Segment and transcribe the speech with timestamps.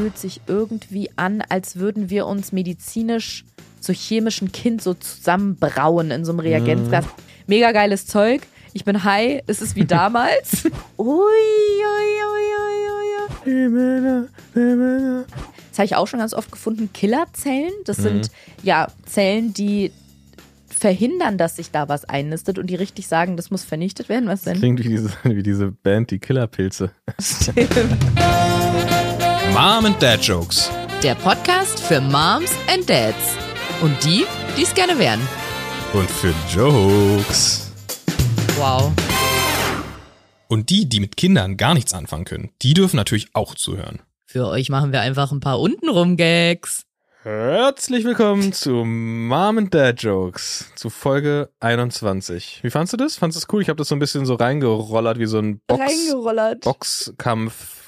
[0.00, 3.44] fühlt sich irgendwie an, als würden wir uns medizinisch
[3.80, 7.04] so chemischen Kind so zusammenbrauen in so einem Reagenzglas.
[7.04, 7.10] Mhm.
[7.46, 8.40] Mega geiles Zeug.
[8.72, 10.64] Ich bin high, es ist wie damals.
[10.96, 11.20] ui, ui,
[12.32, 12.46] ui,
[13.44, 13.58] ui,
[14.56, 15.24] ui.
[15.68, 16.88] Das habe ich auch schon ganz oft gefunden.
[16.94, 18.02] Killerzellen, das mhm.
[18.02, 18.30] sind
[18.62, 19.92] ja Zellen, die
[20.66, 24.30] verhindern, dass sich da was einnistet und die richtig sagen, das muss vernichtet werden.
[24.30, 24.54] Was denn?
[24.54, 26.90] Das klingt wie diese, wie diese Band, die Killerpilze.
[27.20, 27.68] Stimmt.
[29.52, 30.70] Mom and Dad Jokes.
[31.02, 33.36] Der Podcast für Moms and Dads.
[33.82, 34.24] Und die,
[34.56, 35.20] die es gerne wären.
[35.92, 37.72] Und für Jokes.
[38.56, 38.92] Wow.
[40.46, 44.00] Und die, die mit Kindern gar nichts anfangen können, die dürfen natürlich auch zuhören.
[44.24, 46.84] Für euch machen wir einfach ein paar untenrum Gags.
[47.24, 52.60] Herzlich willkommen zu Mom and Dad Jokes, zu Folge 21.
[52.62, 53.16] Wie fandest du das?
[53.16, 53.62] Fandest du das cool?
[53.62, 57.12] Ich habe das so ein bisschen so reingerollert, wie so ein Box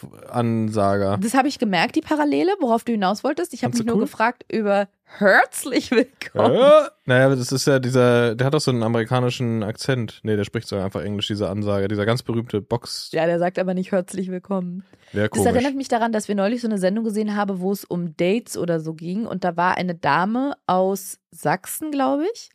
[0.03, 1.19] Boxkampf-Ansager.
[1.19, 3.55] Das habe ich gemerkt, die Parallele, worauf du hinaus wolltest.
[3.55, 4.03] Ich habe mich nur cool?
[4.03, 6.57] gefragt über Herzlich willkommen.
[6.57, 10.21] Ja, naja, das ist ja dieser, der hat auch so einen amerikanischen Akzent.
[10.23, 13.11] Nee, der spricht so einfach Englisch, diese Ansage, dieser ganz berühmte Box.
[13.13, 14.85] Ja, der sagt aber nicht herzlich willkommen.
[15.13, 17.85] Wäre das erinnert mich daran, dass wir neulich so eine Sendung gesehen haben, wo es
[17.85, 19.27] um Dates oder so ging.
[19.27, 22.49] Und da war eine Dame aus Sachsen, glaube ich.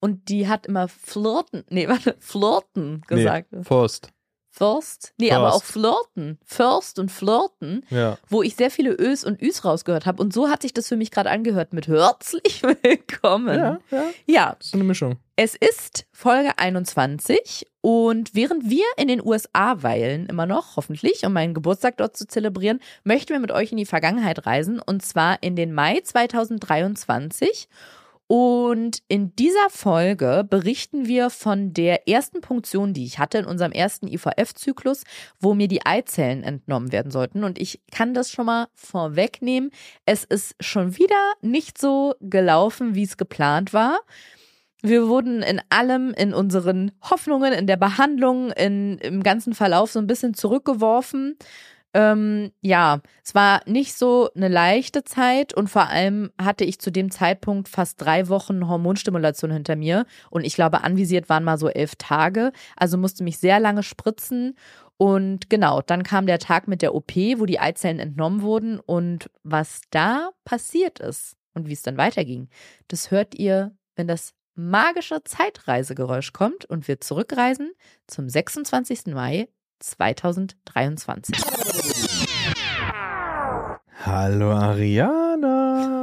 [0.00, 3.52] Und die hat immer flirten, nee, warte, flirten gesagt.
[3.52, 4.10] Nee, Forst.
[4.52, 5.38] First, nee, First.
[5.38, 8.18] aber auch Flirten, First und Flirten, ja.
[8.28, 10.20] wo ich sehr viele Ös und Üs rausgehört habe.
[10.20, 13.58] Und so hat sich das für mich gerade angehört mit herzlich willkommen.
[13.58, 14.04] Ja, ja.
[14.26, 14.56] Ja.
[14.58, 15.16] Das ist eine Mischung.
[15.36, 21.32] Es ist Folge 21 und während wir in den USA weilen, immer noch, hoffentlich, um
[21.32, 25.42] meinen Geburtstag dort zu zelebrieren, möchten wir mit euch in die Vergangenheit reisen und zwar
[25.42, 27.68] in den Mai 2023
[28.32, 33.72] und in dieser Folge berichten wir von der ersten Punktion, die ich hatte in unserem
[33.72, 35.02] ersten IVF-Zyklus,
[35.40, 37.42] wo mir die Eizellen entnommen werden sollten.
[37.42, 39.72] Und ich kann das schon mal vorwegnehmen.
[40.06, 43.98] Es ist schon wieder nicht so gelaufen, wie es geplant war.
[44.80, 49.98] Wir wurden in allem, in unseren Hoffnungen, in der Behandlung, in, im ganzen Verlauf so
[49.98, 51.36] ein bisschen zurückgeworfen.
[51.92, 56.92] Ähm, ja, es war nicht so eine leichte Zeit und vor allem hatte ich zu
[56.92, 61.68] dem Zeitpunkt fast drei Wochen Hormonstimulation hinter mir und ich glaube, anvisiert waren mal so
[61.68, 62.52] elf Tage.
[62.76, 64.54] Also musste mich sehr lange spritzen
[64.98, 69.30] und genau, dann kam der Tag mit der OP, wo die Eizellen entnommen wurden und
[69.42, 72.48] was da passiert ist und wie es dann weiterging,
[72.88, 77.72] das hört ihr, wenn das magische Zeitreisegeräusch kommt und wir zurückreisen
[78.06, 79.06] zum 26.
[79.06, 79.48] Mai
[79.80, 81.36] 2023.
[84.04, 86.00] Hallo Ariana.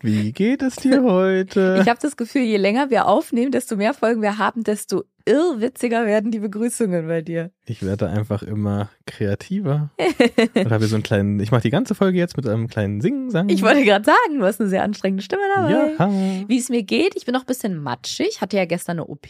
[0.00, 1.78] Wie geht es dir heute?
[1.82, 6.06] Ich habe das Gefühl, je länger wir aufnehmen, desto mehr Folgen wir haben, desto irrwitziger
[6.06, 7.50] werden die Begrüßungen bei dir.
[7.66, 9.90] Ich werde einfach immer kreativer.
[10.54, 13.30] Und habe so einen kleinen, ich mache die ganze Folge jetzt mit einem kleinen Singen,
[13.30, 13.48] Sang.
[13.48, 15.94] Ich wollte gerade sagen, du hast eine sehr anstrengende Stimme dabei.
[15.98, 16.48] Ja.
[16.48, 19.26] Wie es mir geht, ich bin noch ein bisschen matschig, hatte ja gestern eine OP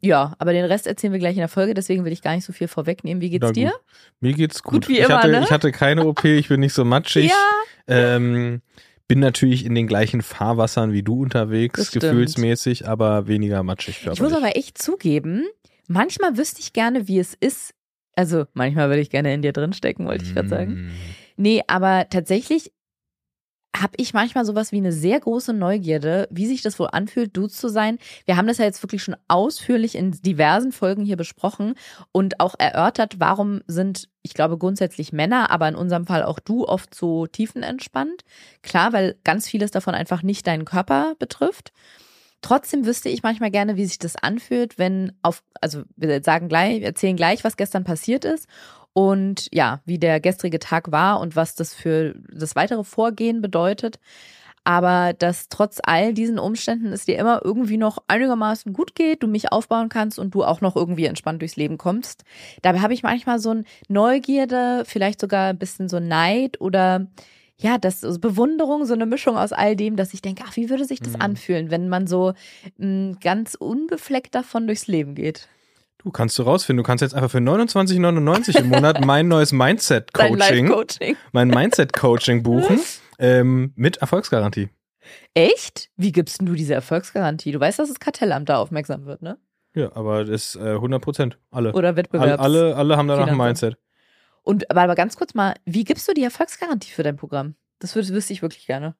[0.00, 2.44] ja, aber den Rest erzählen wir gleich in der Folge, deswegen will ich gar nicht
[2.44, 3.20] so viel vorwegnehmen.
[3.20, 3.72] Wie geht's dir?
[4.20, 4.72] Mir geht's gut.
[4.72, 5.42] gut wie ich, immer, hatte, ne?
[5.44, 7.30] ich hatte keine OP, ich bin nicht so matschig.
[7.30, 7.36] ja.
[7.88, 8.62] Ähm,
[9.08, 14.06] bin natürlich in den gleichen Fahrwassern wie du unterwegs, gefühlsmäßig, aber weniger matschig.
[14.10, 15.44] Ich muss aber echt zugeben,
[15.86, 17.74] manchmal wüsste ich gerne, wie es ist.
[18.14, 20.72] Also manchmal würde ich gerne in dir drinstecken, wollte ich gerade sagen.
[20.72, 20.90] Mm.
[21.36, 22.72] Nee, aber tatsächlich
[23.74, 27.46] habe ich manchmal sowas wie eine sehr große Neugierde, wie sich das wohl anfühlt, du
[27.46, 27.98] zu sein.
[28.26, 31.74] Wir haben das ja jetzt wirklich schon ausführlich in diversen Folgen hier besprochen
[32.12, 36.66] und auch erörtert, warum sind, ich glaube, grundsätzlich Männer, aber in unserem Fall auch du
[36.66, 38.24] oft so tiefenentspannt.
[38.62, 41.72] Klar, weil ganz vieles davon einfach nicht deinen Körper betrifft.
[42.42, 46.82] Trotzdem wüsste ich manchmal gerne, wie sich das anfühlt, wenn auf, also wir sagen gleich,
[46.82, 48.48] erzählen gleich, was gestern passiert ist
[48.92, 53.98] und ja, wie der gestrige Tag war und was das für das weitere Vorgehen bedeutet.
[54.64, 59.26] Aber dass trotz all diesen Umständen es dir immer irgendwie noch einigermaßen gut geht, du
[59.26, 62.22] mich aufbauen kannst und du auch noch irgendwie entspannt durchs Leben kommst.
[62.62, 67.08] Dabei habe ich manchmal so ein Neugierde, vielleicht sogar ein bisschen so Neid oder
[67.58, 70.68] ja, das ist Bewunderung, so eine Mischung aus all dem, dass ich denke, ach, wie
[70.68, 71.22] würde sich das mhm.
[71.22, 72.32] anfühlen, wenn man so
[72.78, 75.48] m, ganz unbefleckt davon durchs Leben geht?
[76.04, 76.82] Du kannst du rausfinden.
[76.82, 82.80] Du kannst jetzt einfach für 29,99 im Monat mein neues Mindset-Coaching, mein Mindset-Coaching buchen
[83.18, 84.68] ähm, mit Erfolgsgarantie.
[85.34, 85.90] Echt?
[85.96, 87.52] Wie gibst du diese Erfolgsgarantie?
[87.52, 89.38] Du weißt, dass das Kartellamt da aufmerksam wird, ne?
[89.74, 91.38] Ja, aber das ist äh, 100 Prozent.
[91.50, 91.72] Alle.
[91.72, 92.42] Oder Wettbewerbs.
[92.42, 93.78] Alle, alle, alle haben danach ein Mindset.
[94.42, 97.54] Und aber, aber ganz kurz mal, wie gibst du die Erfolgsgarantie für dein Programm?
[97.78, 98.94] Das wüsste ich wirklich gerne.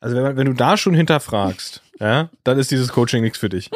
[0.00, 3.70] Also wenn, wenn du da schon hinterfragst, ja, dann ist dieses Coaching nichts für dich.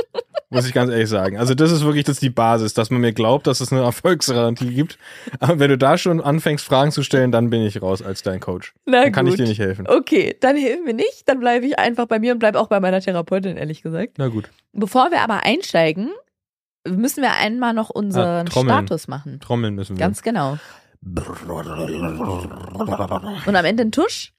[0.54, 1.36] Muss ich ganz ehrlich sagen.
[1.38, 3.82] Also das ist wirklich das ist die Basis, dass man mir glaubt, dass es eine
[3.82, 4.98] Erfolgsgarantie gibt.
[5.40, 8.40] Aber wenn du da schon anfängst, Fragen zu stellen, dann bin ich raus als dein
[8.40, 8.72] Coach.
[8.86, 9.34] Na dann kann gut.
[9.34, 9.86] ich dir nicht helfen.
[9.86, 12.80] Okay, dann hilf mir nicht, dann bleibe ich einfach bei mir und bleibe auch bei
[12.80, 14.12] meiner Therapeutin, ehrlich gesagt.
[14.18, 14.50] Na gut.
[14.72, 16.10] Bevor wir aber einsteigen,
[16.86, 18.50] müssen wir einmal noch unseren Ah.
[18.50, 19.40] Status machen.
[19.40, 20.00] Trommeln müssen wir.
[20.00, 20.58] Ganz genau.
[23.46, 24.32] Und am Ende ein Tusch?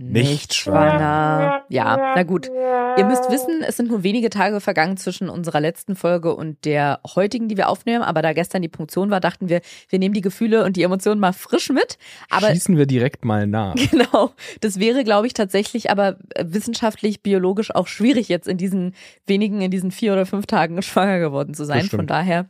[0.00, 1.64] Nicht schwanger.
[1.68, 2.46] Ja, na gut.
[2.46, 7.00] Ihr müsst wissen, es sind nur wenige Tage vergangen zwischen unserer letzten Folge und der
[7.16, 8.04] heutigen, die wir aufnehmen.
[8.04, 11.20] Aber da gestern die Punktion war, dachten wir, wir nehmen die Gefühle und die Emotionen
[11.20, 11.98] mal frisch mit.
[12.30, 13.74] Aber Schießen wir direkt mal nach.
[13.98, 14.30] Genau.
[14.60, 18.94] Das wäre, glaube ich, tatsächlich aber wissenschaftlich, biologisch auch schwierig, jetzt in diesen
[19.26, 21.86] wenigen, in diesen vier oder fünf Tagen schwanger geworden zu sein.
[21.86, 22.46] Von daher.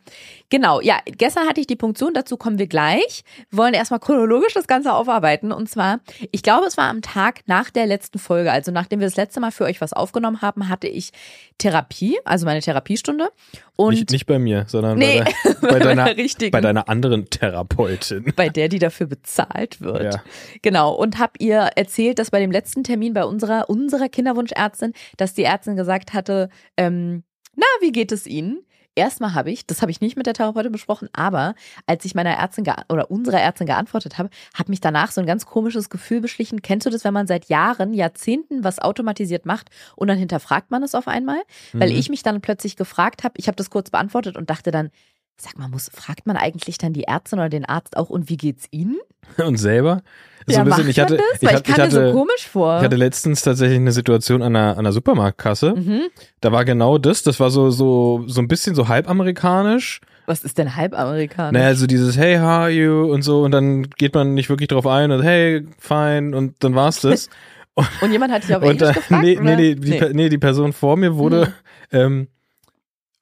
[0.50, 0.82] Genau.
[0.82, 3.24] Ja, gestern hatte ich die Punktion, dazu kommen wir gleich.
[3.48, 5.52] Wir wollen erstmal chronologisch das Ganze aufarbeiten.
[5.52, 6.00] Und zwar,
[6.30, 9.40] ich glaube, es war am Tag nach der letzten Folge, also nachdem wir das letzte
[9.40, 11.10] Mal für euch was aufgenommen haben, hatte ich
[11.58, 13.30] Therapie, also meine Therapiestunde.
[13.76, 16.50] Und Nicht, nicht bei mir, sondern Nee, bei, bei, bei deiner, richtigen.
[16.50, 18.32] bei deiner anderen Therapeutin.
[18.36, 20.14] bei der, die dafür bezahlt wird.
[20.14, 20.22] Ja.
[20.62, 20.94] Genau.
[20.94, 25.44] Und hab ihr erzählt, dass bei dem letzten Termin bei unserer, unserer Kinderwunschärztin, dass die
[25.44, 27.22] Ärztin gesagt hatte, ähm,
[27.56, 28.60] na, wie geht es Ihnen?
[28.98, 31.54] Erstmal habe ich, das habe ich nicht mit der Therapeutin besprochen, aber
[31.86, 35.46] als ich meiner Ärztin oder unserer Ärztin geantwortet habe, hat mich danach so ein ganz
[35.46, 36.62] komisches Gefühl beschlichen.
[36.62, 40.82] Kennst du das, wenn man seit Jahren, Jahrzehnten was automatisiert macht und dann hinterfragt man
[40.82, 41.40] es auf einmal?
[41.72, 41.96] Weil Mhm.
[41.96, 44.90] ich mich dann plötzlich gefragt habe, ich habe das kurz beantwortet und dachte dann,
[45.40, 48.36] sag mal, muss, fragt man eigentlich dann die Ärztin oder den Arzt auch und wie
[48.36, 48.96] geht's Ihnen?
[49.36, 50.00] Und selber?
[50.46, 51.26] So ja, ein bisschen, ich hatte, das?
[51.36, 52.78] ich, Weil hatte- ich kam ich mir hatte, so komisch vor.
[52.78, 55.74] ich hatte letztens tatsächlich eine Situation an einer, an einer Supermarktkasse.
[55.74, 56.02] mhm.
[56.40, 57.22] Da war genau das.
[57.22, 60.00] Das war so, so, so ein bisschen so halbamerikanisch.
[60.26, 61.52] Was ist denn halbamerikanisch?
[61.60, 63.12] Naja, so dieses Hey, how are you?
[63.12, 63.42] und so.
[63.42, 66.34] Und dann geht man nicht wirklich drauf ein und Hey, fine.
[66.34, 67.28] Und dann war's das.
[68.00, 69.22] und jemand hat dich auf und Englisch äh, gefragt?
[69.22, 71.52] nee, nee, nee, die, Per- nee, die Person vor mir wurde,
[71.92, 72.28] ähm,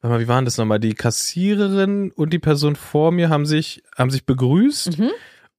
[0.07, 0.81] warte mal, wie waren das nochmal?
[0.81, 4.99] Die Kassiererin und die Person vor mir haben sich, haben sich begrüßt.
[4.99, 5.11] Mhm.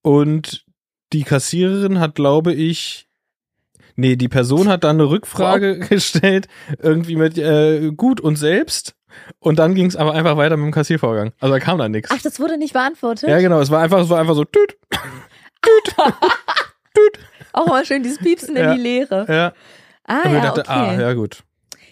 [0.02, 0.66] Und
[1.14, 3.08] die Kassiererin hat, glaube ich,
[3.96, 6.48] nee, die Person hat dann eine Rückfrage gestellt,
[6.80, 8.96] irgendwie mit äh, gut und selbst.
[9.40, 11.32] Und dann ging es aber einfach weiter mit dem Kassiervorgang.
[11.40, 12.12] Also da kam dann nichts.
[12.14, 13.28] Ach, das wurde nicht beantwortet?
[13.30, 14.78] Ja, genau, es war einfach, es war einfach so, tüt,
[17.54, 18.72] Auch mal schön dieses Piepsen Ja.
[18.72, 19.26] in die Leere.
[19.28, 19.54] ja.
[20.10, 20.70] Ah, Und ja, dachte, okay.
[20.72, 21.44] ah, ja gut.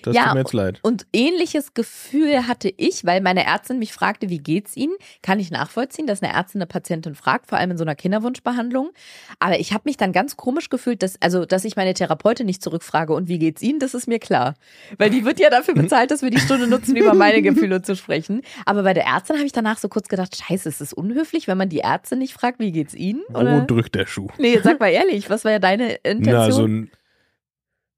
[0.05, 0.79] Das Ja, tut mir jetzt leid.
[0.83, 4.93] Und ähnliches Gefühl hatte ich, weil meine Ärztin mich fragte, wie geht's Ihnen?
[5.21, 8.91] Kann ich nachvollziehen, dass eine Ärztin eine Patientin fragt, vor allem in so einer Kinderwunschbehandlung.
[9.39, 12.61] Aber ich habe mich dann ganz komisch gefühlt, dass, also, dass ich meine Therapeutin nicht
[12.61, 13.79] zurückfrage, und wie geht's Ihnen?
[13.79, 14.53] Das ist mir klar.
[14.97, 17.95] Weil die wird ja dafür bezahlt, dass wir die Stunde nutzen, über meine Gefühle zu
[17.95, 18.41] sprechen.
[18.65, 21.57] Aber bei der Ärztin habe ich danach so kurz gedacht, scheiße, ist es unhöflich, wenn
[21.57, 23.23] man die Ärztin nicht fragt, wie geht's Ihnen?
[23.29, 23.61] Wo Oder?
[23.61, 24.27] drückt der Schuh?
[24.37, 26.33] Nee, sag mal ehrlich, was war ja deine Intention?
[26.33, 26.91] Na, so ein,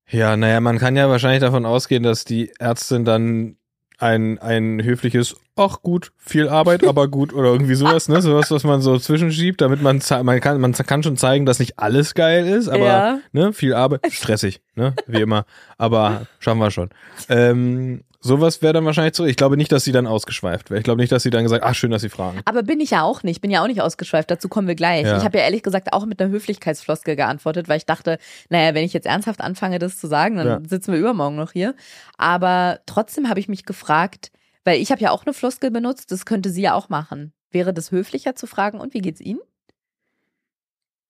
[0.09, 3.57] ja, naja, man kann ja wahrscheinlich davon ausgehen, dass die Ärztin dann
[3.99, 8.21] ein, ein höfliches, ach gut, viel Arbeit, aber gut oder irgendwie sowas, ne?
[8.21, 11.79] Sowas, was man so zwischenschiebt, damit man, man kann, man kann schon zeigen, dass nicht
[11.79, 13.19] alles geil ist, aber, Ja.
[13.31, 15.45] ne, viel Arbeit, stressig, ne, wie immer,
[15.79, 16.89] aber schaffen wir schon.
[17.27, 19.29] Ähm, sowas wäre dann wahrscheinlich zurück.
[19.29, 20.79] Ich glaube nicht, dass sie dann ausgeschweift wäre.
[20.79, 22.41] Ich glaube nicht, dass sie dann gesagt, ach, schön, dass sie fragen.
[22.45, 23.41] Aber bin ich ja auch nicht.
[23.41, 24.29] Bin ja auch nicht ausgeschweift.
[24.29, 25.05] Dazu kommen wir gleich.
[25.05, 25.17] Ja.
[25.17, 28.19] Ich habe ja ehrlich gesagt auch mit einer Höflichkeitsfloskel geantwortet, weil ich dachte,
[28.49, 30.59] naja, wenn ich jetzt ernsthaft anfange, das zu sagen, dann Ja.
[30.67, 31.73] sitzen wir übermorgen noch hier.
[32.17, 34.31] Aber trotzdem habe ich mich gefragt,
[34.63, 37.33] weil ich habe ja auch eine Floskel benutzt, das könnte sie ja auch machen.
[37.51, 39.39] Wäre das höflicher zu fragen, und wie geht's Ihnen?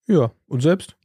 [0.06, 0.95] Ja, und selbst?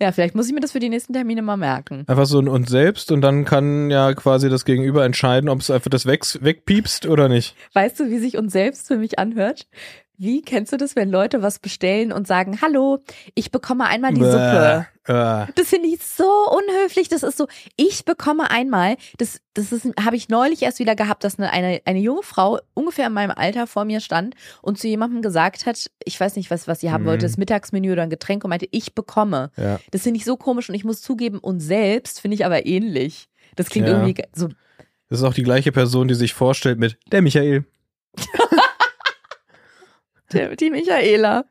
[0.00, 2.04] Ja, vielleicht muss ich mir das für die nächsten Termine mal merken.
[2.08, 5.70] Einfach so ein und selbst und dann kann ja quasi das Gegenüber entscheiden, ob es
[5.70, 7.54] einfach das weg, wegpiepst oder nicht.
[7.72, 9.68] Weißt du, wie sich uns selbst für mich anhört?
[10.22, 13.00] Wie kennst du das, wenn Leute was bestellen und sagen, hallo,
[13.34, 14.86] ich bekomme einmal die Suppe?
[15.04, 15.46] Bäh, äh.
[15.56, 17.08] Das finde ich so unhöflich.
[17.08, 21.24] Das ist so, ich bekomme einmal, das, das ist, habe ich neulich erst wieder gehabt,
[21.24, 24.86] dass eine, eine, eine junge Frau ungefähr in meinem Alter vor mir stand und zu
[24.86, 27.08] jemandem gesagt hat, ich weiß nicht, was, was sie haben Mhm.
[27.08, 29.50] wollte, das Mittagsmenü oder ein Getränk und meinte, ich bekomme.
[29.56, 29.80] Ja.
[29.90, 33.28] Das finde ich so komisch und ich muss zugeben, und selbst finde ich aber ähnlich.
[33.56, 33.94] Das klingt Ja.
[34.00, 34.46] irgendwie so,
[35.08, 37.64] Das ist auch die gleiche Person, die sich vorstellt mit der Michael.
[40.32, 41.44] der, die Michaela.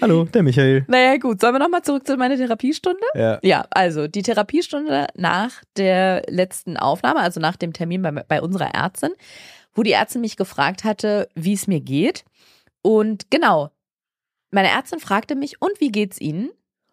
[0.00, 0.84] Hallo, der Michael.
[0.88, 3.04] Naja, gut, sollen wir nochmal zurück zu meiner Therapiestunde?
[3.14, 3.38] Ja.
[3.42, 8.74] Ja, also die Therapiestunde nach der letzten Aufnahme, also nach dem Termin bei, bei unserer
[8.74, 9.12] Ärztin,
[9.74, 12.24] wo die Ärztin mich gefragt hatte, wie es mir geht.
[12.80, 13.70] Und genau,
[14.50, 16.50] meine Ärztin fragte mich, und wie geht's Ihnen?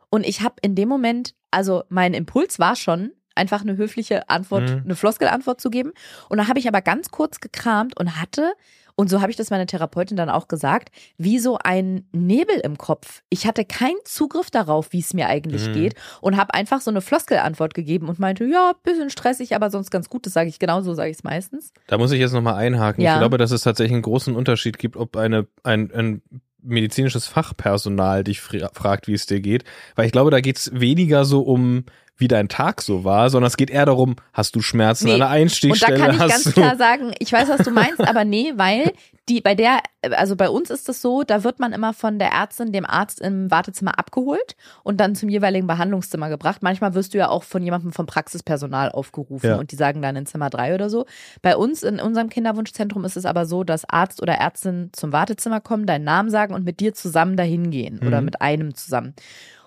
[0.10, 4.70] Und ich habe in dem Moment, also mein Impuls war schon, einfach eine höfliche Antwort,
[4.70, 4.82] Mhm.
[4.86, 5.92] eine Floskelantwort zu geben.
[6.30, 8.54] Und da habe ich aber ganz kurz gekramt und hatte,
[8.96, 12.78] Und so habe ich das meiner Therapeutin dann auch gesagt, wie so ein Nebel im
[12.78, 13.22] Kopf.
[13.30, 15.74] Ich hatte keinen Zugriff darauf, wie es mir eigentlich Mhm.
[15.74, 19.90] geht und habe einfach so eine Floskelantwort gegeben und meinte, ja, bisschen stressig, aber sonst
[19.90, 20.26] ganz gut.
[20.26, 21.72] Das sage ich genau so, sage ich es meistens.
[21.88, 23.02] Da muss ich jetzt nochmal einhaken.
[23.02, 23.14] Ja.
[23.14, 26.22] Ich glaube, dass es tatsächlich einen großen Unterschied gibt, ob eine, ein, ein
[26.62, 29.64] medizinisches Fachpersonal dich fra fragt, wie es dir geht.
[29.96, 31.86] Weil ich glaube, da geht's weniger so um,
[32.20, 35.14] wie dein Tag so war, sondern es geht eher darum, hast du Schmerzen Nee.
[35.14, 38.26] an der Und da kann ich ganz klar sagen, ich weiß, was du meinst, aber
[38.26, 38.92] nee, weil
[39.30, 39.80] die bei der,
[40.12, 43.22] also bei uns ist es so, da wird man immer von der Ärztin, dem Arzt
[43.22, 46.64] im Wartezimmer abgeholt und dann zum jeweiligen Behandlungszimmer gebracht.
[46.64, 49.56] Manchmal wirst du ja auch von jemandem vom Praxispersonal aufgerufen Ja.
[49.58, 51.06] und die sagen dann in Zimmer drei oder so.
[51.42, 55.62] Bei uns in unserem Kinderwunschzentrum ist es aber so, dass Arzt oder Ärztin zum Wartezimmer
[55.62, 58.26] kommen, deinen Namen sagen und mit dir zusammen dahin gehen oder Mhm.
[58.26, 59.14] mit einem zusammen.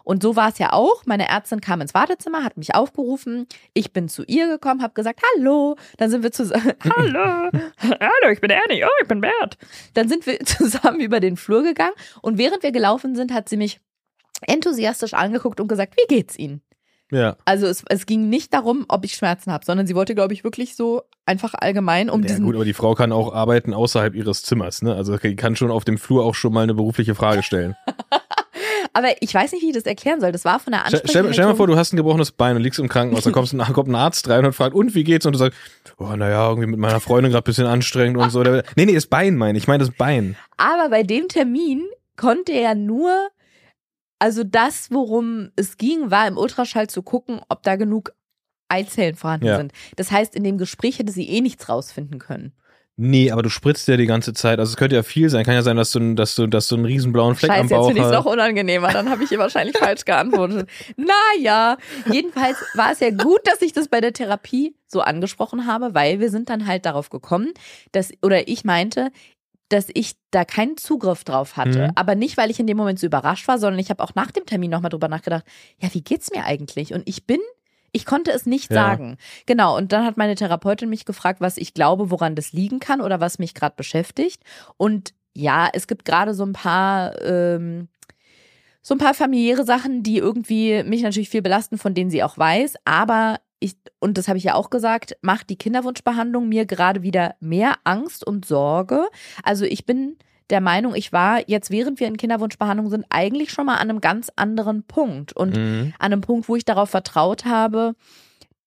[0.05, 1.05] Und so war es ja auch.
[1.07, 3.47] Meine Ärztin kam ins Wartezimmer, hat mich aufgerufen.
[3.75, 5.77] Ich bin zu ihr gekommen, habe gesagt, hallo.
[5.99, 9.59] Dann sind wir zusammen, hallo, hallo, ich bin Annie, oh, ich bin Bert.
[9.95, 13.57] Dann sind wir zusammen über den Flur gegangen und während wir gelaufen sind, hat sie
[13.57, 13.81] mich
[14.43, 16.63] enthusiastisch angeguckt und gesagt, wie geht's Ihnen?
[17.13, 17.37] ja.
[17.45, 20.45] Also es, es ging nicht darum, ob ich Schmerzen habe, sondern sie wollte, glaube ich,
[20.45, 24.15] wirklich so einfach allgemein um ja, diesen gut, aber die Frau kann auch arbeiten außerhalb
[24.15, 24.95] ihres Zimmers, ne?
[24.95, 27.77] Also die kann schon auf dem Flur auch schon mal eine berufliche Frage stellen.
[28.95, 30.33] Aber ich weiß nicht, wie ich das erklären soll.
[30.33, 32.63] Das war von der Stell, stell, stell mal vor, du hast ein gebrochenes Bein und
[32.63, 35.25] liegst im Krankenhaus, dann kommst, kommt ein Arzt rein und fragt, und wie geht's?
[35.25, 35.59] Und du sagst,
[35.99, 38.43] oh, naja, irgendwie mit meiner Freundin gerade bisschen anstrengend und so.
[38.43, 39.65] Nee, nee, das Bein meine ich.
[39.65, 40.37] Ich meine das Bein.
[40.59, 41.85] Aber bei dem Termin
[42.17, 43.29] konnte er nur,
[44.19, 48.13] also das, worum es ging, war im Ultraschall zu gucken, ob da genug
[48.69, 49.57] Eizellen vorhanden Ja.
[49.57, 49.73] sind.
[49.97, 52.53] Das heißt, in dem Gespräch hätte sie eh nichts rausfinden können.
[52.97, 54.59] Nee, aber du spritzt ja die ganze Zeit.
[54.59, 55.45] Also es könnte ja viel sein.
[55.45, 57.57] Kann ja sein, dass du, einen- dass du, dass du einen riesen blauen Fleck am
[57.57, 58.33] Scheiße, jetzt Bauch finde ich es noch hast.
[58.33, 58.93] unangenehmer.
[58.93, 60.69] Dann habe ich ihr wahrscheinlich falsch geantwortet.
[60.97, 61.79] Naja,
[62.11, 66.21] jedenfalls war es ja gut, dass ich das bei der Therapie so angesprochen habe, weil
[66.21, 67.53] wir sind dann halt darauf gekommen,
[67.93, 69.11] dass, oder ich meinte,
[69.71, 71.87] dass ich da keinen Zugriff drauf hatte.
[71.89, 71.93] Mhm.
[71.95, 74.31] Aber nicht, weil ich in dem Moment so überrascht war, sondern ich habe auch nach
[74.31, 75.45] dem Termin nochmal drüber nachgedacht,
[75.79, 76.93] ja, wie geht's mir eigentlich?
[76.93, 77.41] Und ich bin,
[77.93, 78.81] ich konnte es nicht Ja.
[78.81, 79.17] sagen.
[79.47, 83.01] Genau, und dann hat meine Therapeutin mich gefragt, was ich glaube, woran das liegen kann
[83.01, 84.43] oder was mich gerade beschäftigt.
[84.77, 87.89] Und ja, es gibt gerade so ein paar, ähm,
[88.83, 92.37] so ein paar familiäre Sachen, die irgendwie mich natürlich viel belasten, von denen sie auch
[92.37, 92.75] weiß.
[92.85, 97.37] Aber ich, und das habe ich ja auch gesagt, macht die Kinderwunschbehandlung mir gerade wieder
[97.39, 99.07] mehr Angst und Sorge.
[99.45, 100.17] Also ich bin
[100.53, 104.01] der Meinung, ich war jetzt, während wir in Kinderwunschbehandlung sind, eigentlich schon mal an einem
[104.01, 105.33] ganz anderen Punkt.
[105.33, 105.95] Und Mhm.
[105.99, 107.95] an einem Punkt, wo ich darauf vertraut habe,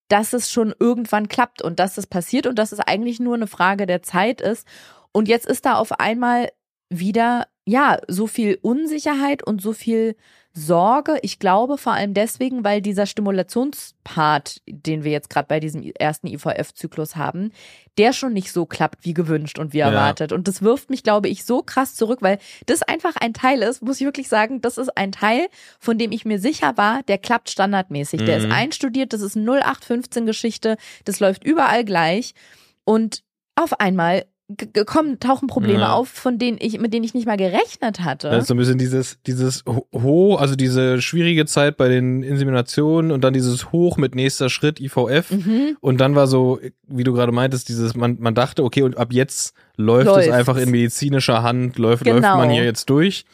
[0.09, 3.47] dass es schon irgendwann klappt und dass es passiert und dass es eigentlich nur eine
[3.47, 4.67] Frage der Zeit ist.
[5.11, 6.49] Und jetzt ist da auf einmal
[6.89, 10.15] wieder, ja, so viel Unsicherheit und so viel
[10.57, 11.19] Sorge.
[11.21, 16.27] Ich glaube vor allem deswegen, weil dieser Stimulationspart, den wir jetzt gerade bei diesem ersten
[16.27, 17.51] IVF-Zyklus haben,
[17.97, 19.89] der schon nicht so klappt wie gewünscht und wie Ja.
[19.89, 20.31] erwartet.
[20.31, 23.81] Und das wirft mich, glaube ich, so krass zurück, weil das einfach ein Teil ist,
[23.81, 25.47] muss ich wirklich sagen, das ist ein Teil,
[25.79, 28.23] von dem ich mir sicher war, der klappt standardmäßig.
[28.23, 28.51] Der ist Mhm.
[28.53, 32.33] einstudiert, das ist 0815-Geschichte, das läuft überall gleich.
[32.85, 33.23] Und
[33.55, 34.25] auf einmal
[34.85, 35.93] kommen, tauchen Probleme Ja.
[35.93, 38.29] auf, von denen ich, mit denen ich nicht mal gerechnet hatte.
[38.29, 42.21] Das ist so ein bisschen dieses, dieses Ho- Hoch, also diese schwierige Zeit bei den
[42.21, 45.31] Inseminationen und dann dieses Hoch mit nächster Schritt IVF.
[45.31, 45.77] mhm.
[45.81, 49.11] Und dann war so, wie du gerade meintest, dieses, man, man dachte, okay, und ab
[49.11, 50.27] jetzt läuft Läuft's.
[50.27, 52.37] es einfach in medizinischer Hand, läuft, läuft Genau.
[52.37, 53.25] man hier jetzt durch.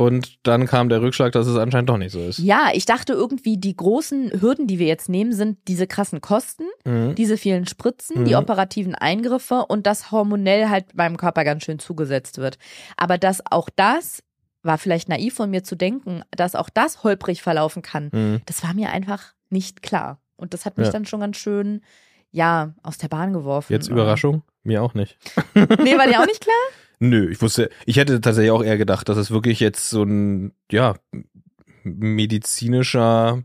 [0.00, 2.38] Und dann kam der Rückschlag, dass es anscheinend doch nicht so ist.
[2.38, 6.64] Ja, ich dachte irgendwie, die großen Hürden, die wir jetzt nehmen, sind diese krassen Kosten,
[6.86, 7.14] Mhm.
[7.14, 8.38] diese vielen Spritzen, die Mhm.
[8.38, 12.56] operativen Eingriffe und dass hormonell halt meinem Körper ganz schön zugesetzt wird.
[12.96, 14.22] Aber dass auch das,
[14.62, 18.40] war vielleicht naiv von mir zu denken, dass auch das holprig verlaufen kann, Mhm.
[18.46, 20.20] das war mir einfach nicht klar.
[20.36, 20.92] Und das hat mich Ja.
[20.92, 21.82] dann schon ganz schön,
[22.30, 23.72] ja, aus der Bahn geworfen.
[23.72, 24.42] Jetzt Überraschung?
[24.62, 25.16] Mir auch nicht.
[25.54, 26.54] Nee, war dir auch nicht klar?
[26.98, 30.52] Nö, ich wusste, ich hätte tatsächlich auch eher gedacht, dass es wirklich jetzt so ein,
[30.70, 30.94] ja,
[31.84, 33.42] medizinischer,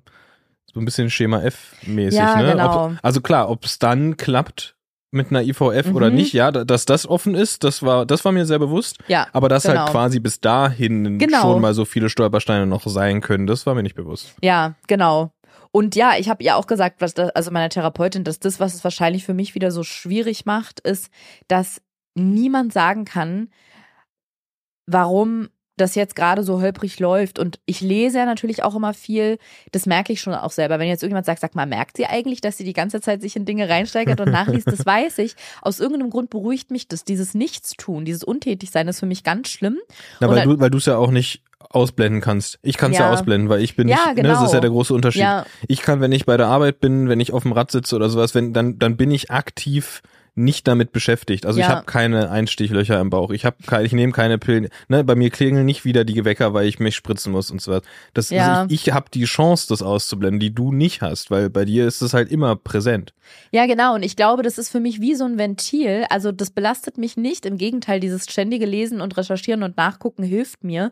[0.74, 2.52] so ein bisschen Schema F-mäßig, Ja, ne?
[2.52, 2.86] genau.
[2.88, 4.76] Ob, also klar, ob es dann klappt
[5.12, 5.96] mit einer IVF Mhm.
[5.96, 8.98] oder nicht, ja, da- dass das offen ist, das war, das war mir sehr bewusst.
[9.08, 9.28] Ja.
[9.32, 9.84] Aber dass Genau.
[9.84, 11.42] halt quasi bis dahin Genau.
[11.42, 14.36] schon mal so viele Stolpersteine noch sein können, das war mir nicht bewusst.
[14.42, 15.32] Ja, genau.
[15.76, 18.76] Und ja, ich habe ihr auch gesagt, was das, also meiner Therapeutin, dass das, was
[18.76, 21.10] es wahrscheinlich für mich wieder so schwierig macht, ist,
[21.50, 21.82] dass
[22.14, 23.50] niemand sagen kann,
[24.86, 27.40] warum das jetzt gerade so holprig läuft.
[27.40, 29.38] Und ich lese ja natürlich auch immer viel,
[29.74, 30.80] das merke ich schon auch selber.
[30.80, 33.36] Wenn jetzt irgendjemand sagt, sag mal, merkt sie eigentlich, dass sie die ganze Zeit sich
[33.36, 35.36] in Dinge reinsteigert und nachliest, das weiß ich.
[35.62, 37.04] Aus irgendeinem Grund beruhigt mich das.
[37.04, 39.78] Dieses Nichtstun, dieses Untätigsein ist für mich ganz schlimm.
[40.22, 41.42] Na, Und weil dann- du, weil du es ja auch nicht
[41.76, 42.58] ausblenden kannst.
[42.64, 43.06] Ich kann es ja.
[43.08, 43.14] Ja.
[43.14, 44.46] ausblenden, weil ich bin Ja, nicht, ne, das genau.
[44.46, 45.22] ist ja der große Unterschied.
[45.22, 45.46] Ja.
[45.68, 48.10] Ich kann, wenn ich bei der Arbeit bin, wenn ich auf dem Rad sitze oder
[48.10, 50.02] sowas, wenn, dann, dann bin ich aktiv
[50.38, 51.46] nicht damit beschäftigt.
[51.46, 51.72] Also ich Ja.
[51.76, 53.32] habe keine Einstichlöcher im Bauch.
[53.32, 54.68] Ich habe keine, ich nehme keine Pillen.
[54.90, 57.72] Ne, bei mir klingeln nicht wieder die Wecker, weil ich mich spritzen muss und so
[57.72, 57.84] was.
[58.14, 58.64] Das, Ja.
[58.64, 61.88] also ich ich habe die Chance, das auszublenden, die du nicht hast, weil bei dir
[61.88, 63.14] ist es halt immer präsent.
[63.52, 63.96] Ja, genau.
[63.96, 66.04] Und ich glaube, das ist für mich wie so ein Ventil.
[66.10, 67.46] Also das belastet mich nicht.
[67.46, 70.92] Im Gegenteil, dieses ständige Lesen und Recherchieren und Nachgucken hilft mir,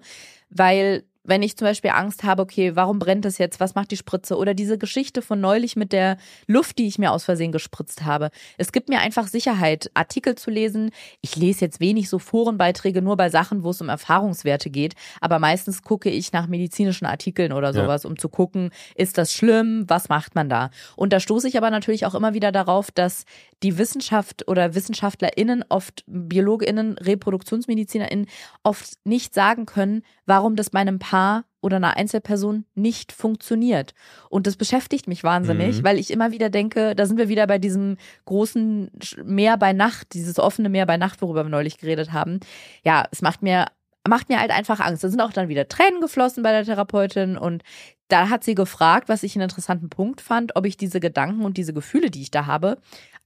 [0.55, 3.62] weil wenn ich zum Beispiel Angst habe, okay, warum brennt es jetzt?
[3.62, 4.36] Was macht die Spritze?
[4.36, 6.17] Oder diese Geschichte von neulich mit der
[6.48, 8.29] Luft, die ich mir aus Versehen gespritzt habe.
[8.57, 10.91] Es gibt mir einfach Sicherheit, Artikel zu lesen.
[11.22, 14.95] Ich lese jetzt wenig so Forenbeiträge, nur bei Sachen, wo es um Erfahrungswerte geht.
[15.22, 17.74] Aber meistens gucke ich nach medizinischen Artikeln oder Ja.
[17.83, 19.86] sowas, um zu gucken, ist das schlimm?
[19.88, 20.72] Was macht man da?
[20.98, 23.24] Und da stoße ich aber natürlich auch immer wieder darauf, dass
[23.63, 28.27] die Wissenschaft oder WissenschaftlerInnen oft, BiologInnen, ReproduktionsmedizinerInnen
[28.63, 33.93] oft nicht sagen können, warum das bei einem Paar oder einer Einzelperson nicht funktioniert.
[34.29, 35.84] Und das beschäftigt mich wahnsinnig, Mhm.
[35.86, 38.91] weil ich immer wieder denke, da sind wir wieder bei diesem großen
[39.24, 42.41] Meer bei Nacht, dieses offene Meer bei Nacht, worüber wir neulich geredet haben.
[42.84, 43.67] Ja, es macht mir
[44.07, 45.03] macht mir halt einfach Angst.
[45.03, 47.63] Da sind auch dann wieder Tränen geflossen bei der Therapeutin und
[48.07, 51.57] da hat sie gefragt, was ich einen interessanten Punkt fand, ob ich diese Gedanken und
[51.57, 52.77] diese Gefühle, die ich da habe,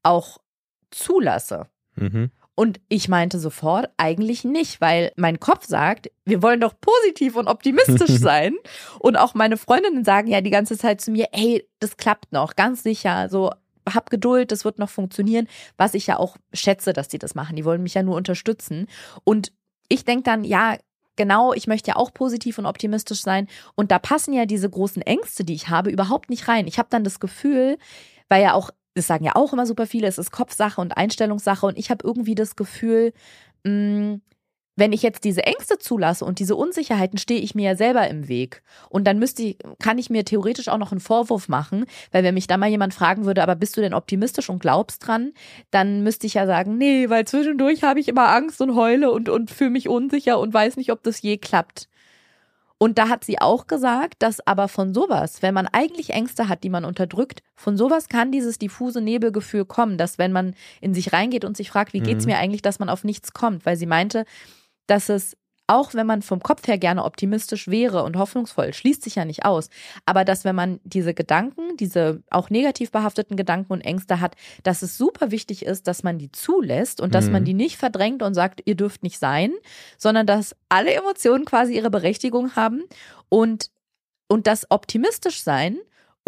[0.03, 0.37] auch
[0.91, 1.67] zulasse.
[1.95, 2.31] Mhm.
[2.59, 7.47] Und ich meinte sofort, eigentlich nicht, weil mein Kopf sagt, wir wollen doch positiv und
[7.47, 8.55] optimistisch sein.
[8.97, 12.55] Und auch meine Freundinnen sagen ja die ganze Zeit zu mir, hey, das klappt noch,
[12.55, 13.29] ganz sicher.
[13.29, 13.51] So,
[13.87, 15.47] hab Geduld, das wird noch funktionieren.
[15.77, 17.55] Was ich ja auch schätze, dass die das machen.
[17.55, 18.87] Die wollen mich ja nur unterstützen.
[19.23, 19.51] Und
[19.89, 20.77] ich denke dann, ja,
[21.15, 23.47] genau, ich möchte ja auch positiv und optimistisch sein.
[23.75, 26.67] Und da passen ja diese großen Ängste, die ich habe, überhaupt nicht rein.
[26.67, 27.77] Ich habe dann das Gefühl,
[28.29, 31.65] weil ja auch, das sagen ja auch immer super viele, es ist Kopfsache und Einstellungssache.
[31.65, 33.13] Und ich habe irgendwie das Gefühl,
[33.63, 34.19] mh,
[34.77, 38.29] wenn ich jetzt diese Ängste zulasse und diese Unsicherheiten, stehe ich mir ja selber im
[38.29, 38.61] Weg.
[38.89, 42.35] Und dann müsste ich, kann ich mir theoretisch auch noch einen Vorwurf machen, weil wenn
[42.35, 45.33] mich da mal jemand fragen würde, aber bist du denn optimistisch und glaubst dran,
[45.71, 49.27] dann müsste ich ja sagen, nee, weil zwischendurch habe ich immer Angst und heule und,
[49.27, 51.89] und fühle mich unsicher und weiß nicht, ob das je klappt.
[52.79, 56.63] Und da hat sie auch gesagt, dass aber von sowas, wenn man eigentlich Ängste hat,
[56.63, 61.11] die man unterdrückt, von sowas kann dieses diffuse Nebelgefühl kommen, dass wenn man in sich
[61.11, 62.33] reingeht und sich fragt, wie geht's Mhm.
[62.33, 64.25] mir eigentlich, dass man auf nichts kommt, weil sie meinte,
[64.87, 69.15] dass es auch wenn man vom Kopf her gerne optimistisch wäre und hoffnungsvoll, schließt sich
[69.15, 69.69] ja nicht aus,
[70.05, 74.81] aber dass wenn man diese Gedanken, diese auch negativ behafteten Gedanken und Ängste hat, dass
[74.81, 77.31] es super wichtig ist, dass man die zulässt und dass Mhm.
[77.33, 79.51] man die nicht verdrängt und sagt, ihr dürft nicht sein,
[79.97, 82.83] sondern dass alle Emotionen quasi ihre Berechtigung haben
[83.27, 83.69] und,
[84.29, 85.77] und das optimistisch sein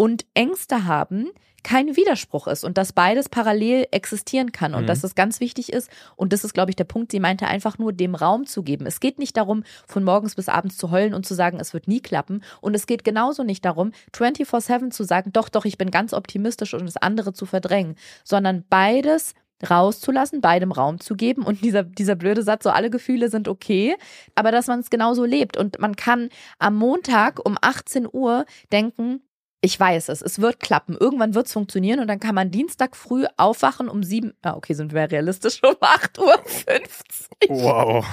[0.00, 1.28] und Ängste haben
[1.62, 4.86] kein Widerspruch ist und dass beides parallel existieren kann und Mhm.
[4.86, 5.90] dass es ganz wichtig ist.
[6.16, 8.86] Und das ist glaube ich der Punkt, sie meinte einfach nur dem Raum zu geben.
[8.86, 11.86] Es geht nicht darum von morgens bis abends zu heulen und zu sagen, es wird
[11.86, 12.42] nie klappen.
[12.62, 16.72] Und es geht genauso nicht darum 24/7 zu sagen, doch doch, ich bin ganz optimistisch
[16.72, 19.34] und das andere zu verdrängen, sondern beides
[19.68, 21.42] rauszulassen, beidem Raum zu geben.
[21.42, 23.96] Und dieser, dieser blöde Satz, so alle Gefühle sind okay,
[24.34, 25.58] aber dass man es genauso lebt.
[25.58, 29.20] Und man kann am Montag um 18 Uhr denken,
[29.60, 32.96] ich weiß es, es wird klappen, irgendwann wird es funktionieren und dann kann man Dienstag
[32.96, 37.62] früh aufwachen um sieben, ah, okay, sind wir realistisch, um 8.50 Uhr.
[37.62, 38.06] Wow.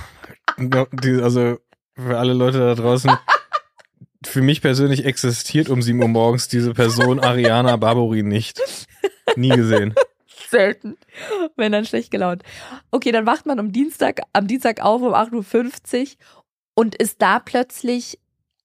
[1.23, 1.57] Also
[1.95, 3.11] für alle Leute da draußen,
[4.25, 8.61] für mich persönlich existiert um 7 Uhr morgens diese Person Ariana Barbori nicht.
[9.35, 9.95] Nie gesehen.
[10.49, 10.97] Selten,
[11.55, 12.43] wenn dann schlecht gelaunt.
[12.91, 16.07] Okay, dann wacht man am Dienstag, am Dienstag auf um 8.50 Uhr
[16.75, 18.19] und ist da plötzlich,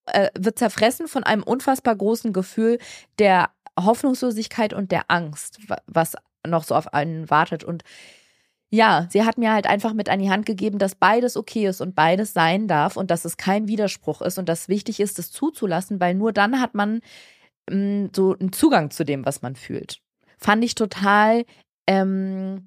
[0.07, 2.79] äh, wird zerfressen von einem unfassbar großen Gefühl
[3.19, 6.15] der Hoffnungslosigkeit und der Angst, wa- was
[6.47, 7.65] noch so auf einen wartet.
[7.65, 7.85] Und
[8.71, 11.81] ja, sie hat mir halt einfach mit an die Hand gegeben, dass beides okay ist
[11.81, 15.31] und beides sein darf und dass es kein Widerspruch ist und dass wichtig ist, es
[15.31, 17.01] zuzulassen, weil nur dann hat man
[17.71, 20.01] mh, so einen Zugang zu dem, was man fühlt.
[20.39, 21.45] Fand ich total,
[21.87, 22.67] ähm,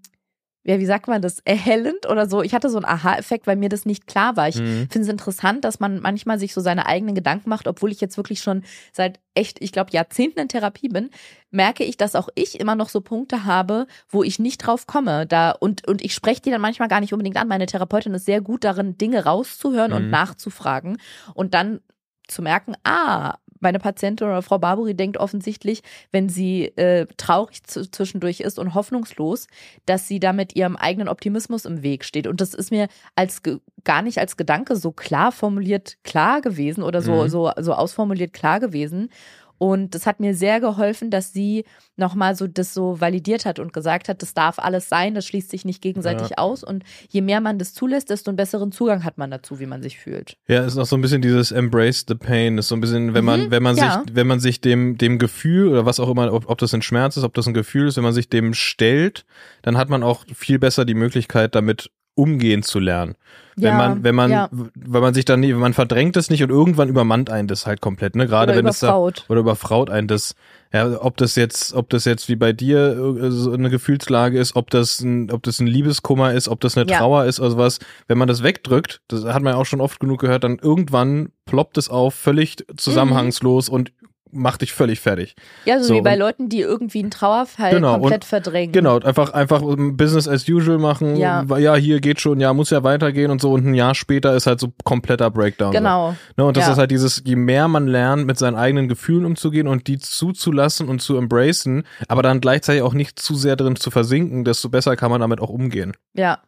[0.68, 2.42] ja, wie sagt man das, erhellend oder so.
[2.42, 4.48] Ich hatte so einen Aha-Effekt, weil mir das nicht klar war.
[4.50, 4.88] Ich Mhm.
[4.90, 8.18] finde es interessant, dass man manchmal sich so seine eigenen Gedanken macht, obwohl ich jetzt
[8.18, 11.12] wirklich schon seit echt, ich glaube, Jahrzehnten in Therapie bin,
[11.52, 15.28] merke ich, dass auch ich immer noch so Punkte habe, wo ich nicht drauf komme.
[15.28, 17.48] Da, und, und ich spreche die dann manchmal gar nicht unbedingt an.
[17.48, 20.10] Meine Therapeutin ist sehr gut darin, Dinge rauszuhören und Mhm.
[20.12, 20.98] nachzufragen
[21.36, 21.80] und dann
[22.28, 28.42] zu merken, ah, meine Patientin oder Frau Barbary denkt offensichtlich, wenn sie äh, traurig zwischendurch
[28.42, 29.48] ist und hoffnungslos,
[29.86, 32.28] dass sie da mit ihrem eigenen Optimismus im Weg steht.
[32.28, 33.42] Und das ist mir als
[33.84, 37.30] gar nicht als Gedanke so klar formuliert klar gewesen oder so, Mhm.
[37.30, 39.10] so, so ausformuliert klar gewesen.
[39.58, 41.64] Und das hat mir sehr geholfen, dass sie
[41.96, 45.50] nochmal so das so validiert hat und gesagt hat, das darf alles sein, das schließt
[45.50, 46.38] sich nicht gegenseitig Ja.
[46.40, 46.64] aus.
[46.64, 49.82] Und je mehr man das zulässt, desto einen besseren Zugang hat man dazu, wie man
[49.82, 50.38] sich fühlt.
[50.48, 53.24] Ja, ist auch so ein bisschen dieses Embrace the pain, ist so ein bisschen, wenn
[53.24, 54.04] man, Mhm, wenn man ja.
[54.06, 56.82] sich, wenn man sich dem, dem Gefühl oder was auch immer, ob, ob das ein
[56.82, 59.26] Schmerz ist, ob das ein Gefühl ist, wenn man sich dem stellt,
[59.62, 63.16] dann hat man auch viel besser die Möglichkeit, damit umgehen zu lernen.
[63.58, 64.50] Wenn Ja, man, wenn man, ja.
[64.52, 67.80] weil man sich dann, nie- man verdrängt es nicht und irgendwann übermannt einen das halt
[67.80, 68.28] komplett, ne?
[68.28, 69.26] Gerade Oder wenn es da, überfraut.
[69.30, 70.36] oder überfraut einen das,
[70.74, 74.58] ja, ob das jetzt, ob das jetzt wie bei dir äh, so eine Gefühlslage ist,
[74.58, 76.98] ob das ein, ob das ein Liebeskummer ist, ob das eine Ja.
[76.98, 80.02] Trauer ist oder sowas, wenn man das wegdrückt, das hat man ja auch schon oft
[80.02, 83.94] genug gehört, dann irgendwann ploppt es auf, völlig zusammenhangslos und
[84.32, 85.36] macht dich völlig fertig.
[85.66, 88.72] Ja, so, So, wie bei Leuten, die irgendwie einen Trauerfall Genau, komplett und- verdrängen.
[88.74, 89.62] Genau, einfach, einfach
[89.94, 91.44] Business as usual machen, Ja.
[91.58, 94.46] ja, hier geht schon, ja, muss ja weitergehen und so und ein Jahr später ist
[94.48, 95.72] halt so kompletter Breakdown.
[95.72, 95.78] So.
[95.78, 96.16] Genau.
[96.36, 96.74] Ne, und das Ja.
[96.74, 100.90] ist halt dieses, je mehr man lernt, mit seinen eigenen Gefühlen umzugehen und die zuzulassen
[100.90, 104.96] und zu embracen, aber dann gleichzeitig auch nicht zu sehr drin zu versinken, desto besser
[104.96, 105.94] kann man damit auch umgehen.
[106.14, 106.40] Ja,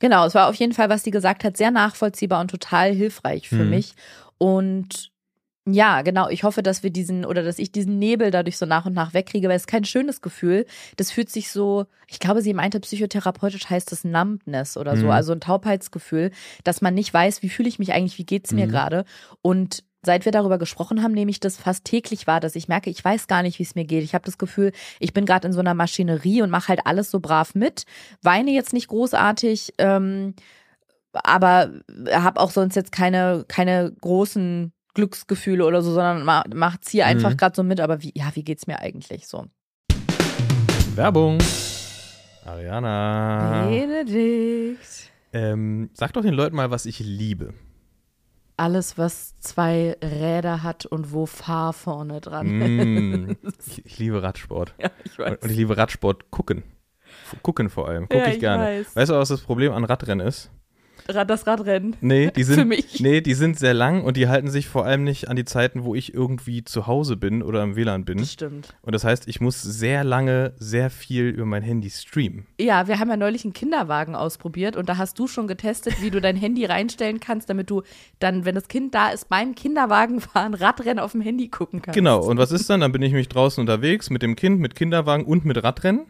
[0.00, 0.26] genau.
[0.26, 3.64] Es war auf jeden Fall, was sie gesagt hat, sehr nachvollziehbar und total hilfreich für
[3.64, 3.70] Mhm.
[3.70, 3.94] mich.
[4.38, 5.11] Und
[5.66, 6.28] ja, genau.
[6.28, 9.14] Ich hoffe, dass wir diesen oder dass ich diesen Nebel dadurch so nach und nach
[9.14, 10.66] wegkriege, weil es ist kein schönes Gefühl.
[10.96, 15.10] Das fühlt sich so, ich glaube, sie meinte psychotherapeutisch heißt das Numbness oder so, Mhm.
[15.12, 16.32] also ein Taubheitsgefühl,
[16.64, 18.70] dass man nicht weiß, wie fühle ich mich eigentlich, wie geht's mir Mhm.
[18.70, 19.04] gerade.
[19.42, 22.90] Und Seit wir darüber gesprochen haben, nehme ich das fast täglich wahr, dass ich merke,
[22.90, 24.02] ich weiß gar nicht, wie es mir geht.
[24.02, 27.08] Ich habe das Gefühl, ich bin gerade in so einer Maschinerie und mache halt alles
[27.12, 27.84] so brav mit,
[28.20, 30.34] weine jetzt nicht großartig, ähm,
[31.12, 31.70] aber
[32.10, 37.30] habe auch sonst jetzt keine, keine großen Glücksgefühle oder so, sondern ma, macht's hier einfach
[37.32, 37.36] Mhm.
[37.36, 37.80] gerade so mit.
[37.80, 39.46] Aber wie, ja, wie geht's mir eigentlich so?
[40.94, 41.38] Werbung.
[42.44, 43.66] Ariana.
[43.68, 45.10] Benedikt.
[45.32, 47.54] Ähm, sag doch den Leuten mal, was ich liebe.
[48.58, 52.46] Alles, was zwei Räder hat und wo Fahr vorne dran
[53.26, 54.74] Mm, ich, ich liebe Radsport.
[54.78, 56.62] Ja, ich Und, und ich liebe Radsport gucken.
[57.42, 58.02] Gucken vor allem.
[58.08, 58.64] Gucke Ja, ich ich gerne.
[58.64, 58.94] weiß.
[58.96, 60.50] Weißt du, was das Problem an Radrennen ist?
[61.08, 61.96] Rad, das Radrennen.
[62.00, 63.00] Nee, die sind, Für mich.
[63.00, 65.84] nee, die sind sehr lang und die halten sich vor allem nicht an die Zeiten,
[65.84, 68.18] wo ich irgendwie zu Hause bin oder im WLAN bin.
[68.18, 68.74] Das stimmt.
[68.82, 72.46] Und das heißt, ich muss sehr lange, sehr viel über mein Handy streamen.
[72.60, 76.10] Ja, wir haben ja neulich einen Kinderwagen ausprobiert und da hast du schon getestet, wie
[76.10, 77.82] du dein Handy reinstellen kannst, damit du
[78.18, 81.96] dann, wenn das Kind da ist, beim Kinderwagen fahren, Radrennen auf dem Handy gucken kannst.
[81.96, 82.80] Genau, und was ist dann?
[82.80, 86.06] Dann bin ich mich draußen unterwegs mit dem Kind, mit Kinderwagen und mit Radrennen.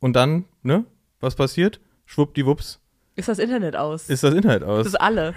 [0.00, 0.84] Und dann, ne,
[1.20, 1.80] was passiert?
[2.06, 2.80] Schwuppdiwupps,
[3.16, 4.08] Ist das Internet aus?
[4.08, 4.86] ist das das aus.
[4.86, 5.34] ist alle.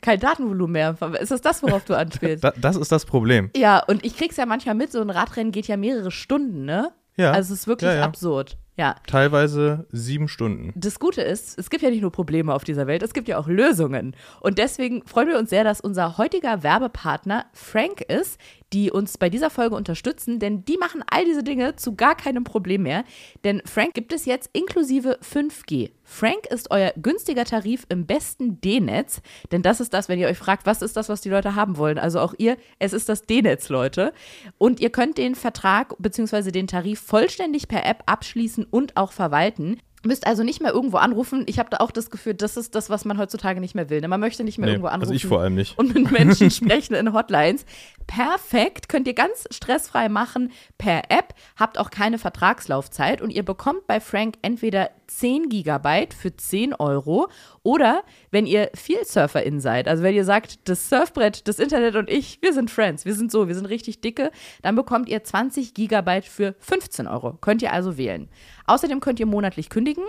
[0.00, 0.96] Kein Datenvolumen mehr.
[1.20, 2.44] Ist das das, worauf du anspielst?
[2.44, 3.50] Da, das ist das Problem.
[3.56, 6.92] ja, und ich krieg's ja manchmal mit, so ein Radrennen geht ja mehrere Stunden, ne?
[7.16, 7.30] Ja.
[7.30, 8.04] Also es ist wirklich Ja, ja.
[8.04, 8.58] absurd.
[8.76, 8.96] Ja.
[9.06, 10.72] Teilweise sieben Stunden.
[10.74, 13.38] Das Gute ist, es gibt ja nicht nur Probleme auf dieser Welt, es gibt ja
[13.38, 14.16] auch Lösungen.
[14.40, 18.36] Und deswegen freuen wir uns sehr, dass unser heutiger Werbepartner Frank ist,
[18.72, 22.42] die uns bei dieser Folge unterstützen, denn die machen all diese Dinge zu gar keinem
[22.42, 23.04] Problem mehr.
[23.44, 25.92] Denn Frank gibt es jetzt inklusive 5G.
[26.04, 30.38] Frank ist euer günstiger Tarif im besten D-Netz, denn das ist das, wenn ihr euch
[30.38, 31.98] fragt, was ist das, was die Leute haben wollen.
[31.98, 34.12] Also auch ihr, es ist das D-Netz, Leute.
[34.58, 36.50] Und ihr könnt den Vertrag bzw.
[36.50, 39.80] den Tarif vollständig per App abschließen und auch verwalten.
[40.04, 41.44] Müsst also nicht mehr irgendwo anrufen.
[41.46, 44.00] Ich habe da auch das Gefühl, das ist das, was man heutzutage nicht mehr will.
[44.00, 44.08] Ne?
[44.08, 45.78] Man möchte nicht mehr Nee, irgendwo anrufen also ich vor allem nicht.
[45.78, 47.64] und mit Menschen sprechen in Hotlines.
[48.06, 53.86] Perfekt, könnt ihr ganz stressfrei machen per App, habt auch keine Vertragslaufzeit und ihr bekommt
[53.86, 57.28] bei Frank entweder 10 Gigabyte für 10 Euro
[57.62, 62.10] oder wenn ihr viel Surferin seid, also wenn ihr sagt, das Surfbrett, das Internet und
[62.10, 64.30] ich, wir sind Friends, wir sind so, wir sind richtig dicke,
[64.62, 67.34] dann bekommt ihr 20 Gigabyte für 15 Euro.
[67.40, 68.28] Könnt ihr also wählen.
[68.66, 70.04] Außerdem könnt ihr monatlich kündigen.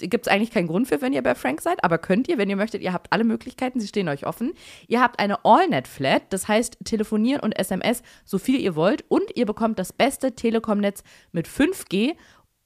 [0.00, 2.48] Gibt es eigentlich keinen Grund für, wenn ihr bei Frank seid, aber könnt ihr, wenn
[2.48, 2.82] ihr möchtet.
[2.82, 4.54] Ihr habt alle Möglichkeiten, sie stehen euch offen.
[4.86, 9.04] Ihr habt eine AllNet-Flat, das heißt telefonieren und SMS, so viel ihr wollt.
[9.08, 12.14] Und ihr bekommt das beste Telekom-Netz mit 5G.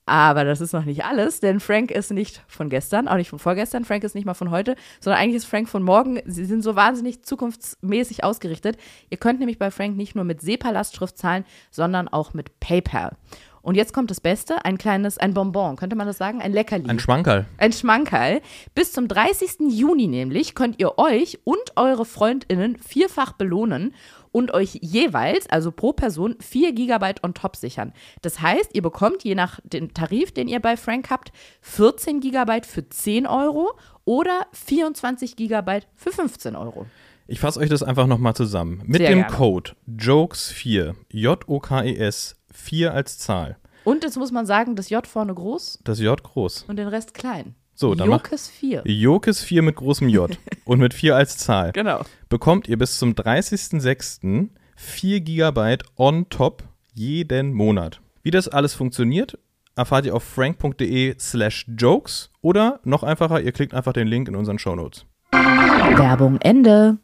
[0.06, 3.38] Aber das ist noch nicht alles, denn Frank ist nicht von gestern, auch nicht von
[3.38, 3.84] vorgestern.
[3.84, 6.20] Frank ist nicht mal von heute, sondern eigentlich ist Frank von morgen.
[6.24, 8.76] Sie sind so wahnsinnig zukunftsmäßig ausgerichtet.
[9.08, 13.16] Ihr könnt nämlich bei Frank nicht nur mit SEPA-Lastschrift zahlen, sondern auch mit PayPal.
[13.62, 16.40] Und jetzt kommt das Beste, ein kleines, ein Bonbon, könnte man das sagen?
[16.40, 16.88] Ein Leckerli.
[16.88, 17.46] Ein Schmankerl.
[17.58, 18.40] Ein Schmankerl.
[18.74, 19.70] Bis zum 30.
[19.70, 23.94] Juni nämlich könnt ihr euch und eure FreundInnen vierfach belohnen
[24.32, 27.92] und euch jeweils, also pro Person, 4 Gigabyte on top sichern.
[28.22, 32.66] Das heißt, ihr bekommt je nach dem Tarif, den ihr bei Frank habt, 14 Gigabyte
[32.66, 33.72] für 10 Euro
[34.04, 36.86] oder 24 Gigabyte für 15 Euro.
[37.26, 38.82] Ich fasse euch das einfach nochmal zusammen.
[38.86, 39.36] Mit Sehr dem gerne.
[39.36, 43.56] Code JOKES4, J-O-K-E-S, 4 als Zahl.
[43.84, 46.64] Und jetzt muss man sagen, das J vorne groß Das J groß.
[46.68, 47.54] und den Rest klein.
[47.74, 48.84] So, dann Jokes 4.
[48.84, 50.36] JOKES4 mit großem J
[50.66, 51.72] und mit 4 als Zahl.
[51.72, 52.02] Genau.
[52.28, 54.50] Bekommt ihr bis zum 30.06.
[54.76, 56.62] 4 Gigabyte on top
[56.94, 58.00] jeden Monat.
[58.22, 59.38] Wie das alles funktioniert,
[59.76, 64.36] erfahrt ihr auf frank.de slash jokes oder noch einfacher, ihr klickt einfach den Link in
[64.36, 65.06] unseren Shownotes.
[65.32, 66.98] Werbung Ende.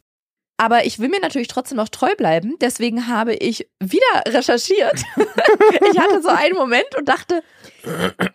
[0.58, 2.54] Aber ich will mir natürlich trotzdem noch treu bleiben.
[2.60, 5.02] Deswegen habe ich wieder recherchiert.
[5.92, 7.42] ich hatte so einen Moment und dachte,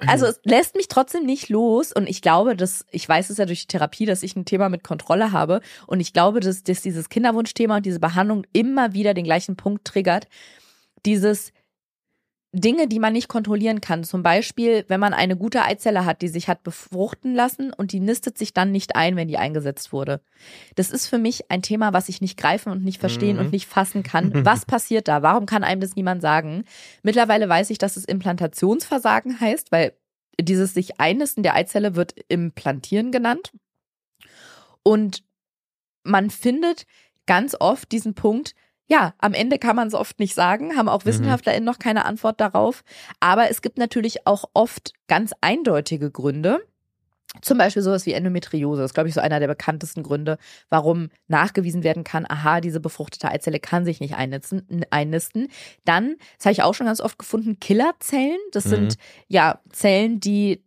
[0.06, 1.92] also es lässt mich trotzdem nicht los.
[1.92, 4.70] Und ich glaube, dass, ich weiß es ja durch die Therapie, dass ich ein Thema
[4.70, 5.62] mit Kontrolle habe.
[5.88, 9.86] Und ich glaube, dass, dass dieses Kinderwunschthema und diese Behandlung immer wieder den gleichen Punkt
[9.86, 10.28] triggert.
[11.08, 11.52] Dieses,
[12.54, 14.04] Dinge, die man nicht kontrollieren kann.
[14.04, 18.02] Zum Beispiel, wenn man eine gute Eizelle hat, die sich hat befruchten lassen und die
[18.02, 20.22] nistet sich dann nicht ein, wenn die eingesetzt wurde.
[20.76, 23.46] Das ist für mich ein Thema, was ich nicht greifen und nicht verstehen mhm.
[23.46, 24.34] und nicht fassen kann.
[24.46, 25.22] Was passiert da?
[25.22, 26.66] Warum kann einem das niemand sagen?
[27.04, 29.94] Mittlerweile weiß ich, dass es Implantationsversagen heißt, weil
[30.40, 33.54] dieses sich einnisten der Eizelle wird Implantieren genannt.
[34.84, 35.24] Und
[36.04, 36.86] man findet
[37.28, 38.56] ganz oft diesen Punkt,
[38.92, 41.10] ja, am Ende kann man es oft nicht sagen, haben auch mhm.
[41.10, 42.84] WissenschaftlerInnen noch keine Antwort darauf.
[43.22, 46.60] Aber es gibt natürlich auch oft ganz eindeutige Gründe.
[47.42, 48.82] Zum Beispiel sowas wie Endometriose.
[48.82, 50.38] Das ist, glaube ich, so einer der bekanntesten Gründe,
[50.70, 54.86] warum nachgewiesen werden kann, aha, diese befruchtete Eizelle kann sich nicht einnisten.
[54.90, 55.48] einnisten.
[55.86, 58.40] Dann, das habe ich auch schon ganz oft gefunden, Killerzellen.
[58.52, 58.70] Das mhm.
[58.70, 58.96] sind
[59.30, 60.66] ja Zellen, die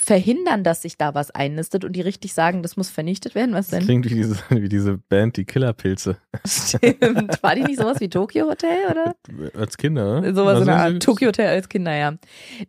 [0.00, 3.54] verhindern, dass sich da was einnistet und die richtig sagen, das muss vernichtet werden.
[3.54, 3.80] Was denn?
[3.80, 6.16] Das klingt wie diese, wie diese Band, die Killerpilze.
[6.46, 7.42] Stimmt.
[7.42, 9.14] War die nicht sowas wie Tokyo Hotel, oder?
[9.54, 10.34] Als Kinder, ne?
[10.34, 11.02] Sowas in der Art.
[11.02, 12.14] Tokyo Hotel als Kinder, ja.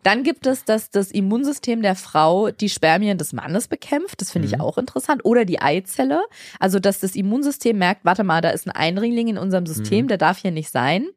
[0.04, 4.22] Dann gibt es, dass das Immunsystem der Frau die Spermien des Mannes bekämpft.
[4.22, 4.62] Das finde ich mhm.
[4.62, 5.26] auch interessant.
[5.26, 6.22] Oder die Eizelle.
[6.60, 10.08] Also, dass das Immunsystem merkt, warte mal, da ist ein Einringling in unserem System, mhm.
[10.10, 11.08] der darf hier nicht sein.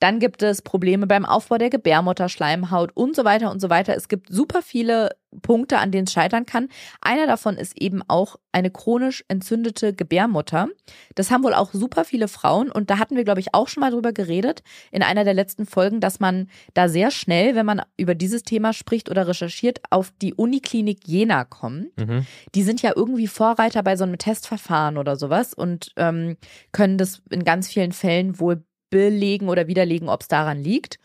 [0.00, 3.96] Dann gibt es Probleme beim Aufbau der Gebärmutterschleimhaut und so weiter und so weiter.
[3.96, 5.10] Es gibt super viele
[5.42, 6.68] Punkte, an denen es scheitern kann.
[7.00, 10.68] Einer davon ist eben auch eine chronisch entzündete Gebärmutter.
[11.14, 13.82] Das haben wohl auch super viele Frauen und da hatten wir, glaube ich, auch schon
[13.82, 17.82] mal drüber geredet in einer der letzten Folgen, dass man da sehr schnell, wenn man
[17.96, 21.96] über dieses Thema spricht oder recherchiert, auf die Uniklinik Jena kommt.
[21.98, 22.26] Mhm.
[22.54, 26.36] Die sind ja irgendwie Vorreiter bei so einem Testverfahren oder sowas und ähm,
[26.72, 30.98] können das in ganz vielen Fällen wohl belegen oder widerlegen, ob es daran liegt.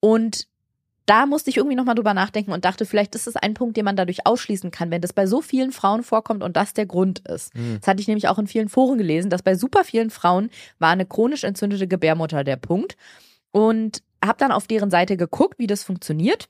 [0.00, 0.48] Und
[1.06, 3.84] da musste ich irgendwie nochmal drüber nachdenken und dachte, vielleicht ist es ein Punkt, den
[3.84, 7.20] man dadurch ausschließen kann, wenn das bei so vielen Frauen vorkommt und das der Grund
[7.28, 7.54] ist.
[7.54, 7.78] Mhm.
[7.80, 10.90] Das hatte ich nämlich auch in vielen Foren gelesen, dass bei super vielen Frauen war
[10.90, 12.96] eine chronisch entzündete Gebärmutter der Punkt.
[13.50, 16.48] Und habe dann auf deren Seite geguckt, wie das funktioniert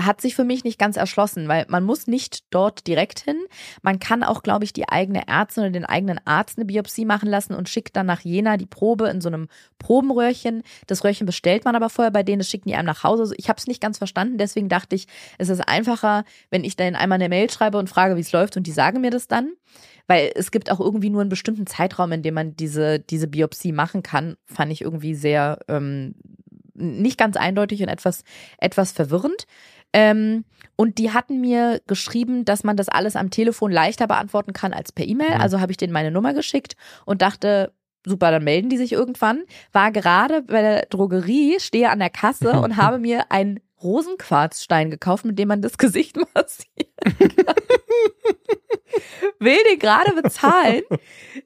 [0.00, 3.38] hat sich für mich nicht ganz erschlossen, weil man muss nicht dort direkt hin.
[3.82, 7.28] Man kann auch, glaube ich, die eigene Ärztin oder den eigenen Arzt eine Biopsie machen
[7.28, 10.62] lassen und schickt dann nach Jena die Probe in so einem Probenröhrchen.
[10.86, 13.22] Das Röhrchen bestellt man aber vorher bei denen, das schicken die einem nach Hause.
[13.22, 15.06] Also ich habe es nicht ganz verstanden, deswegen dachte ich,
[15.38, 18.56] es ist einfacher, wenn ich dann einmal eine Mail schreibe und frage, wie es läuft
[18.56, 19.52] und die sagen mir das dann.
[20.08, 23.72] Weil es gibt auch irgendwie nur einen bestimmten Zeitraum, in dem man diese, diese Biopsie
[23.72, 26.14] machen kann, fand ich irgendwie sehr ähm,
[26.74, 28.22] nicht ganz eindeutig und etwas,
[28.58, 29.46] etwas verwirrend.
[29.96, 30.44] Ähm,
[30.76, 34.92] und die hatten mir geschrieben, dass man das alles am Telefon leichter beantworten kann als
[34.92, 35.36] per E-Mail.
[35.36, 35.40] Mhm.
[35.40, 37.72] Also habe ich denen meine Nummer geschickt und dachte,
[38.04, 39.44] super, dann melden die sich irgendwann.
[39.72, 45.24] War gerade bei der Drogerie, stehe an der Kasse und habe mir einen Rosenquarzstein gekauft,
[45.24, 47.54] mit dem man das Gesicht massieren kann.
[49.38, 50.82] Will den gerade bezahlen.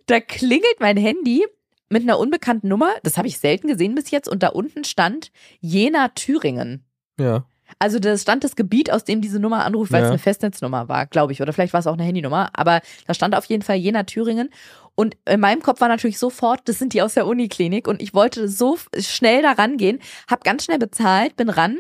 [0.06, 1.46] Da klingelt mein Handy
[1.88, 2.94] mit einer unbekannten Nummer.
[3.04, 4.28] Das habe ich selten gesehen bis jetzt.
[4.28, 6.84] Und da unten stand Jena Thüringen.
[7.18, 7.44] Ja.
[7.78, 10.06] Also das stand das Gebiet, aus dem diese Nummer anruft, weil ja.
[10.06, 11.40] es eine Festnetznummer war, glaube ich.
[11.40, 12.50] Oder vielleicht war es auch eine Handynummer.
[12.52, 14.50] Aber da stand auf jeden Fall Jena Thüringen.
[14.94, 17.88] Und in meinem Kopf war natürlich sofort, das sind die aus der Uniklinik.
[17.88, 21.78] Und ich wollte so schnell da rangehen, habe ganz schnell bezahlt, bin ran.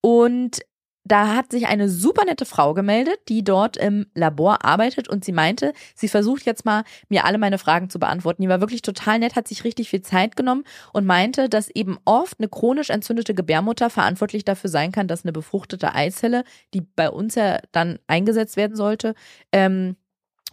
[0.00, 0.60] Und
[1.08, 5.32] da hat sich eine super nette Frau gemeldet, die dort im Labor arbeitet und sie
[5.32, 8.42] meinte, sie versucht jetzt mal, mir alle meine Fragen zu beantworten.
[8.42, 11.98] Die war wirklich total nett, hat sich richtig viel Zeit genommen und meinte, dass eben
[12.04, 16.44] oft eine chronisch entzündete Gebärmutter verantwortlich dafür sein kann, dass eine befruchtete Eizelle,
[16.74, 19.14] die bei uns ja dann eingesetzt werden sollte,
[19.52, 19.96] ähm,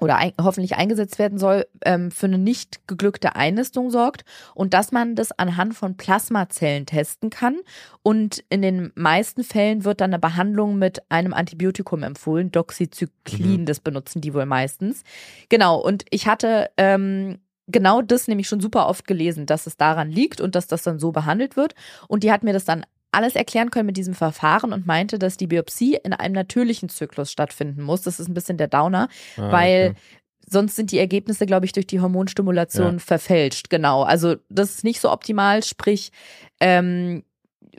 [0.01, 4.91] oder ein, hoffentlich eingesetzt werden soll, ähm, für eine nicht geglückte Einnistung sorgt und dass
[4.91, 7.57] man das anhand von Plasmazellen testen kann.
[8.03, 12.51] Und in den meisten Fällen wird dann eine Behandlung mit einem Antibiotikum empfohlen.
[12.51, 13.65] Doxycyclin, mhm.
[13.65, 15.03] das benutzen die wohl meistens.
[15.49, 20.11] Genau, und ich hatte ähm, genau das nämlich schon super oft gelesen, dass es daran
[20.11, 21.73] liegt und dass das dann so behandelt wird.
[22.07, 25.37] Und die hat mir das dann alles erklären können mit diesem Verfahren und meinte, dass
[25.37, 28.01] die Biopsie in einem natürlichen Zyklus stattfinden muss.
[28.03, 29.99] Das ist ein bisschen der Downer, ah, weil okay.
[30.47, 32.99] sonst sind die Ergebnisse, glaube ich, durch die Hormonstimulation ja.
[32.99, 33.69] verfälscht.
[33.69, 34.03] Genau.
[34.03, 35.63] Also das ist nicht so optimal.
[35.63, 36.11] Sprich,
[36.59, 37.23] ähm,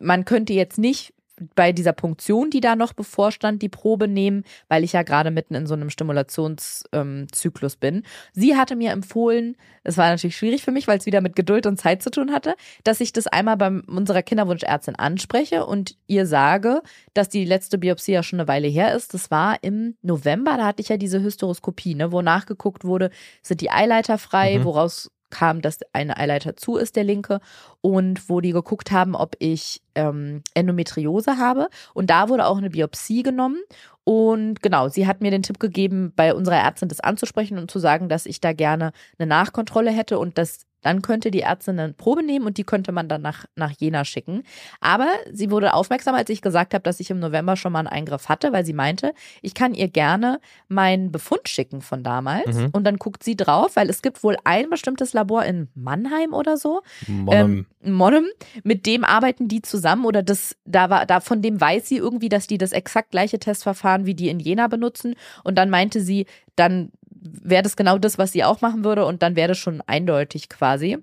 [0.00, 1.12] man könnte jetzt nicht
[1.54, 5.54] bei dieser Punktion, die da noch bevorstand, die Probe nehmen, weil ich ja gerade mitten
[5.54, 8.02] in so einem Stimulationszyklus ähm, bin.
[8.32, 11.66] Sie hatte mir empfohlen, es war natürlich schwierig für mich, weil es wieder mit Geduld
[11.66, 16.26] und Zeit zu tun hatte, dass ich das einmal bei unserer Kinderwunschärztin anspreche und ihr
[16.26, 16.82] sage,
[17.14, 19.14] dass die letzte Biopsie ja schon eine Weile her ist.
[19.14, 23.10] Das war im November, da hatte ich ja diese Hysteroskopie, ne, wo nachgeguckt wurde,
[23.42, 24.64] sind die Eileiter frei, mhm.
[24.64, 27.40] woraus kam, dass eine Eileiter zu ist, der linke,
[27.80, 31.68] und wo die geguckt haben, ob ich ähm, Endometriose habe.
[31.94, 33.58] Und da wurde auch eine Biopsie genommen.
[34.04, 37.78] Und genau, sie hat mir den Tipp gegeben, bei unserer Ärztin das anzusprechen und zu
[37.78, 41.92] sagen, dass ich da gerne eine Nachkontrolle hätte und dass dann könnte die Ärztin eine
[41.92, 44.42] Probe nehmen und die könnte man dann nach, nach Jena schicken.
[44.80, 47.88] Aber sie wurde aufmerksam, als ich gesagt habe, dass ich im November schon mal einen
[47.88, 49.12] Eingriff hatte, weil sie meinte,
[49.42, 52.56] ich kann ihr gerne meinen Befund schicken von damals.
[52.56, 52.68] Mhm.
[52.72, 56.56] Und dann guckt sie drauf, weil es gibt wohl ein bestimmtes Labor in Mannheim oder
[56.56, 56.82] so.
[57.06, 57.66] Monnem.
[57.82, 58.26] Ähm, Monnem.
[58.62, 62.28] Mit dem arbeiten die zusammen oder das, da war, da von dem weiß sie irgendwie,
[62.28, 65.14] dass die das exakt gleiche Testverfahren wie die in Jena benutzen.
[65.44, 69.22] Und dann meinte sie, dann wäre das genau das, was sie auch machen würde und
[69.22, 70.98] dann wäre das schon eindeutig quasi.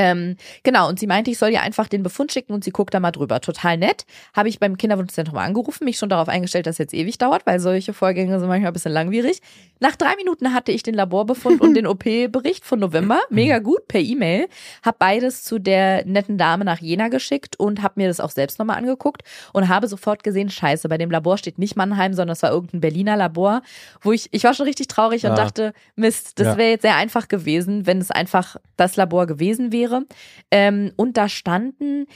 [0.00, 2.94] Ähm, genau, und sie meinte, ich soll ihr einfach den Befund schicken und sie guckt
[2.94, 3.42] da mal drüber.
[3.42, 4.06] Total nett.
[4.32, 7.60] Habe ich beim Kinderwunschzentrum angerufen, mich schon darauf eingestellt, dass es jetzt ewig dauert, weil
[7.60, 9.42] solche Vorgänge sind manchmal ein bisschen langwierig.
[9.78, 13.20] Nach drei Minuten hatte ich den Laborbefund und den OP-Bericht von November.
[13.28, 14.48] Mega gut, per E-Mail.
[14.82, 18.58] Hab beides zu der netten Dame nach Jena geschickt und habe mir das auch selbst
[18.58, 22.42] nochmal angeguckt und habe sofort gesehen, scheiße, bei dem Labor steht nicht Mannheim, sondern es
[22.42, 23.62] war irgendein Berliner Labor,
[24.00, 25.30] wo ich, ich war schon richtig traurig ja.
[25.30, 26.56] und dachte, Mist, das ja.
[26.56, 30.06] wäre jetzt sehr einfach gewesen, wenn es einfach das Labor gewesen wäre wäre.
[30.50, 32.06] Ähm, und da standen,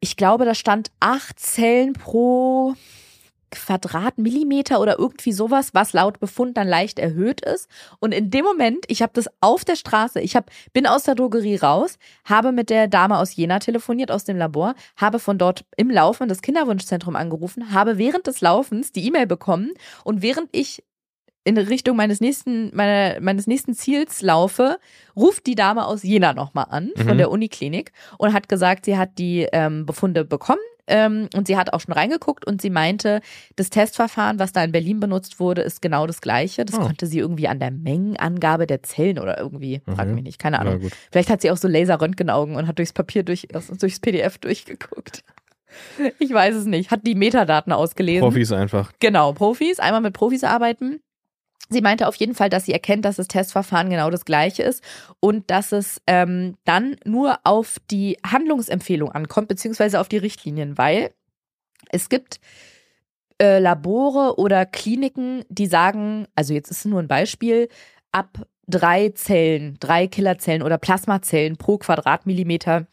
[0.00, 2.74] ich glaube, da stand acht Zellen pro
[3.50, 7.68] Quadratmillimeter oder irgendwie sowas, was laut Befund dann leicht erhöht ist.
[7.98, 11.16] Und in dem Moment, ich habe das auf der Straße, ich hab, bin aus der
[11.16, 15.64] Drogerie raus, habe mit der Dame aus Jena telefoniert, aus dem Labor, habe von dort
[15.76, 19.72] im Laufen das Kinderwunschzentrum angerufen, habe während des Laufens die E-Mail bekommen
[20.04, 20.84] und während ich
[21.58, 24.78] in Richtung meines nächsten, meiner, meines nächsten Ziels laufe,
[25.16, 27.18] ruft die Dame aus Jena nochmal an von mhm.
[27.18, 31.72] der Uniklinik und hat gesagt, sie hat die ähm, Befunde bekommen ähm, und sie hat
[31.72, 33.20] auch schon reingeguckt und sie meinte,
[33.56, 36.64] das Testverfahren, was da in Berlin benutzt wurde, ist genau das gleiche.
[36.64, 36.82] Das oh.
[36.82, 39.94] konnte sie irgendwie an der Mengenangabe der Zellen oder irgendwie, mhm.
[39.94, 40.80] frag mich nicht, keine Ahnung.
[41.10, 45.24] Vielleicht hat sie auch so Laser-Röntgenaugen und hat durchs Papier durch, durchs PDF durchgeguckt.
[46.18, 46.90] Ich weiß es nicht.
[46.90, 48.22] Hat die Metadaten ausgelesen.
[48.22, 48.92] Profis einfach.
[48.98, 49.78] Genau, Profis.
[49.78, 51.00] Einmal mit Profis arbeiten.
[51.72, 54.82] Sie meinte auf jeden Fall, dass sie erkennt, dass das Testverfahren genau das gleiche ist
[55.20, 61.12] und dass es ähm, dann nur auf die Handlungsempfehlung ankommt, beziehungsweise auf die Richtlinien, weil
[61.90, 62.40] es gibt
[63.40, 67.68] äh, Labore oder Kliniken, die sagen, also jetzt ist nur ein Beispiel,
[68.10, 72.88] ab drei Zellen, drei Killerzellen oder Plasmazellen pro Quadratmillimeter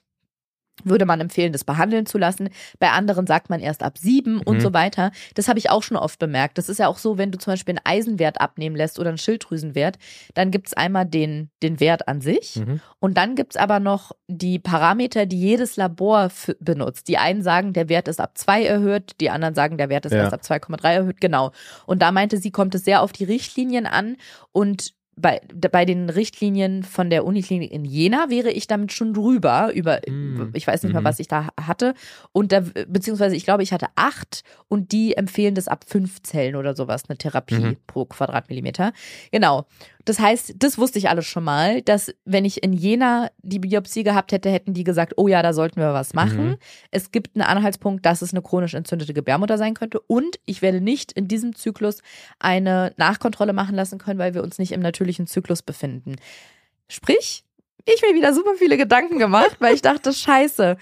[0.84, 2.50] würde man empfehlen, das behandeln zu lassen.
[2.80, 4.42] Bei anderen sagt man erst ab sieben mhm.
[4.42, 5.12] und so weiter.
[5.36, 6.58] Das habe ich auch schon oft bemerkt.
[6.58, 9.18] Das ist ja auch so, wenn du zum Beispiel einen Eisenwert abnehmen lässt oder einen
[9.18, 9.98] Schilddrüsenwert,
[10.34, 12.82] dann gibt es einmal den, den Wert an sich mhm.
[13.00, 17.08] und dann gibt es aber noch die Parameter, die jedes Labor benutzt.
[17.08, 20.12] Die einen sagen, der Wert ist ab zwei erhöht, die anderen sagen, der Wert ist
[20.12, 20.20] ja.
[20.20, 21.22] erst ab 2,3 erhöht.
[21.22, 21.52] Genau.
[21.86, 24.18] Und da meinte sie, kommt es sehr auf die Richtlinien an
[24.52, 29.72] und bei, bei den Richtlinien von der Uniklinik in Jena wäre ich damit schon drüber,
[29.74, 30.52] über, mm.
[30.54, 31.06] ich weiß nicht mehr, mhm.
[31.06, 31.96] was ich da hatte.
[32.32, 36.56] Und da, beziehungsweise ich glaube, ich hatte acht und die empfehlen das ab fünf Zellen
[36.56, 37.78] oder sowas, eine Therapie mhm.
[37.88, 38.94] pro Quadratmillimeter.
[39.32, 39.66] Genau.
[40.08, 44.04] Das heißt, das wusste ich alles schon mal, dass wenn ich in Jena die Biopsie
[44.04, 46.52] gehabt hätte, hätten die gesagt, oh ja, da sollten wir was machen.
[46.52, 46.58] Mhm.
[46.92, 50.80] Es gibt einen Anhaltspunkt, dass es eine chronisch entzündete Gebärmutter sein könnte und ich werde
[50.80, 52.02] nicht in diesem Zyklus
[52.40, 56.16] eine Nachkontrolle machen lassen können, weil wir uns nicht im natürlichen Zyklus befinden.
[56.88, 57.44] Sprich,
[57.84, 60.78] ich mir wieder super viele Gedanken gemacht, weil ich dachte, scheiße,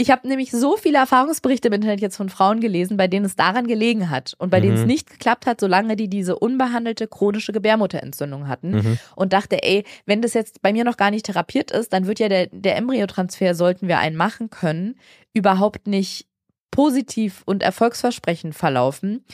[0.00, 3.34] ich habe nämlich so viele Erfahrungsberichte im Internet jetzt von Frauen gelesen, bei denen es
[3.34, 4.62] daran gelegen hat und bei mhm.
[4.62, 4.86] denen es mhm.
[4.86, 8.70] nicht geklappt hat, solange die diese unbehandelte chronische Gebärmutterentzündung hatten.
[8.70, 8.98] Mhm.
[9.16, 12.20] Und dachte, ey, wenn das jetzt bei mir noch gar nicht therapiert ist, dann wird
[12.20, 14.94] ja der, der Embryotransfer, sollten wir einen machen können,
[15.34, 16.28] überhaupt nicht
[16.70, 19.24] positiv und erfolgsversprechend verlaufen.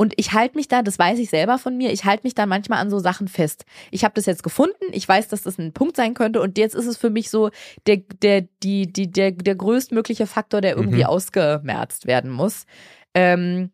[0.00, 2.46] Und ich halte mich da, das weiß ich selber von mir, ich halte mich da
[2.46, 3.66] manchmal an so Sachen fest.
[3.90, 6.74] Ich habe das jetzt gefunden, ich weiß, dass das ein Punkt sein könnte und jetzt
[6.74, 7.50] ist es für mich so
[7.86, 11.04] der, der, die, die, der, der größtmögliche Faktor, der irgendwie mhm.
[11.04, 12.64] ausgemerzt werden muss.
[13.12, 13.72] Ähm,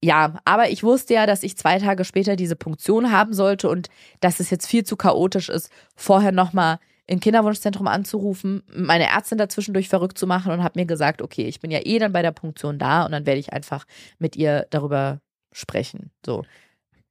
[0.00, 3.88] ja, aber ich wusste ja, dass ich zwei Tage später diese Punktion haben sollte und
[4.20, 9.88] dass es jetzt viel zu chaotisch ist, vorher nochmal im Kinderwunschzentrum anzurufen, meine Ärztin dazwischendurch
[9.88, 12.30] verrückt zu machen und habe mir gesagt, okay, ich bin ja eh dann bei der
[12.30, 13.84] Punktion da und dann werde ich einfach
[14.20, 15.20] mit ihr darüber
[15.56, 16.10] sprechen.
[16.24, 16.44] So.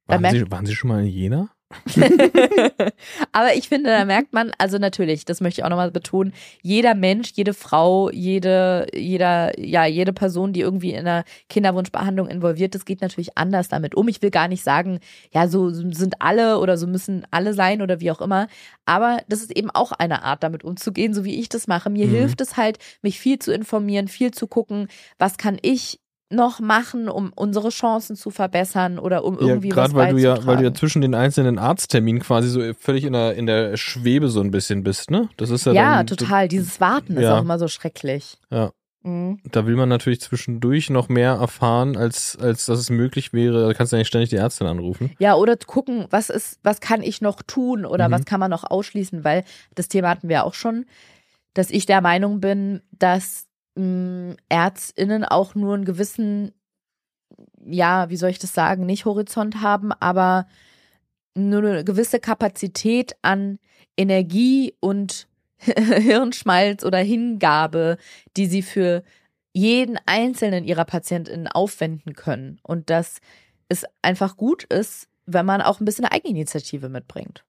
[0.06, 1.50] Waren Sie, waren Sie schon mal in Jena?
[3.32, 6.32] Aber ich finde, da merkt man, also natürlich, das möchte ich auch nochmal betonen,
[6.62, 12.76] jeder Mensch, jede Frau, jede, jeder, ja, jede Person, die irgendwie in einer Kinderwunschbehandlung involviert
[12.76, 14.06] ist, geht natürlich anders damit um.
[14.06, 15.00] Ich will gar nicht sagen,
[15.32, 18.46] ja, so sind alle oder so müssen alle sein oder wie auch immer.
[18.84, 21.90] Aber das ist eben auch eine Art, damit umzugehen, so wie ich das mache.
[21.90, 22.12] Mir mhm.
[22.12, 24.86] hilft es halt, mich viel zu informieren, viel zu gucken,
[25.18, 29.94] was kann ich noch machen, um unsere Chancen zu verbessern oder um irgendwie ja, was
[29.94, 33.34] weil du ja, weil du ja zwischen den einzelnen Arztterminen quasi so völlig in der
[33.34, 35.28] in der Schwebe so ein bisschen bist, ne?
[35.36, 36.48] Das ist ja ja dann, total.
[36.48, 37.20] Dieses Warten ja.
[37.20, 38.38] ist auch immer so schrecklich.
[38.50, 38.72] Ja.
[39.04, 39.38] Mhm.
[39.52, 43.64] Da will man natürlich zwischendurch noch mehr erfahren, als als dass es möglich wäre.
[43.64, 45.12] Da kannst du ja nicht ständig die Ärztin anrufen.
[45.20, 48.12] Ja, oder gucken, was ist, was kann ich noch tun oder mhm.
[48.12, 49.44] was kann man noch ausschließen, weil
[49.76, 50.86] das Thema hatten wir auch schon,
[51.54, 53.45] dass ich der Meinung bin, dass
[53.76, 56.52] ÄrztInnen auch nur einen gewissen,
[57.64, 60.46] ja, wie soll ich das sagen, nicht Horizont haben, aber
[61.34, 63.58] nur eine gewisse Kapazität an
[63.96, 67.98] Energie und Hirnschmalz oder Hingabe,
[68.36, 69.02] die sie für
[69.52, 72.58] jeden einzelnen ihrer PatientInnen aufwenden können.
[72.62, 73.20] Und dass
[73.68, 77.44] es einfach gut ist, wenn man auch ein bisschen Eigeninitiative mitbringt.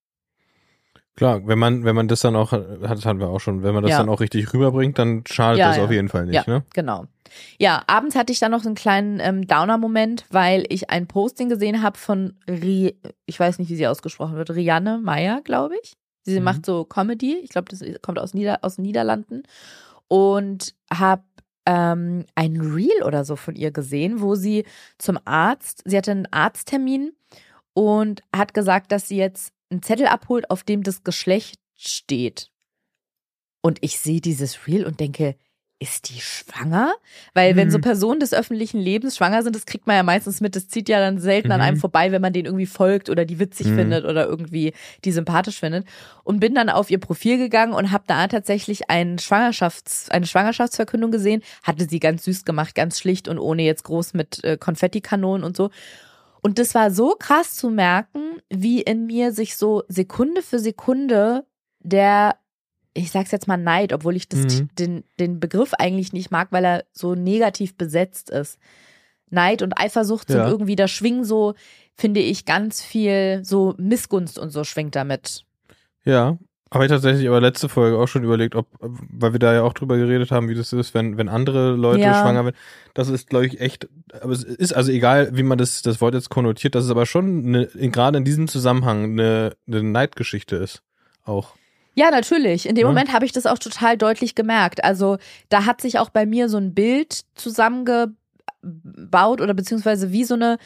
[1.17, 3.81] Klar, wenn man, wenn man das dann auch, hat, hatten wir auch schon, wenn man
[3.81, 3.97] das ja.
[3.97, 5.83] dann auch richtig rüberbringt, dann schadet ja, das ja.
[5.83, 6.63] auf jeden Fall nicht, ja, ne?
[6.75, 7.05] Genau.
[7.57, 11.49] Ja, abends hatte ich dann noch so einen kleinen ähm, Downer-Moment, weil ich ein Posting
[11.49, 12.95] gesehen habe von Ri
[13.25, 15.97] ich weiß nicht, wie sie ausgesprochen wird, Rianne Meyer, glaube ich.
[16.21, 16.45] Sie mhm.
[16.45, 19.41] macht so Comedy, ich glaube, das kommt aus, Nieder aus den Niederlanden.
[20.07, 21.23] Und habe
[21.65, 24.65] ähm, ein Reel oder so von ihr gesehen, wo sie
[24.99, 27.11] zum Arzt, sie hatte einen Arzttermin
[27.73, 32.51] und hat gesagt, dass sie jetzt einen Zettel abholt, auf dem das Geschlecht steht.
[33.61, 35.35] Und ich sehe dieses Reel und denke,
[35.79, 36.95] ist die schwanger?
[37.33, 37.57] Weil mhm.
[37.57, 37.83] wenn so mhm.
[37.83, 40.99] Personen des öffentlichen Lebens schwanger sind, das kriegt man ja meistens mit, das zieht ja
[40.99, 41.53] dann selten mhm.
[41.53, 41.81] an einem mhm.
[41.81, 43.75] vorbei, wenn man den irgendwie folgt oder die witzig mhm.
[43.75, 44.73] findet oder irgendwie
[45.05, 45.87] die sympathisch findet.
[46.23, 51.11] Und bin dann auf ihr Profil gegangen und habe da tatsächlich einen Schwangerschafts-, eine Schwangerschaftsverkündung
[51.11, 51.43] gesehen.
[51.61, 55.55] Hatte sie ganz süß gemacht, ganz schlicht und ohne jetzt groß mit äh, Konfettikanonen und
[55.55, 55.69] so.
[56.41, 61.45] Und das war so krass zu merken, wie in mir sich so Sekunde für Sekunde
[61.79, 62.37] der,
[62.93, 64.69] ich sag's jetzt mal Neid, obwohl ich das, mhm.
[64.77, 68.59] den, den Begriff eigentlich nicht mag, weil er so negativ besetzt ist.
[69.29, 70.47] Neid und Eifersucht sind ja.
[70.47, 71.55] irgendwie, da schwingen so,
[71.95, 75.43] finde ich, ganz viel so Missgunst und so schwingt damit.
[76.05, 76.37] Ja,
[76.71, 79.73] habe ich tatsächlich aber letzte Folge auch schon überlegt, ob, weil wir da ja auch
[79.73, 82.21] drüber geredet haben, wie das ist, wenn, wenn andere Leute ja.
[82.21, 82.57] schwanger werden.
[82.93, 83.87] Das ist, glaube ich, echt,
[84.21, 87.05] aber es ist also egal, wie man das, das Wort jetzt konnotiert, dass es aber
[87.05, 90.81] schon eine, gerade in diesem Zusammenhang eine, eine Neidgeschichte ist.
[91.23, 91.53] Auch.
[91.95, 92.67] Ja, natürlich.
[92.67, 92.87] In dem ja.
[92.87, 94.83] Moment habe ich das auch total deutlich gemerkt.
[94.83, 95.17] Also
[95.49, 98.15] da hat sich auch bei mir so ein Bild zusammengebaut
[99.41, 100.57] oder beziehungsweise wie so eine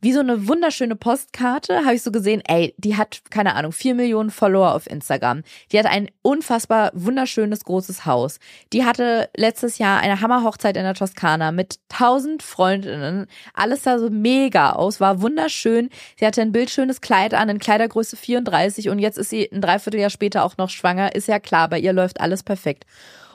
[0.00, 3.94] wie so eine wunderschöne Postkarte, habe ich so gesehen, ey, die hat, keine Ahnung, vier
[3.94, 5.42] Millionen Follower auf Instagram.
[5.72, 8.38] Die hat ein unfassbar wunderschönes großes Haus.
[8.72, 13.26] Die hatte letztes Jahr eine Hammerhochzeit in der Toskana mit tausend Freundinnen.
[13.54, 15.90] Alles sah so mega aus, war wunderschön.
[16.16, 20.10] Sie hatte ein bildschönes Kleid an, in Kleidergröße 34 und jetzt ist sie ein Dreivierteljahr
[20.10, 21.14] später auch noch schwanger.
[21.14, 22.84] Ist ja klar, bei ihr läuft alles perfekt.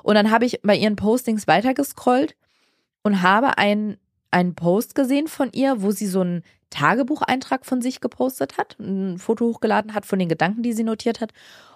[0.02, 2.36] Und dann habe ich bei ihren Postings weitergescrollt
[3.04, 3.98] und habe ein
[4.34, 9.18] einen Post gesehen von ihr, wo sie so einen Tagebucheintrag von sich gepostet hat, ein
[9.20, 11.32] Foto hochgeladen hat von den Gedanken, die sie notiert hat.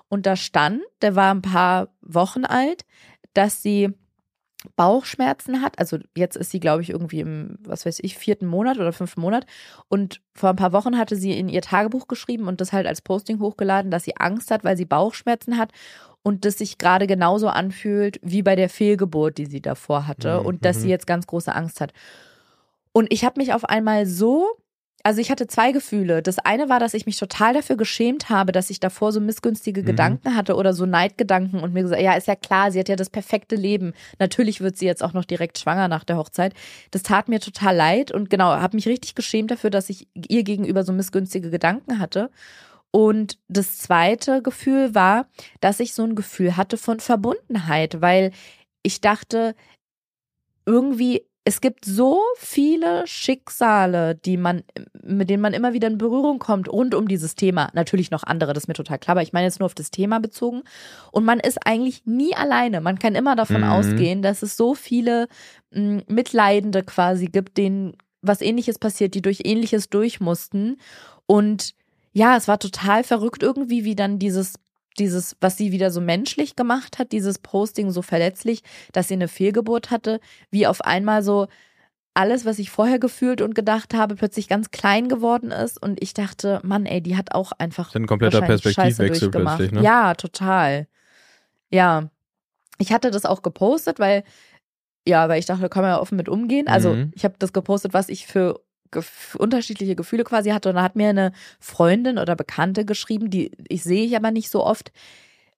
[0.09, 2.85] Und da stand, der war ein paar Wochen alt,
[3.33, 3.93] dass sie
[4.75, 5.77] Bauchschmerzen hat.
[5.77, 9.21] Also jetzt ist sie, glaube ich, irgendwie im, was weiß ich, vierten Monat oder fünften
[9.21, 9.45] Monat.
[9.87, 13.01] Und vor ein paar Wochen hatte sie in ihr Tagebuch geschrieben und das halt als
[13.01, 15.71] Posting hochgeladen, dass sie Angst hat, weil sie Bauchschmerzen hat
[16.23, 20.45] und das sich gerade genauso anfühlt wie bei der Fehlgeburt, die sie davor hatte mhm.
[20.45, 20.91] und dass sie mhm.
[20.91, 21.93] jetzt ganz große Angst hat.
[22.97, 24.47] Und ich habe mich auf einmal so,
[25.03, 26.23] also ich hatte zwei Gefühle.
[26.23, 29.83] Das eine war, dass ich mich total dafür geschämt habe, dass ich davor so missgünstige
[29.83, 29.85] mhm.
[29.85, 32.95] Gedanken hatte oder so Neidgedanken und mir gesagt, ja, ist ja klar, sie hat ja
[32.95, 33.93] das perfekte Leben.
[34.17, 36.55] Natürlich wird sie jetzt auch noch direkt schwanger nach der Hochzeit.
[36.89, 40.41] Das tat mir total leid und genau, habe mich richtig geschämt dafür, dass ich ihr
[40.41, 42.31] gegenüber so missgünstige Gedanken hatte.
[42.89, 45.27] Und das zweite Gefühl war,
[45.59, 48.31] dass ich so ein Gefühl hatte von Verbundenheit, weil
[48.81, 49.53] ich dachte,
[50.65, 54.63] irgendwie es gibt so viele Schicksale, die man,
[55.01, 57.69] mit denen man immer wieder in Berührung kommt, rund um dieses Thema.
[57.73, 59.89] Natürlich noch andere, das ist mir total klar, aber ich meine jetzt nur auf das
[59.89, 60.63] Thema bezogen.
[61.09, 62.81] Und man ist eigentlich nie alleine.
[62.81, 63.69] Man kann immer davon mhm.
[63.69, 65.29] ausgehen, dass es so viele
[65.71, 70.75] m, Mitleidende quasi gibt, denen was ähnliches passiert, die durch ähnliches durch mussten.
[71.27, 71.75] Und
[72.11, 74.55] ja, es war total verrückt irgendwie, wie dann dieses
[74.99, 79.27] dieses, was sie wieder so menschlich gemacht hat, dieses Posting so verletzlich, dass sie eine
[79.27, 80.19] Fehlgeburt hatte,
[80.51, 81.47] wie auf einmal so
[82.13, 85.79] alles, was ich vorher gefühlt und gedacht habe, plötzlich ganz klein geworden ist.
[85.81, 87.93] Und ich dachte, Mann, ey, die hat auch einfach.
[87.93, 89.83] Ein kompletter Perspektivwechsel plötzlich, ne?
[89.83, 90.87] Ja, total.
[91.69, 92.09] Ja.
[92.79, 94.23] Ich hatte das auch gepostet, weil,
[95.07, 96.67] ja, weil ich dachte, da kann man ja offen mit umgehen.
[96.67, 97.11] Also Mhm.
[97.13, 98.61] ich habe das gepostet, was ich für
[98.91, 100.69] gef unterschiedliche Gefühle quasi hatte.
[100.69, 104.49] Und da hat mir eine Freundin oder Bekannte geschrieben, die ich sehe ich aber nicht
[104.49, 104.91] so oft,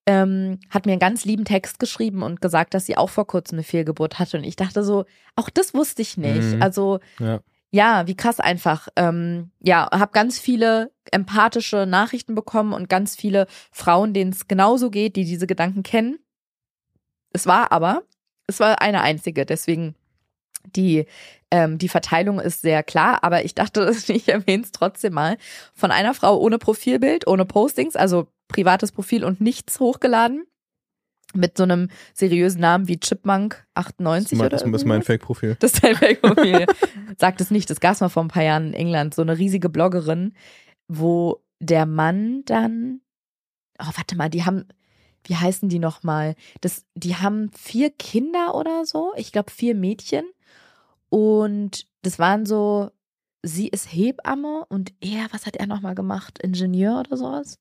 [0.05, 3.57] ähm, hat mir einen ganz lieben Text geschrieben und gesagt, dass sie auch vor kurzem
[3.57, 4.37] eine Fehlgeburt hatte.
[4.37, 5.05] Und ich dachte so,
[5.35, 6.55] auch das wusste ich nicht.
[6.55, 6.61] Mhm.
[6.61, 7.39] Also Ja.
[7.71, 8.87] ja, wie krass einfach.
[8.95, 14.89] Ähm, ja, habe ganz viele empathische Nachrichten bekommen und ganz viele Frauen, denen es genauso
[14.89, 16.17] geht, die diese Gedanken kennen.
[17.31, 18.03] Es war aber,
[18.47, 19.95] es war eine einzige, deswegen
[20.75, 21.05] die
[21.51, 25.37] ähm, die Verteilung ist sehr klar, aber ich dachte, ich erwähne es trotzdem mal.
[25.73, 30.45] Von einer Frau ohne Profilbild, ohne Postings, also privates Profil und nichts hochgeladen.
[31.35, 35.03] Mit so einem seriösen Namen wie Chipmunk 98 Das oder ist mein.
[35.03, 35.57] Fake-Profil.
[35.59, 36.65] Das ist dein Fake-Profil.
[37.19, 37.69] Sagt es nicht.
[37.69, 39.13] Das gab es mal vor ein paar Jahren in England.
[39.13, 40.33] So eine riesige Bloggerin,
[40.87, 43.01] wo der Mann dann.
[43.79, 44.65] Oh, warte mal, die haben.
[45.23, 46.33] Wie heißen die nochmal?
[46.61, 49.13] Das, die haben vier Kinder oder so.
[49.15, 50.25] Ich glaube, vier Mädchen.
[51.09, 52.91] Und das waren so.
[53.41, 56.39] Sie ist Hebamme und er, was hat er nochmal gemacht?
[56.39, 57.57] Ingenieur oder sowas?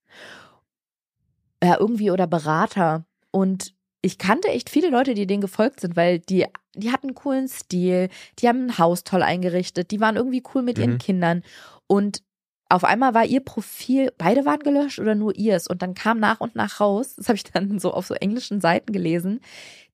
[1.63, 3.05] Ja, irgendwie oder Berater.
[3.31, 7.15] Und ich kannte echt viele Leute, die denen gefolgt sind, weil die, die hatten einen
[7.15, 10.99] coolen Stil, die haben ein Haus toll eingerichtet, die waren irgendwie cool mit ihren Mhm.
[10.99, 11.43] Kindern.
[11.87, 12.23] Und
[12.69, 15.67] auf einmal war ihr Profil, beide waren gelöscht oder nur ihrs.
[15.69, 18.61] Und dann kam nach und nach raus, das habe ich dann so auf so englischen
[18.61, 19.41] Seiten gelesen,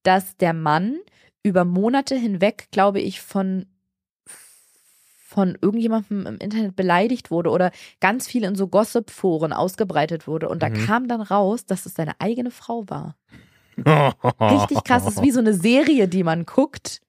[0.02, 0.96] dass der Mann
[1.44, 3.66] über Monate hinweg, glaube ich, von
[5.26, 10.48] von irgendjemandem im Internet beleidigt wurde oder ganz viel in so Gossip-Foren ausgebreitet wurde.
[10.48, 10.86] Und da Mhm.
[10.86, 13.16] kam dann raus, dass es seine eigene Frau war.
[14.40, 15.04] Richtig krass.
[15.04, 17.00] Das ist wie so eine Serie, die man guckt.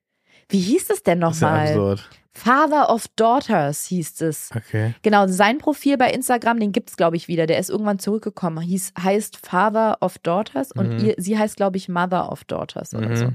[0.49, 1.67] Wie hieß es denn ja nochmal?
[1.67, 2.09] absurd.
[2.33, 4.49] Father of Daughters hieß es.
[4.55, 4.95] Okay.
[5.03, 7.45] Genau, sein Profil bei Instagram, den gibt's glaube ich wieder.
[7.45, 8.61] Der ist irgendwann zurückgekommen.
[8.63, 11.05] Hieß, heißt Father of Daughters und Mhm.
[11.05, 13.15] ihr, sie heißt glaube ich Mother of Daughters oder Mhm.
[13.15, 13.31] so.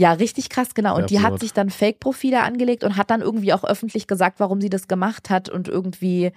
[0.00, 0.94] Ja, richtig krass, genau.
[0.96, 4.40] Und Sehr die hat sich dann Fake-Profile angelegt und hat dann irgendwie auch öffentlich gesagt,
[4.40, 6.32] warum sie das gemacht hat und irgendwie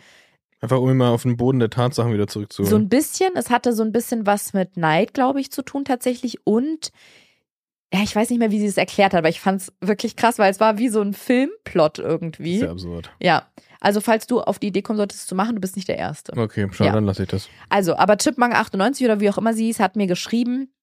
[0.60, 2.70] Einfach um mal auf den Boden der Tatsachen wieder zurückzuholen.
[2.70, 5.86] so ein bisschen, es hatte so ein bisschen was mit Neid, glaube ich, zu tun
[5.86, 6.92] tatsächlich und
[7.94, 10.16] ja, ich weiß nicht mehr, wie sie es erklärt hat, aber ich fand es wirklich
[10.16, 12.58] krass, weil es war wie so ein Filmplot irgendwie.
[12.60, 13.12] Sehr absurd.
[13.22, 13.48] Ja.
[13.80, 15.98] Also, falls du auf die Idee kommen solltest, es zu machen, du bist nicht der
[15.98, 16.34] Erste.
[16.36, 16.92] Okay, schau, Ja.
[16.94, 17.50] dann lasse ich das.
[17.70, 20.74] Also, aber Chipmunk98 oder wie auch immer sie hieß, hat mir geschrieben,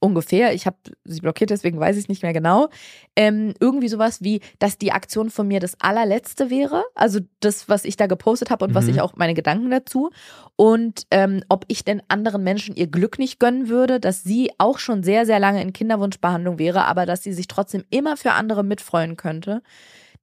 [0.00, 2.68] ungefähr, ich habe sie blockiert, deswegen weiß ich es nicht mehr genau,
[3.16, 7.84] ähm, irgendwie sowas wie, dass die Aktion von mir das allerletzte wäre, also das, was
[7.84, 8.90] ich da gepostet habe und was Mhm.
[8.90, 10.10] ich auch meine Gedanken dazu
[10.56, 14.78] und ähm, ob ich denn anderen Menschen ihr Glück nicht gönnen würde, dass sie auch
[14.78, 18.62] schon sehr, sehr lange in Kinderwunschbehandlung wäre, aber dass sie sich trotzdem immer für andere
[18.64, 19.62] mitfreuen könnte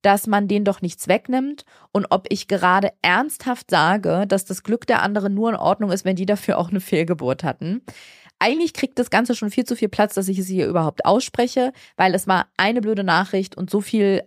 [0.02, 4.86] dass man denen doch nichts wegnimmt und ob ich gerade ernsthaft sage, dass das Glück
[4.86, 7.82] der anderen nur in Ordnung ist, wenn die dafür auch eine Fehlgeburt hatten.
[8.46, 11.74] Eigentlich kriegt das Ganze schon viel zu viel Platz, dass ich es hier überhaupt ausspreche,
[11.98, 14.22] weil es war eine blöde Nachricht und so viel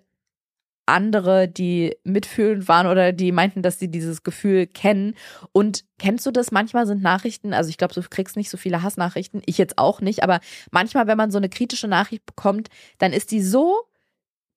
[0.86, 5.14] andere, die mitfühlend waren oder die meinten, dass sie dieses Gefühl kennen.
[5.52, 6.50] Und kennst du das?
[6.50, 10.00] Manchmal sind Nachrichten, also ich glaube, du kriegst nicht so viele Hassnachrichten, ich jetzt auch
[10.00, 10.40] nicht, aber
[10.72, 13.84] manchmal, wenn man so eine kritische Nachricht bekommt, dann ist die so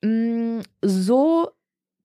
[0.03, 1.51] mh, so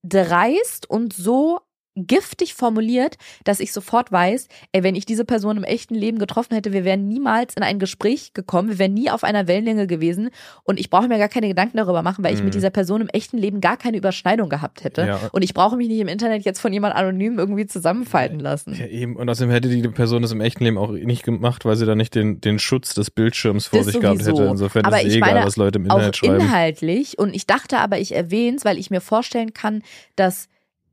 [0.02, 1.60] dreist und so
[1.96, 6.54] giftig formuliert, dass ich sofort weiß, ey, wenn ich diese Person im echten Leben getroffen
[6.54, 10.30] hätte, wir wären niemals in ein Gespräch gekommen, wir wären nie auf einer Wellenlänge gewesen
[10.64, 12.46] und ich brauche mir gar keine Gedanken darüber machen, weil ich Mhm.
[12.46, 15.20] mit dieser Person im echten Leben gar keine Überschneidung gehabt hätte Ja.
[15.32, 18.74] und ich brauche mich nicht im Internet jetzt von jemand anonym irgendwie zusammenfalten lassen.
[18.74, 19.16] Ja, eben.
[19.16, 21.94] Und außerdem hätte die Person das im echten Leben auch nicht gemacht, weil sie da
[21.94, 24.42] nicht den, den Schutz des Bildschirms vor Das sich gehabt sowieso.
[24.42, 24.50] hätte.
[24.50, 26.40] Insofern Aber ist es eh egal, meine, was Leute im auch Internet schreiben.
[26.40, 27.18] inhaltlich.
[27.18, 29.82] Und ich dachte aber, ich erwähne es, weil ich mir vorstellen kann,
[30.16, 30.48] dass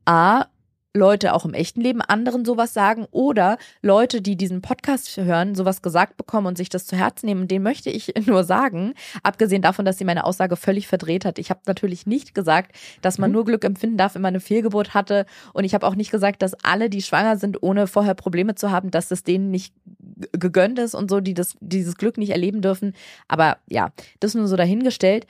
[0.06, 0.46] A,
[0.96, 5.82] Leute auch im echten Leben anderen sowas sagen oder Leute, die diesen Podcast hören, sowas
[5.82, 7.48] gesagt bekommen und sich das zu Herzen nehmen.
[7.48, 11.40] Den möchte ich nur sagen, abgesehen davon, dass sie meine Aussage völlig verdreht hat.
[11.40, 13.34] Ich habe natürlich nicht gesagt, dass man Mhm.
[13.34, 15.26] nur Glück empfinden darf, wenn man eine Fehlgeburt hatte.
[15.52, 18.70] Und ich habe auch nicht gesagt, dass alle, die schwanger sind, ohne vorher Probleme zu
[18.70, 19.74] haben, dass es denen nicht
[20.30, 22.94] gegönnt ist und so, die das, dieses Glück nicht erleben dürfen.
[23.26, 23.90] Aber ja,
[24.20, 25.26] das nur so dahingestellt.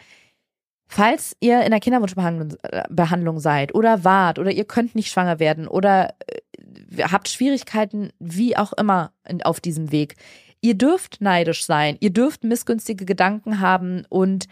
[0.86, 5.66] Falls ihr in der Kinderwunschbehandlung äh, seid oder wart oder ihr könnt nicht schwanger werden
[5.66, 9.12] oder äh, habt Schwierigkeiten, wie auch immer
[9.44, 10.16] auf diesem Weg,
[10.60, 14.46] ihr dürft neidisch sein, ihr dürft missgünstige Gedanken haben und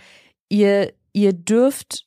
[0.49, 2.07] ihr, ihr dürft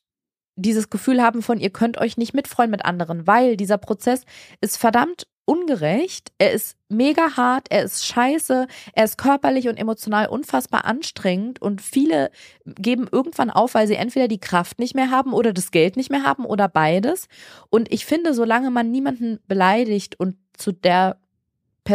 [0.56, 4.24] dieses Gefühl haben von, ihr könnt euch nicht mitfreuen mit anderen, weil dieser Prozess
[4.60, 10.26] ist verdammt ungerecht, er ist mega hart, er ist scheiße, er ist körperlich und emotional
[10.26, 12.30] unfassbar anstrengend und viele
[12.66, 16.10] geben irgendwann auf, weil sie entweder die Kraft nicht mehr haben oder das Geld nicht
[16.10, 17.28] mehr haben oder beides.
[17.70, 21.18] Und ich finde, solange man niemanden beleidigt und zu der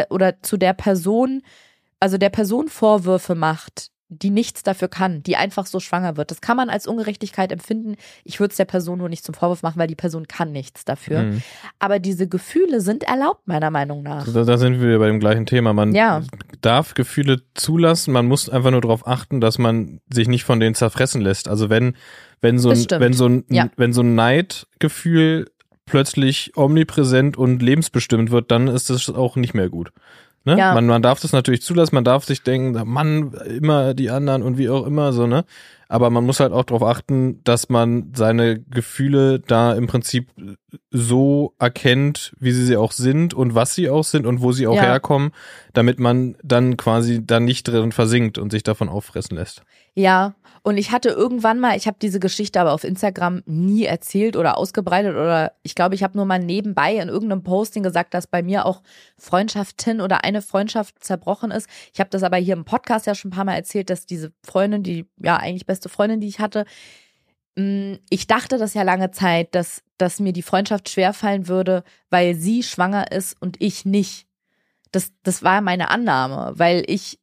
[0.09, 1.41] oder zu der Person,
[1.99, 6.31] also der Person Vorwürfe macht, die nichts dafür kann, die einfach so schwanger wird.
[6.31, 7.95] Das kann man als Ungerechtigkeit empfinden.
[8.25, 10.83] Ich würde es der Person nur nicht zum Vorwurf machen, weil die Person kann nichts
[10.83, 11.23] dafür.
[11.23, 11.41] Mhm.
[11.79, 14.27] Aber diese Gefühle sind erlaubt, meiner Meinung nach.
[14.31, 15.71] Da, da, sind wir bei dem gleichen Thema.
[15.71, 16.21] Man ja.
[16.59, 20.75] darf Gefühle zulassen, man muss einfach nur darauf achten, dass man sich nicht von denen
[20.75, 21.47] zerfressen lässt.
[21.47, 21.95] Also wenn,
[22.41, 23.69] wenn so ein, wenn so ein, ja.
[23.77, 25.49] wenn so ein Neidgefühl
[25.85, 29.91] plötzlich omnipräsent und lebensbestimmt wird, dann ist das auch nicht mehr gut.
[30.43, 30.57] Ne?
[30.57, 30.73] Ja.
[30.73, 34.57] Man, man darf das natürlich zulassen, man darf sich denken, Mann, immer die anderen und
[34.57, 35.45] wie auch immer so, ne?
[35.87, 40.29] Aber man muss halt auch darauf achten, dass man seine Gefühle da im Prinzip
[40.89, 44.67] so erkennt, wie sie sie auch sind und was sie auch sind und wo sie
[44.67, 44.83] auch ja.
[44.83, 45.31] herkommen,
[45.73, 49.63] damit man dann quasi da nicht drin versinkt und sich davon auffressen lässt.
[49.93, 50.33] Ja,
[50.63, 54.57] und ich hatte irgendwann mal, ich habe diese Geschichte aber auf Instagram nie erzählt oder
[54.57, 58.43] ausgebreitet oder ich glaube, ich habe nur mal nebenbei in irgendeinem Posting gesagt, dass bei
[58.43, 58.83] mir auch
[59.17, 61.67] Freundschaften oder eine Freundschaft zerbrochen ist.
[61.93, 64.33] Ich habe das aber hier im Podcast ja schon ein paar Mal erzählt, dass diese
[64.43, 66.65] Freundin, die ja eigentlich beste Freundin, die ich hatte,
[67.55, 72.35] mm, ich dachte das ja lange Zeit, dass, dass mir die Freundschaft schwerfallen würde, weil
[72.35, 74.27] sie schwanger ist und ich nicht.
[74.91, 77.20] Das, das war meine Annahme, weil ich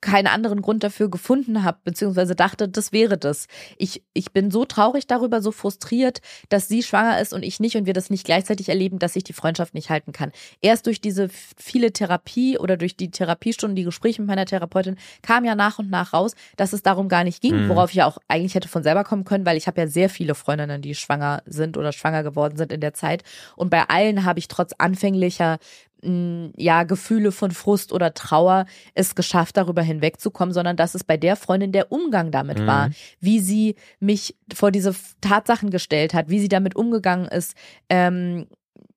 [0.00, 3.46] keinen anderen Grund dafür gefunden habe, beziehungsweise dachte, das wäre das.
[3.76, 7.76] Ich, ich bin so traurig darüber, so frustriert, dass sie schwanger ist und ich nicht
[7.76, 10.30] und wir das nicht gleichzeitig erleben, dass ich die Freundschaft nicht halten kann.
[10.60, 15.44] Erst durch diese viele Therapie oder durch die Therapiestunden, die Gespräche mit meiner Therapeutin, kam
[15.44, 17.68] ja nach und nach raus, dass es darum gar nicht ging, mhm.
[17.68, 20.08] worauf ich ja auch eigentlich hätte von selber kommen können, weil ich habe ja sehr
[20.08, 23.24] viele Freundinnen, die schwanger sind oder schwanger geworden sind in der Zeit.
[23.56, 25.58] Und bei allen habe ich trotz anfänglicher
[26.00, 31.34] ja, Gefühle von Frust oder Trauer es geschafft, darüber hinwegzukommen, sondern dass es bei der
[31.34, 32.66] Freundin der Umgang damit mhm.
[32.66, 32.90] war,
[33.20, 37.54] wie sie mich vor diese Tatsachen gestellt hat, wie sie damit umgegangen ist,
[37.88, 38.46] ähm,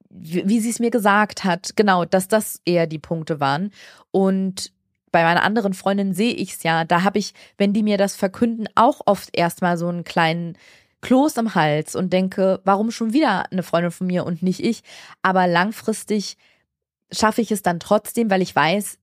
[0.10, 3.72] wie, wie sie es mir gesagt hat, genau, dass das eher die Punkte waren.
[4.12, 4.72] Und
[5.12, 8.16] bei meiner anderen Freundin sehe ich es ja, da habe ich, wenn die mir das
[8.16, 10.56] verkünden, auch oft erstmal so einen kleinen
[11.02, 14.84] Kloß im Hals und denke, warum schon wieder eine Freundin von mir und nicht ich?
[15.24, 16.38] Aber langfristig
[17.12, 18.98] schaffe ich es dann trotzdem, weil ich weiß,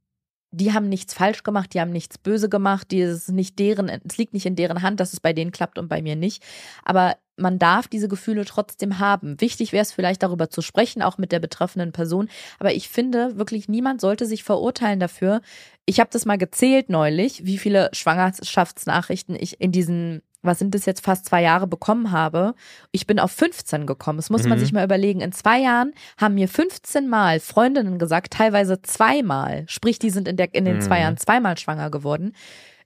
[0.50, 4.16] die haben nichts falsch gemacht, die haben nichts böse gemacht, die ist nicht deren, es
[4.16, 6.42] liegt nicht in deren Hand, dass es bei denen klappt und bei mir nicht.
[6.84, 9.40] Aber man darf diese Gefühle trotzdem haben.
[9.40, 12.28] Wichtig wäre es vielleicht darüber zu sprechen, auch mit der betroffenen Person.
[12.58, 15.40] Aber ich finde wirklich, niemand sollte sich verurteilen dafür.
[15.86, 20.86] Ich habe das mal gezählt neulich, wie viele Schwangerschaftsnachrichten ich in diesen was sind das
[20.86, 22.54] jetzt fast zwei Jahre bekommen habe.
[22.92, 24.18] Ich bin auf 15 gekommen.
[24.18, 24.50] Das muss mhm.
[24.50, 25.20] man sich mal überlegen.
[25.20, 29.64] In zwei Jahren haben mir 15 Mal Freundinnen gesagt, teilweise zweimal.
[29.68, 30.82] Sprich, die sind in, der, in den mhm.
[30.82, 32.34] zwei Jahren zweimal schwanger geworden.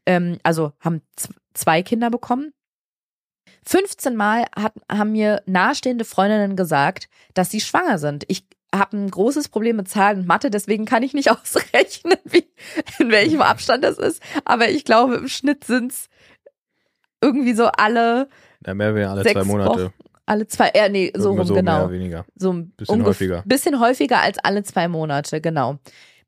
[0.07, 1.03] Ähm, also haben
[1.55, 2.53] zwei Kinder bekommen.
[3.65, 8.25] 15 Mal hat, haben mir nahestehende Freundinnen gesagt, dass sie schwanger sind.
[8.29, 12.49] Ich habe ein großes Problem mit Zahlen und Mathe, deswegen kann ich nicht ausrechnen, wie,
[12.99, 14.23] in welchem Abstand das ist.
[14.45, 16.09] Aber ich glaube, im Schnitt sind's
[17.23, 18.29] irgendwie so alle.
[18.67, 19.85] Ja, mehr wie alle zwei Monate.
[19.85, 19.93] Wochen,
[20.27, 21.87] alle zwei, ja, nee, so rum, so genau.
[21.87, 22.25] Mehr, weniger.
[22.37, 23.43] So ein bisschen häufiger.
[23.47, 25.79] Bisschen häufiger als alle zwei Monate, genau.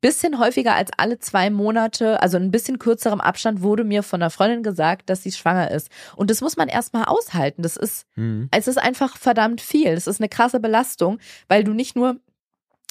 [0.01, 4.29] Bisschen häufiger als alle zwei Monate, also ein bisschen kürzerem Abstand wurde mir von einer
[4.29, 5.89] Freundin gesagt, dass sie schwanger ist.
[6.15, 7.63] Und das muss man erstmal aushalten.
[7.63, 8.49] Das ist, mhm.
[8.51, 9.95] es ist einfach verdammt viel.
[9.95, 12.17] Das ist eine krasse Belastung, weil du nicht nur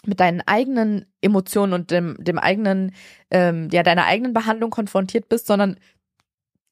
[0.07, 2.92] mit deinen eigenen Emotionen und dem, dem eigenen,
[3.30, 5.78] ähm, ja, deiner eigenen Behandlung konfrontiert bist, sondern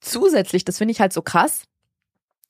[0.02, 1.64] zusätzlich, das finde ich halt so krass,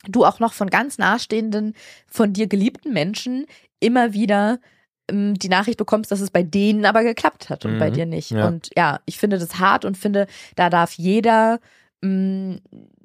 [0.09, 1.75] du auch noch von ganz nahestehenden,
[2.09, 3.47] von dir geliebten Menschen
[3.79, 4.59] immer wieder
[5.09, 7.79] ähm, die Nachricht bekommst, dass es bei denen aber geklappt hat und mhm.
[7.79, 8.31] bei dir nicht.
[8.31, 8.49] Ja.
[8.49, 10.27] Und ja, ich finde das hart und finde,
[10.57, 11.61] da darf jeder,
[12.01, 12.61] mh, mm,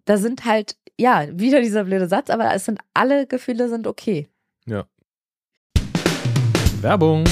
[0.05, 4.27] da sind halt, ja, wieder dieser blöde Satz, aber es sind alle Gefühle sind okay.
[4.65, 4.85] Ja.
[6.81, 7.25] Werbung.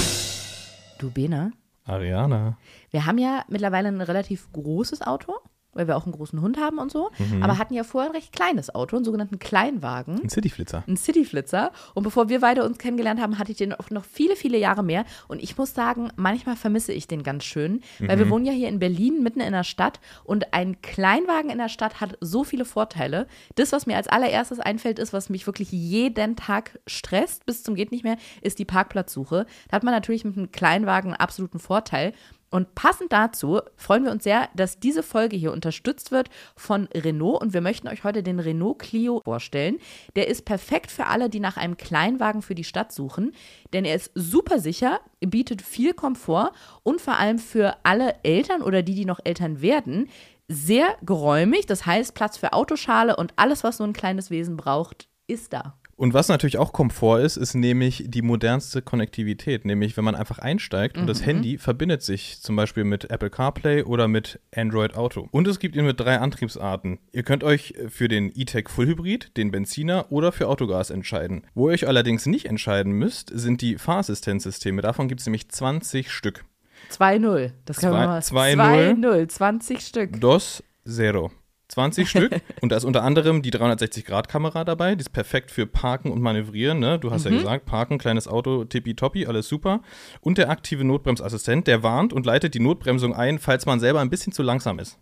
[0.99, 1.51] Du Bena.
[1.85, 2.57] Ariana.
[2.89, 5.35] Wir haben ja mittlerweile ein relativ großes Auto
[5.75, 7.43] weil wir auch einen großen Hund haben und so, mhm.
[7.43, 10.21] aber hatten ja vorher ein recht kleines Auto, einen sogenannten Kleinwagen.
[10.23, 10.83] Ein Cityflitzer.
[10.87, 11.71] Ein Cityflitzer.
[11.93, 14.83] Und bevor wir beide uns kennengelernt haben, hatte ich den auch noch viele, viele Jahre
[14.83, 15.05] mehr.
[15.27, 18.19] Und ich muss sagen, manchmal vermisse ich den ganz schön, weil mhm.
[18.19, 19.99] wir wohnen ja hier in Berlin, mitten in der Stadt.
[20.23, 23.27] Und ein Kleinwagen in der Stadt hat so viele Vorteile.
[23.55, 27.75] Das, was mir als allererstes einfällt, ist, was mich wirklich jeden Tag stresst, bis zum
[27.75, 29.45] geht nicht mehr, ist die Parkplatzsuche.
[29.69, 32.13] Da hat man natürlich mit einem Kleinwagen einen absoluten Vorteil.
[32.55, 37.41] Und passend dazu freuen wir uns sehr, dass diese Folge hier unterstützt wird von Renault
[37.41, 39.77] und wir möchten euch heute den Renault Clio vorstellen.
[40.15, 43.33] Der ist perfekt für alle, die nach einem Kleinwagen für die Stadt suchen,
[43.73, 46.53] denn er ist super sicher, bietet viel Komfort
[46.83, 50.07] und vor allem für alle Eltern oder die, die noch Eltern werden,
[50.47, 51.65] sehr geräumig.
[51.65, 55.77] Das heißt, Platz für Autoschale und alles, was so ein kleines Wesen braucht, ist da.
[55.97, 59.63] Und was natürlich auch Komfort ist, ist nämlich die modernste Konnektivität.
[59.63, 61.07] Nämlich, wenn man einfach einsteigt und Mhm.
[61.07, 65.29] das Handy verbindet sich zum Beispiel mit Apple CarPlay oder mit Android Auto.
[65.31, 66.99] Und es gibt ihn mit drei Antriebsarten.
[67.13, 71.47] Ihr könnt euch für den E-Tech Full Hybrid, den Benziner oder für Autogas entscheiden.
[71.53, 74.81] Wo ihr euch allerdings nicht entscheiden müsst, sind die Fahrassistenzsysteme.
[74.81, 76.43] Davon gibt es nämlich 20 Stück.
[76.91, 77.53] 2-0.
[77.63, 78.19] Das können wir mal.
[78.21, 78.95] 2-0.
[79.01, 80.19] 2-0, 20 Stück.
[80.19, 81.31] Dos Zero.
[81.67, 82.41] 20 Stück.
[82.61, 84.95] Und da ist unter anderem die 360-Grad-Kamera dabei.
[84.95, 86.79] Die ist perfekt für Parken und Manövrieren.
[86.79, 86.99] Ne?
[86.99, 89.81] Du hast ja gesagt, Parken, kleines Auto, tippitoppi, alles super.
[90.21, 94.09] Und der aktive Notbremsassistent, der warnt und leitet die Notbremsung ein, falls man selber ein
[94.09, 94.99] bisschen zu langsam ist.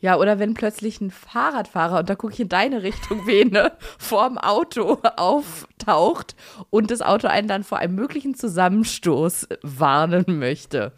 [0.00, 4.38] Ja, oder wenn plötzlich ein Fahrradfahrer, und da gucke ich in deine Richtung, Vene, vorm
[4.38, 6.36] Auto auftaucht
[6.70, 10.92] und das Auto einen dann vor einem möglichen Zusammenstoß warnen möchte.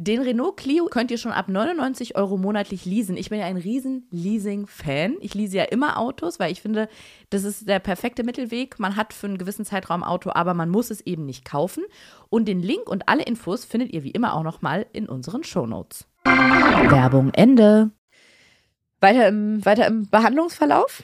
[0.00, 3.16] Den Renault Clio könnt ihr schon ab 99 Euro monatlich leasen.
[3.16, 5.16] Ich bin ja ein riesen Leasing-Fan.
[5.18, 6.88] Ich lease ja immer Autos, weil ich finde,
[7.30, 8.78] das ist der perfekte Mittelweg.
[8.78, 11.82] Man hat für einen gewissen Zeitraum Auto, aber man muss es eben nicht kaufen.
[12.28, 16.06] Und den Link und alle Infos findet ihr wie immer auch nochmal in unseren Shownotes.
[16.24, 17.90] Werbung Ende.
[19.00, 21.02] Weiter im, weiter im Behandlungsverlauf?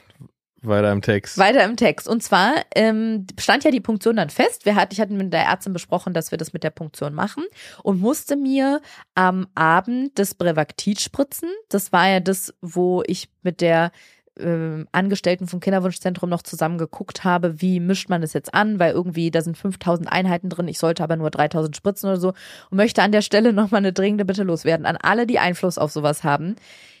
[0.67, 1.37] Weiter im Text.
[1.37, 2.07] Weiter im Text.
[2.07, 4.65] Und zwar ähm, stand ja die Punktion dann fest.
[4.65, 7.43] Wir hat, ich hatte mit der Ärztin besprochen, dass wir das mit der Punktion machen
[7.83, 8.81] und musste mir
[9.15, 11.49] am Abend das Brevactid spritzen.
[11.69, 13.91] Das war ja das, wo ich mit der
[14.39, 18.93] ähm, Angestellten vom Kinderwunschzentrum noch zusammen geguckt habe, wie mischt man das jetzt an, weil
[18.93, 22.33] irgendwie da sind 5000 Einheiten drin, ich sollte aber nur 3000 spritzen oder so
[22.69, 25.91] und möchte an der Stelle nochmal eine dringende Bitte loswerden an alle, die Einfluss auf
[25.91, 26.55] sowas haben.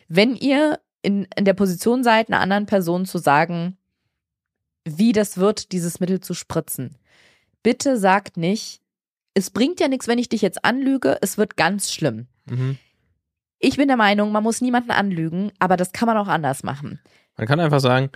[0.07, 3.77] Wenn ihr in, in der Position seid, einer anderen Person zu sagen,
[4.83, 6.97] wie das wird, dieses Mittel zu spritzen.
[7.63, 8.81] Bitte sagt nicht,
[9.33, 12.27] es bringt ja nichts, wenn ich dich jetzt anlüge, es wird ganz schlimm.
[12.45, 12.77] Mhm.
[13.59, 16.99] Ich bin der Meinung, man muss niemanden anlügen, aber das kann man auch anders machen.
[17.37, 18.09] Man kann einfach sagen,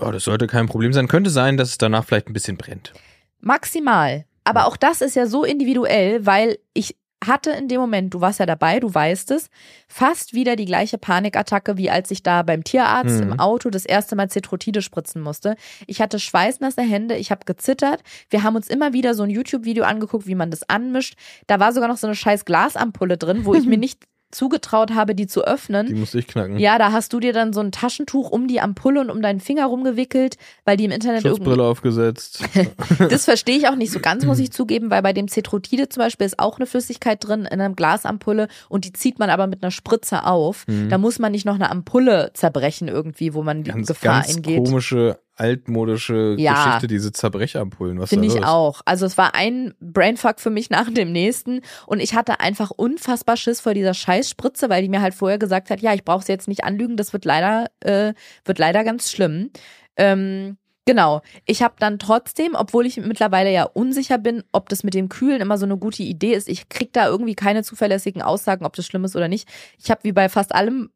[0.00, 1.08] oh, das sollte kein Problem sein.
[1.08, 2.92] Könnte sein, dass es danach vielleicht ein bisschen brennt.
[3.40, 4.24] Maximal.
[4.44, 6.96] Aber auch das ist ja so individuell, weil ich
[7.26, 9.48] hatte in dem Moment, du warst ja dabei, du weißt es,
[9.88, 13.32] fast wieder die gleiche Panikattacke, wie als ich da beim Tierarzt Mhm.
[13.32, 15.56] im Auto das erste Mal Cetrotide spritzen musste.
[15.86, 18.02] Ich hatte schweißnasse Hände, ich habe gezittert.
[18.30, 21.16] Wir haben uns immer wieder so ein YouTube-Video angeguckt, wie man das anmischt.
[21.46, 25.14] Da war sogar noch so eine scheiß Glasampulle drin, wo ich mir nicht zugetraut habe,
[25.14, 25.86] die zu öffnen.
[25.86, 26.58] Die musste ich knacken.
[26.58, 29.40] Ja, da hast du dir dann so ein Taschentuch um die Ampulle und um deinen
[29.40, 32.44] Finger rumgewickelt, weil die im Internet Schutzbrille aufgesetzt.
[32.98, 36.02] das verstehe ich auch nicht so ganz, muss ich zugeben, weil bei dem Cetrotide zum
[36.02, 39.62] Beispiel ist auch eine Flüssigkeit drin in einer Glasampulle und die zieht man aber mit
[39.62, 40.64] einer Spritze auf.
[40.88, 44.36] Da muss man nicht noch eine Ampulle zerbrechen irgendwie, wo man die ganz, Gefahr ganz
[44.36, 44.64] eingeht.
[44.64, 46.64] komische, altmodische Ja.
[46.64, 48.00] Geschichte, diese Zerbrechampullen.
[48.00, 48.80] Was Finde ich auch.
[48.84, 53.36] Also es war ein Brainfuck für mich nach dem nächsten und ich hatte einfach unfassbar
[53.36, 56.32] Schiss vor dieser Scheißspritze, weil die mir halt vorher gesagt hat, ja, ich brauche sie
[56.32, 58.14] jetzt nicht anlügen, das wird leider, äh,
[58.44, 59.50] wird leider ganz schlimm.
[59.96, 60.56] Ähm,
[60.86, 61.20] genau.
[61.44, 65.40] Ich habe dann trotzdem, obwohl ich mittlerweile ja unsicher bin, ob das mit dem Kühlen
[65.40, 68.86] immer so eine gute Idee ist, ich krieg da irgendwie keine zuverlässigen Aussagen, ob das
[68.86, 69.48] schlimm ist oder nicht.
[69.78, 70.90] Ich habe wie bei fast allem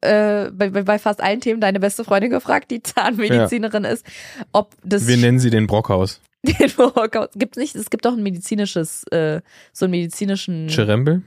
[0.00, 4.06] äh, bei, bei fast allen Themen deine beste Freundin gefragt, die Zahnmedizinerin ist,
[4.52, 6.20] ob das Wir nennen sie den Brockhaus.
[6.42, 7.30] den Workout.
[7.34, 9.40] Gibt's nicht, es gibt auch ein medizinisches, äh,
[9.72, 11.22] so einen medizinischen Cherembel?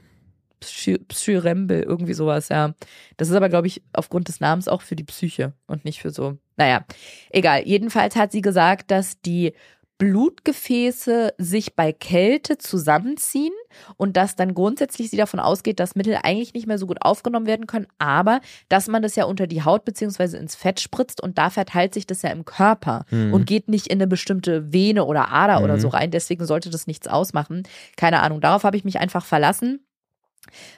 [0.60, 2.74] Psy Psyrembel, irgendwie sowas, ja.
[3.16, 6.10] Das ist aber, glaube ich, aufgrund des Namens auch für die Psyche und nicht für
[6.10, 6.36] so.
[6.56, 6.84] Naja,
[7.30, 7.62] egal.
[7.64, 9.52] Jedenfalls hat sie gesagt, dass die
[9.98, 13.52] Blutgefäße sich bei Kälte zusammenziehen
[13.96, 17.46] und dass dann grundsätzlich sie davon ausgeht, dass Mittel eigentlich nicht mehr so gut aufgenommen
[17.46, 21.38] werden können, aber dass man das ja unter die Haut beziehungsweise ins Fett spritzt und
[21.38, 23.32] da verteilt sich das ja im Körper Mhm.
[23.34, 25.80] und geht nicht in eine bestimmte Vene oder Ader oder Mhm.
[25.80, 26.10] so rein.
[26.10, 27.62] Deswegen sollte das nichts ausmachen.
[27.96, 28.40] Keine Ahnung.
[28.40, 29.80] Darauf habe ich mich einfach verlassen.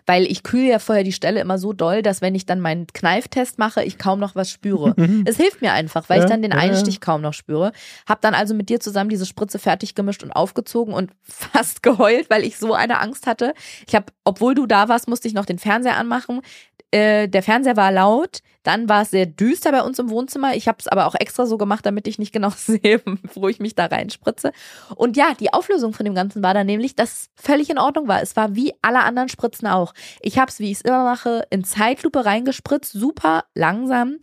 [0.06, 2.86] Weil ich kühle ja vorher die Stelle immer so doll, dass wenn ich dann meinen
[2.86, 4.94] Kneiftest mache, ich kaum noch was spüre.
[5.26, 6.62] es hilft mir einfach, weil ich Ja, dann den ja, ja.
[6.62, 7.72] Einstich kaum noch spüre.
[8.06, 12.30] Hab dann also mit dir zusammen diese Spritze fertig gemischt und aufgezogen und fast geheult,
[12.30, 13.54] weil ich so eine Angst hatte.
[13.86, 16.40] Ich habe, obwohl du da warst, musste ich noch den Fernseher anmachen.
[16.92, 20.54] Äh, der Fernseher war laut, dann war es sehr düster bei uns im Wohnzimmer.
[20.54, 23.00] Ich habe es aber auch extra so gemacht, damit ich nicht genau sehe,
[23.34, 24.52] wo ich mich da reinspritze.
[24.96, 28.08] Und ja, die Auflösung von dem Ganzen war dann nämlich, dass es völlig in Ordnung
[28.08, 28.22] war.
[28.22, 29.94] Es war wie alle anderen Spritzen auch.
[30.20, 34.16] Ich habe es, wie ich es immer mache, in Zeitlupe reingespritzt, super langsam.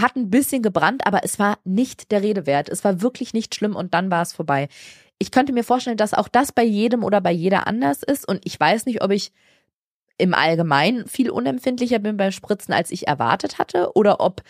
[0.00, 2.68] Hat ein bisschen gebrannt, aber es war nicht der Rede wert.
[2.68, 4.68] Es war wirklich nicht schlimm und dann war es vorbei.
[5.18, 8.40] Ich könnte mir vorstellen, dass auch das bei jedem oder bei jeder anders ist und
[8.44, 9.32] ich weiß nicht, ob ich
[10.18, 14.42] im Allgemeinen viel unempfindlicher bin beim Spritzen, als ich erwartet hatte, oder ob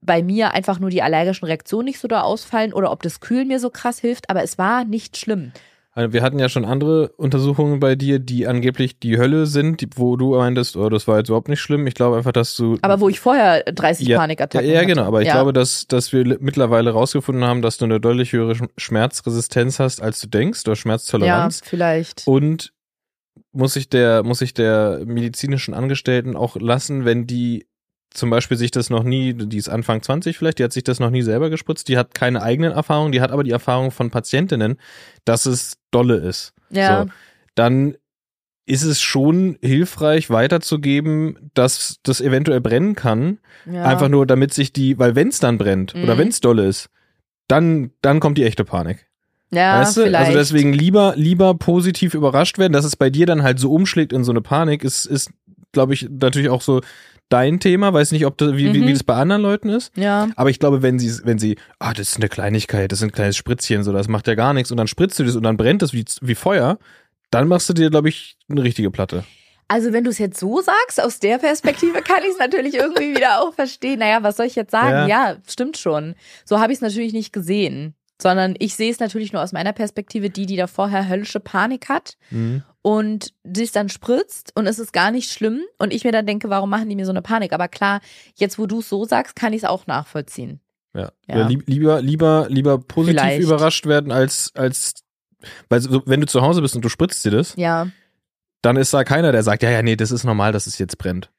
[0.00, 3.48] bei mir einfach nur die allergischen Reaktionen nicht so da ausfallen oder ob das Kühlen
[3.48, 5.52] mir so krass hilft, aber es war nicht schlimm.
[5.96, 10.16] Also wir hatten ja schon andere Untersuchungen bei dir, die angeblich die Hölle sind, wo
[10.16, 11.86] du meintest, oh, das war jetzt überhaupt nicht schlimm.
[11.86, 12.76] Ich glaube einfach, dass du.
[12.82, 15.04] Aber wo ich vorher 30 ja, Panikattacken Ja, ja genau.
[15.04, 15.34] Aber ich ja.
[15.34, 20.02] glaube, dass, dass wir mittlerweile rausgefunden haben, dass du eine deutlich höhere Sch- Schmerzresistenz hast,
[20.02, 21.62] als du denkst, oder Ja, Schmerztoleranz.
[21.64, 22.26] vielleicht.
[22.26, 22.72] Und
[23.54, 27.66] muss ich der, muss ich der medizinischen Angestellten auch lassen, wenn die
[28.10, 31.00] zum Beispiel sich das noch nie, die ist Anfang 20 vielleicht, die hat sich das
[31.00, 34.10] noch nie selber gespritzt, die hat keine eigenen Erfahrungen, die hat aber die Erfahrung von
[34.10, 34.76] Patientinnen,
[35.24, 36.52] dass es dolle ist.
[36.70, 37.02] Ja.
[37.04, 37.10] So,
[37.56, 37.96] dann
[38.66, 43.38] ist es schon hilfreich weiterzugeben, dass das eventuell brennen kann.
[43.66, 43.82] ja.
[43.84, 46.18] Einfach nur, damit sich die, weil wenn es dann brennt oder Mhm.
[46.18, 46.88] wenn es dolle ist,
[47.48, 49.06] dann, dann kommt die echte Panik.
[49.54, 50.02] Ja, weißt du?
[50.04, 50.26] vielleicht.
[50.26, 54.12] Also deswegen lieber, lieber positiv überrascht werden, dass es bei dir dann halt so umschlägt
[54.12, 55.30] in so eine Panik, ist, ist,
[55.72, 56.80] glaube ich, natürlich auch so
[57.30, 57.92] dein Thema.
[57.92, 58.86] Weiß nicht, ob das, wie, wie, Mhm.
[58.88, 59.90] wie das bei anderen Leuten ist.
[59.96, 63.04] Ja, Aber ich glaube, wenn sie, wenn sie, ah, das ist eine Kleinigkeit, das ist
[63.04, 65.42] ein kleines Spritzchen, so, das macht ja gar nichts, und dann spritzt du das und
[65.42, 66.78] dann brennt es wie, wie Feuer,
[67.30, 69.24] dann machst du dir, glaube ich, eine richtige Platte.
[69.66, 73.16] also wenn du es jetzt so sagst, aus der Perspektive kann ich es natürlich irgendwie
[73.16, 73.98] wieder auch verstehen.
[74.00, 75.08] Naja, was soll ich jetzt sagen?
[75.08, 76.14] Ja, stimmt schon.
[76.44, 77.94] So habe ich es natürlich nicht gesehen.
[78.22, 81.88] Sondern ich sehe es natürlich nur aus meiner Perspektive, die, die da vorher höllische Panik
[81.88, 82.62] hat Mhm.
[82.80, 86.48] und sich dann spritzt und es ist gar nicht schlimm und ich mir dann denke,
[86.48, 87.52] warum machen die mir so eine Panik?
[87.52, 88.00] Aber klar,
[88.36, 90.60] jetzt wo du es so sagst, kann ich es auch nachvollziehen.
[90.94, 91.10] Ja.
[91.26, 91.38] Ja.
[91.40, 91.46] ja.
[91.48, 93.42] lieb- lieber, lieber, lieber positiv Vielleicht.
[93.42, 94.94] überrascht werden, als, als,
[95.68, 97.88] weil so, wenn du zu Hause bist und du spritzt dir das, Ja,
[98.62, 100.96] dann ist da keiner, der sagt, ja, ja, nee, das ist normal, dass es jetzt
[100.98, 101.30] brennt.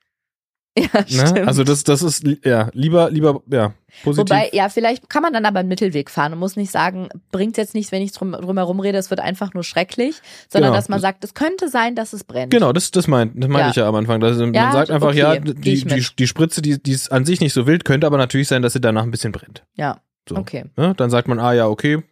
[0.78, 1.06] ja, Ne?
[1.08, 1.48] stimmt.
[1.48, 3.74] Also das, das ist, ja, lieber, lieber, ja,
[4.04, 4.30] positiv.
[4.36, 7.56] Wobei, ja, vielleicht kann man dann aber einen Mittelweg fahren und muss nicht sagen, bringt
[7.58, 10.16] jetzt nichts, wenn ich drum, drum herum rede, es wird einfach nur schrecklich,
[10.50, 10.78] sondern Genau.
[10.78, 12.52] dass man sagt, es könnte sein, dass es brennt.
[12.52, 13.70] Genau, das, das meint, das meinte Ja.
[13.70, 14.20] ich ja am Anfang.
[14.20, 15.54] Dass, man Ja, sagt einfach, okay, ja, die,
[15.86, 18.62] die, die Spritze, die, die ist an sich nicht so wild, könnte aber natürlich sein,
[18.62, 19.64] dass sie danach ein bisschen brennt.
[19.76, 20.36] Ja, So.
[20.36, 20.66] okay.
[20.76, 20.94] Ne?
[20.98, 22.04] Dann sagt man, ah ja, okay,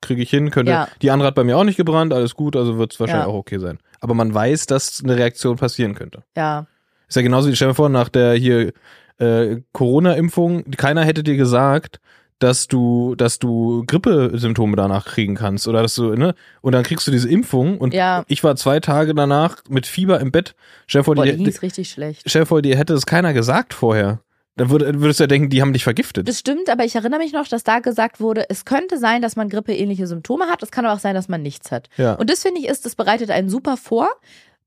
[0.00, 0.72] kriege ich hin, könnte.
[0.72, 0.88] Ja.
[1.02, 3.30] Die andere hat bei mir auch nicht gebrannt, alles gut, also wird es wahrscheinlich Ja.
[3.30, 3.78] auch okay sein.
[4.00, 6.24] Aber man weiß, dass eine Reaktion passieren könnte.
[6.36, 6.66] Ja,
[7.12, 8.72] Ist ja genauso wie, stell dir vor, nach der hier
[9.18, 12.00] äh, Corona-Impfung, keiner hätte dir gesagt,
[12.38, 16.34] dass du, dass du Grippesymptome danach kriegen kannst oder dass du, ne?
[16.62, 18.24] Und dann kriegst du diese Impfung und Ja.
[18.28, 20.54] ich war zwei Tage danach mit Fieber im Bett.
[20.86, 22.22] Stell dir vor, boah, dir, die richtig schlecht.
[22.24, 24.20] stell dir vor, dir hätte es keiner gesagt vorher.
[24.56, 26.26] Dann würde, würdest du ja denken, die haben dich vergiftet.
[26.26, 29.36] Das stimmt, aber ich erinnere mich noch, dass da gesagt wurde, es könnte sein, dass
[29.36, 31.90] man grippeähnliche Symptome hat, es kann aber auch sein, dass man nichts hat.
[31.98, 32.14] Ja.
[32.14, 34.08] Und das finde ich ist, das bereitet einen super vor.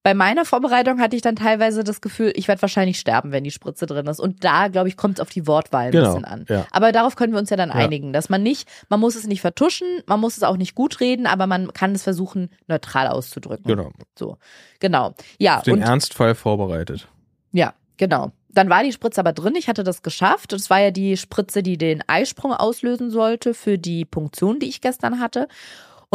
[0.06, 3.50] Bei meiner Vorbereitung hatte ich dann teilweise das Gefühl, ich werde wahrscheinlich sterben, wenn die
[3.50, 4.20] Spritze drin ist.
[4.20, 6.46] Und da, glaube ich, kommt es auf die Wortwahl ein Genau, bisschen an.
[6.48, 6.68] ja.
[6.72, 7.76] Aber darauf können wir uns ja dann Ja.
[7.76, 11.00] einigen, dass man nicht, man muss es nicht vertuschen, man muss es auch nicht gut
[11.00, 13.66] reden, aber man kann es versuchen, neutral auszudrücken.
[13.66, 13.90] Genau.
[14.18, 14.38] So,
[14.80, 15.16] genau.
[15.40, 17.08] Ja, Auf den und Ernstfall vorbereitet.
[17.52, 18.32] ja, genau.
[18.50, 19.56] Dann war die Spritze aber drin.
[19.56, 20.54] Ich hatte das geschafft.
[20.54, 24.80] Das war ja die Spritze, die den Eisprung auslösen sollte für die Punktion, die ich
[24.82, 25.48] gestern hatte.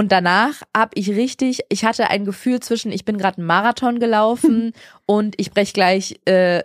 [0.01, 4.01] Und danach habe ich richtig, ich hatte ein Gefühl zwischen, ich bin gerade einen Marathon
[4.01, 4.73] gelaufen
[5.05, 6.63] und ich brech gleich, äh,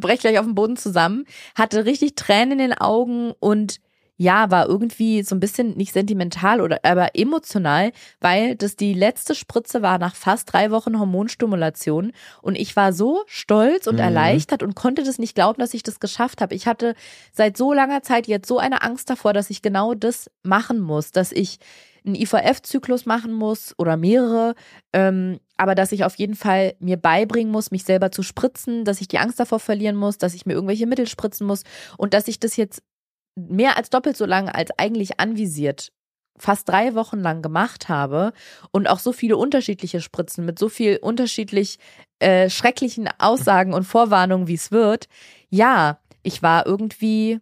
[0.00, 1.26] brech gleich auf dem Boden zusammen.
[1.54, 3.80] Hatte richtig Tränen in den Augen und
[4.16, 9.34] ja, war irgendwie so ein bisschen nicht sentimental oder aber emotional, weil das die letzte
[9.34, 14.00] Spritze war nach fast drei Wochen Hormonstimulation und ich war so stolz und Mhm.
[14.00, 16.54] erleichtert und konnte das nicht glauben, dass ich das geschafft habe.
[16.54, 16.94] Ich hatte
[17.30, 21.12] seit so langer Zeit jetzt so eine Angst davor, dass ich genau das machen muss,
[21.12, 21.58] dass ich
[22.08, 24.54] einen IVF-Zyklus machen muss oder mehrere,
[24.92, 29.00] ähm, aber dass ich auf jeden Fall mir beibringen muss, mich selber zu spritzen, dass
[29.00, 31.62] ich die Angst davor verlieren muss, dass ich mir irgendwelche Mittel spritzen muss
[31.96, 32.82] und dass ich das jetzt
[33.36, 35.92] mehr als doppelt so lang als eigentlich anvisiert
[36.40, 38.32] fast drei Wochen lang gemacht habe
[38.70, 41.78] und auch so viele unterschiedliche Spritzen mit so viel unterschiedlich
[42.20, 45.08] äh, schrecklichen Aussagen und Vorwarnungen, wie es wird.
[45.50, 47.40] Ja, ich war irgendwie,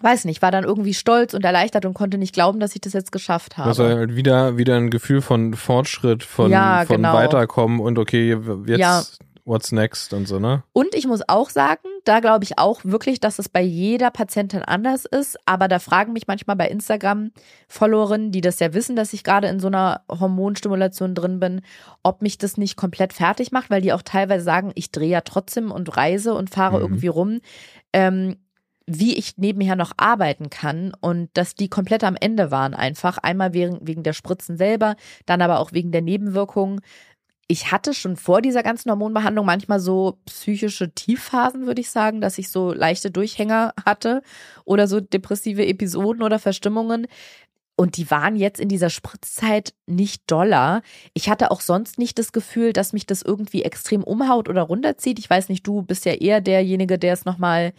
[0.00, 2.92] weiß nicht, war dann irgendwie stolz und erleichtert und konnte nicht glauben, dass ich das
[2.92, 4.16] jetzt geschafft Du hast halt habe.
[4.16, 7.12] wieder, wieder ein Gefühl von Fortschritt, von, Ja, von genau.
[7.14, 8.36] Weiterkommen und okay,
[8.66, 9.02] jetzt Ja.
[9.44, 10.62] what's next und so, ne?
[10.72, 14.62] Und ich muss auch sagen, da glaube ich auch wirklich, dass es bei jeder Patientin
[14.62, 15.36] anders ist.
[15.44, 17.32] Aber da fragen mich manchmal bei Instagram
[17.68, 21.62] Followerinnen, die das ja wissen, dass ich gerade in so einer Hormonstimulation drin bin,
[22.02, 25.20] ob mich das nicht komplett fertig macht, weil die auch teilweise sagen, ich drehe ja
[25.22, 26.82] trotzdem und reise und fahre Mhm.
[26.82, 27.40] irgendwie rum.
[27.92, 28.36] Ähm,
[28.92, 33.18] wie ich nebenher noch arbeiten kann und dass die komplett am Ende waren einfach.
[33.18, 36.80] Einmal wegen, wegen der Spritzen selber, dann aber auch wegen der Nebenwirkungen.
[37.46, 42.38] Ich hatte schon vor dieser ganzen Hormonbehandlung manchmal so psychische Tiefphasen, würde ich sagen, dass
[42.38, 44.22] ich so leichte Durchhänger hatte
[44.64, 47.06] oder so depressive Episoden oder Verstimmungen.
[47.76, 50.82] Und die waren jetzt in dieser Spritzzeit nicht doller.
[51.14, 55.18] Ich hatte auch sonst nicht das Gefühl, dass mich das irgendwie extrem umhaut oder runterzieht.
[55.18, 57.72] Ich weiß nicht, du bist ja eher derjenige, der es nochmal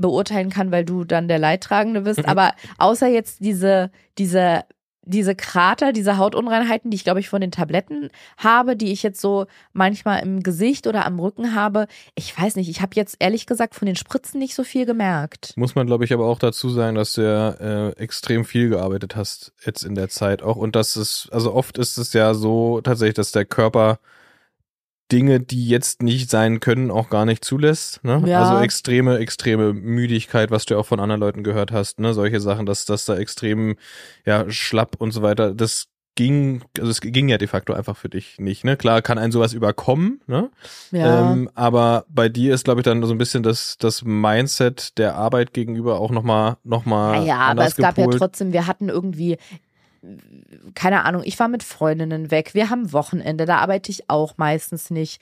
[0.00, 2.26] beurteilen kann, weil du dann der Leidtragende bist.
[2.26, 4.64] Aber außer jetzt diese, diese
[5.10, 9.20] diese Krater, diese Hautunreinheiten, die ich glaube ich von den Tabletten habe, die ich jetzt
[9.20, 13.46] so manchmal im Gesicht oder am Rücken habe, ich weiß nicht, ich habe jetzt ehrlich
[13.46, 15.54] gesagt von den Spritzen nicht so viel gemerkt.
[15.56, 19.16] Muss man glaube ich aber auch dazu sagen, dass du ja äh, extrem viel gearbeitet
[19.16, 22.80] hast jetzt in der Zeit auch und das ist, also oft ist es ja so
[22.80, 23.98] tatsächlich, dass der Körper
[25.10, 28.02] Dinge, die jetzt nicht sein können, auch gar nicht zulässt.
[28.04, 28.22] Ne?
[28.26, 28.42] Ja.
[28.42, 32.14] Also extreme, extreme Müdigkeit, was du ja auch von anderen Leuten gehört hast, ne?
[32.14, 33.76] Solche Sachen, dass das da extrem
[34.24, 35.54] ja schlapp und so weiter.
[35.54, 35.88] Das
[36.20, 38.64] ging, also es ging ja de facto einfach für dich nicht.
[38.64, 38.76] Ne?
[38.76, 40.50] Klar kann ein sowas überkommen, ne?
[40.90, 41.32] Ja.
[41.32, 45.14] Ähm, aber bei dir ist, glaube ich, dann so ein bisschen das, das Mindset der
[45.14, 48.18] Arbeit gegenüber auch nochmal noch mal naja, aber es gab ja gepolt.
[48.18, 49.38] trotzdem, wir hatten irgendwie,
[50.74, 54.90] keine Ahnung, ich war mit Freundinnen weg, wir haben Wochenende, da arbeite ich auch meistens
[54.90, 55.20] nicht.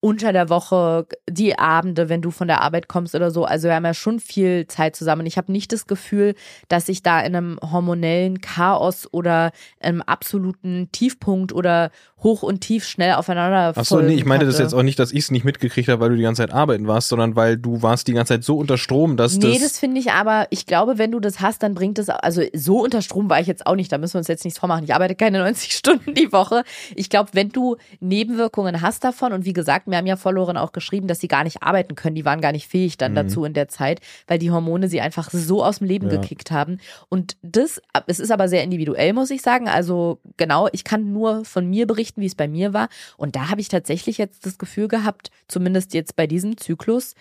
[0.00, 3.44] Unter der Woche, die Abende, wenn du von der Arbeit kommst oder so.
[3.44, 5.26] Also wir haben ja schon viel Zeit zusammen.
[5.26, 6.34] Ich habe nicht das Gefühl,
[6.68, 11.90] dass ich da in einem hormonellen Chaos oder einem absoluten Tiefpunkt oder
[12.22, 14.64] hoch und tief schnell aufeinander Ach so, nee, ich meinte das hatte.
[14.64, 16.86] jetzt auch nicht, dass ich es nicht mitgekriegt habe, weil du die ganze Zeit arbeiten
[16.86, 19.78] warst, sondern weil du warst die ganze Zeit so unter Strom, dass Nee, das, das
[19.78, 23.02] finde ich aber, ich glaube, wenn du das hast, dann bringt es, also so unter
[23.02, 24.84] Strom war ich jetzt auch nicht, da müssen wir uns jetzt nichts vormachen.
[24.84, 26.64] Ich arbeite keine 90 Stunden die Woche.
[26.94, 30.72] Ich glaube, wenn du Nebenwirkungen hast davon, und wie gesagt, mir haben ja Followerinnen auch
[30.72, 33.52] geschrieben, dass sie gar nicht arbeiten können, die waren gar nicht fähig dann dazu in
[33.52, 36.16] der Zeit, weil die Hormone sie einfach so aus dem Leben Ja.
[36.16, 36.78] gekickt haben.
[37.08, 39.68] Und das, es ist aber sehr individuell, muss ich sagen.
[39.68, 42.88] Also genau, ich kann nur von mir berichten, wie es bei mir war.
[43.16, 47.14] Und da habe ich tatsächlich jetzt das Gefühl gehabt, zumindest jetzt bei diesem Zyklus,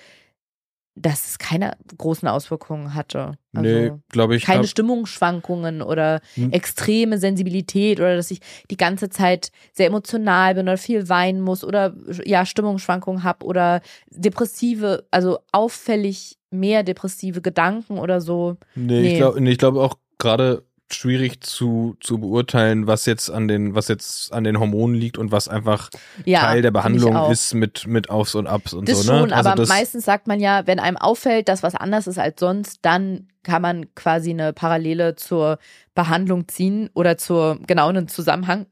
[1.01, 3.37] dass es keine großen Auswirkungen hatte.
[3.53, 6.51] Also nee, glaube ich, keine glaub, Stimmungsschwankungen oder Hm.
[6.51, 11.63] extreme Sensibilität oder dass ich die ganze Zeit sehr emotional bin oder viel weinen muss
[11.63, 11.95] oder
[12.25, 18.57] ja Stimmungsschwankungen habe oder depressive, also auffällig mehr depressive Gedanken oder so.
[18.75, 19.07] nee, nee.
[19.07, 23.75] ich glaube, nee, ich glaube auch gerade schwierig zu, zu beurteilen, was jetzt an den,
[23.75, 25.89] was jetzt an den Hormonen liegt und was einfach
[26.25, 29.19] Ja, Teil der Behandlung ist mit, mit Aufs und Abs und Das so, ne?
[29.19, 32.39] schon, also aber meistens sagt man ja, wenn einem auffällt, dass was anders ist als
[32.39, 35.59] sonst, dann kann man quasi eine Parallele zur
[35.95, 38.65] Behandlung ziehen oder zur genauen Zusammenhang.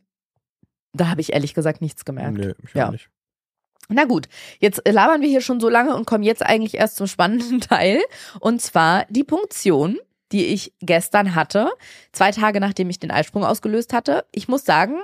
[0.94, 2.38] Da habe ich ehrlich gesagt nichts gemerkt.
[2.38, 2.88] nee, ich Ja.
[2.88, 3.10] auch nicht.
[3.90, 4.28] Na gut,
[4.60, 8.02] jetzt labern wir hier schon so lange und kommen jetzt eigentlich erst zum spannenden Teil.
[8.42, 9.98] Und zwar die Punktion,
[10.32, 11.70] die ich gestern hatte,
[12.12, 14.26] zwei Tage nachdem ich den Eisprung ausgelöst hatte.
[14.32, 14.96] Ich muss sagen,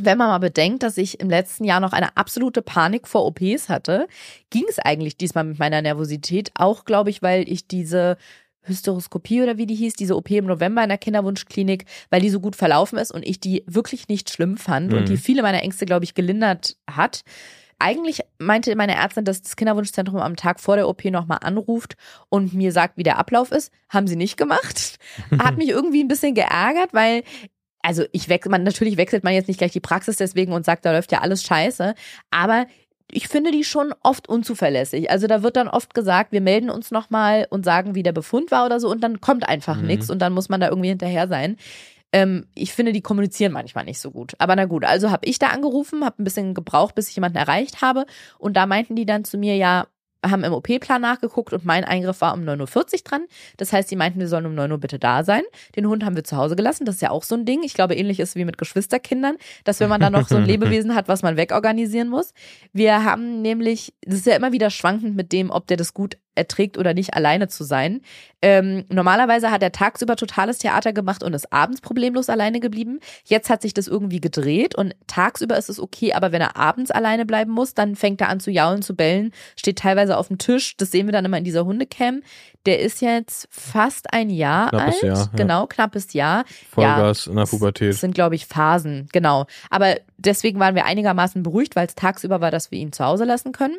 [0.00, 3.68] wenn man mal bedenkt, dass ich im letzten Jahr noch eine absolute Panik vor OPs
[3.68, 4.08] hatte,
[4.50, 6.50] ging es eigentlich diesmal mit meiner Nervosität.
[6.54, 8.16] Auch, glaube ich, weil ich diese
[8.62, 12.40] Hysteroskopie oder wie die hieß, diese OP im November in der Kinderwunschklinik, weil die so
[12.40, 15.06] gut verlaufen ist und ich die wirklich nicht schlimm fand und Mhm.
[15.06, 17.22] die viele meiner Ängste, glaube ich, gelindert hat.
[17.82, 21.96] Eigentlich meinte meine Ärztin, dass das Kinderwunschzentrum am Tag vor der OP nochmal anruft
[22.28, 23.72] und mir sagt, wie der Ablauf ist.
[23.88, 24.98] Haben sie nicht gemacht.
[25.38, 27.22] Hat mich irgendwie ein bisschen geärgert, weil
[27.82, 30.84] also ich wechsle, man, natürlich wechselt man jetzt nicht gleich die Praxis deswegen und sagt,
[30.84, 31.94] da läuft ja alles scheiße.
[32.30, 32.66] Aber
[33.10, 35.10] ich finde die schon oft unzuverlässig.
[35.10, 38.50] Also da wird dann oft gesagt, wir melden uns nochmal und sagen, wie der Befund
[38.52, 39.86] war oder so und dann kommt einfach Mhm.
[39.88, 41.56] nichts und dann muss man da irgendwie hinterher sein.
[42.12, 44.34] Ähm, ich finde, die kommunizieren manchmal nicht so gut.
[44.38, 47.38] Aber na gut, also habe ich da angerufen, habe ein bisschen gebraucht, bis ich jemanden
[47.38, 48.06] erreicht habe
[48.38, 49.86] und da meinten die dann zu mir, ja,
[50.24, 53.26] haben im OP-Plan nachgeguckt und mein Eingriff war um 9.40 Uhr dran.
[53.56, 55.42] Das heißt, die meinten, wir sollen um 9 Uhr bitte da sein.
[55.74, 56.84] Den Hund haben wir zu Hause gelassen.
[56.84, 57.62] Das ist ja auch so ein Ding.
[57.64, 60.44] Ich glaube, ähnlich ist es wie mit Geschwisterkindern, dass wenn man dann noch so ein
[60.46, 62.34] Lebewesen hat, was man wegorganisieren muss.
[62.72, 66.16] Wir haben nämlich, das ist ja immer wieder schwankend mit dem, ob der das gut
[66.34, 68.00] erträgt oder nicht, alleine zu sein.
[68.40, 72.98] Ähm, normalerweise hat er tagsüber totales Theater gemacht und ist abends problemlos alleine geblieben.
[73.24, 76.90] Jetzt hat sich das irgendwie gedreht und tagsüber ist es okay, aber wenn er abends
[76.90, 80.38] alleine bleiben muss, dann fängt er an zu jaulen, zu bellen, steht teilweise auf dem
[80.38, 80.76] Tisch.
[80.76, 82.22] Das sehen wir dann immer in dieser Hundecam.
[82.66, 85.02] Der ist jetzt fast ein Jahr Knappes alt.
[85.02, 85.30] Jahr, ja.
[85.36, 86.44] Genau, knappes Jahr.
[86.70, 87.94] Vollgas in der Das Pubertät.
[87.94, 89.46] sind, glaube ich, Phasen, genau.
[89.70, 93.24] Aber deswegen waren wir einigermaßen beruhigt, weil es tagsüber war, dass wir ihn zu Hause
[93.24, 93.76] lassen können.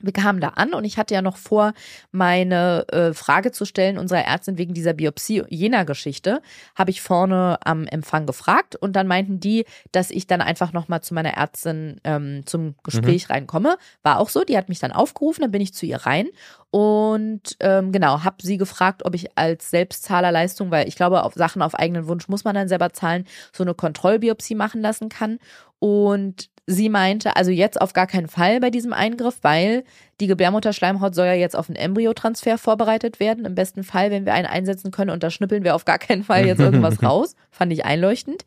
[0.00, 1.72] Wir kamen da an und ich hatte ja noch vor,
[2.10, 6.42] meine äh, Frage zu stellen unserer Ärztin wegen dieser Biopsie jener Geschichte.
[6.74, 11.02] Habe ich vorne am Empfang gefragt und dann meinten die, dass ich dann einfach nochmal
[11.02, 13.78] zu meiner Ärztin ähm, zum Gespräch reinkomme.
[14.02, 16.28] War auch so, die hat mich dann aufgerufen, dann bin ich zu ihr rein
[16.74, 21.62] und ähm, genau, habe sie gefragt, ob ich als Selbstzahlerleistung, weil ich glaube, auf Sachen
[21.62, 25.38] auf eigenen Wunsch muss man dann selber zahlen, so eine Kontrollbiopsie machen lassen kann.
[25.78, 29.84] Und sie meinte, also jetzt auf gar keinen Fall bei diesem Eingriff, weil
[30.20, 33.44] die Gebärmutterschleimhaut soll ja jetzt auf einen Embryotransfer vorbereitet werden.
[33.44, 36.24] Im besten Fall, wenn wir einen einsetzen können und da schnippeln wir auf gar keinen
[36.24, 37.34] Fall jetzt irgendwas raus.
[37.50, 38.44] Fand ich einleuchtend.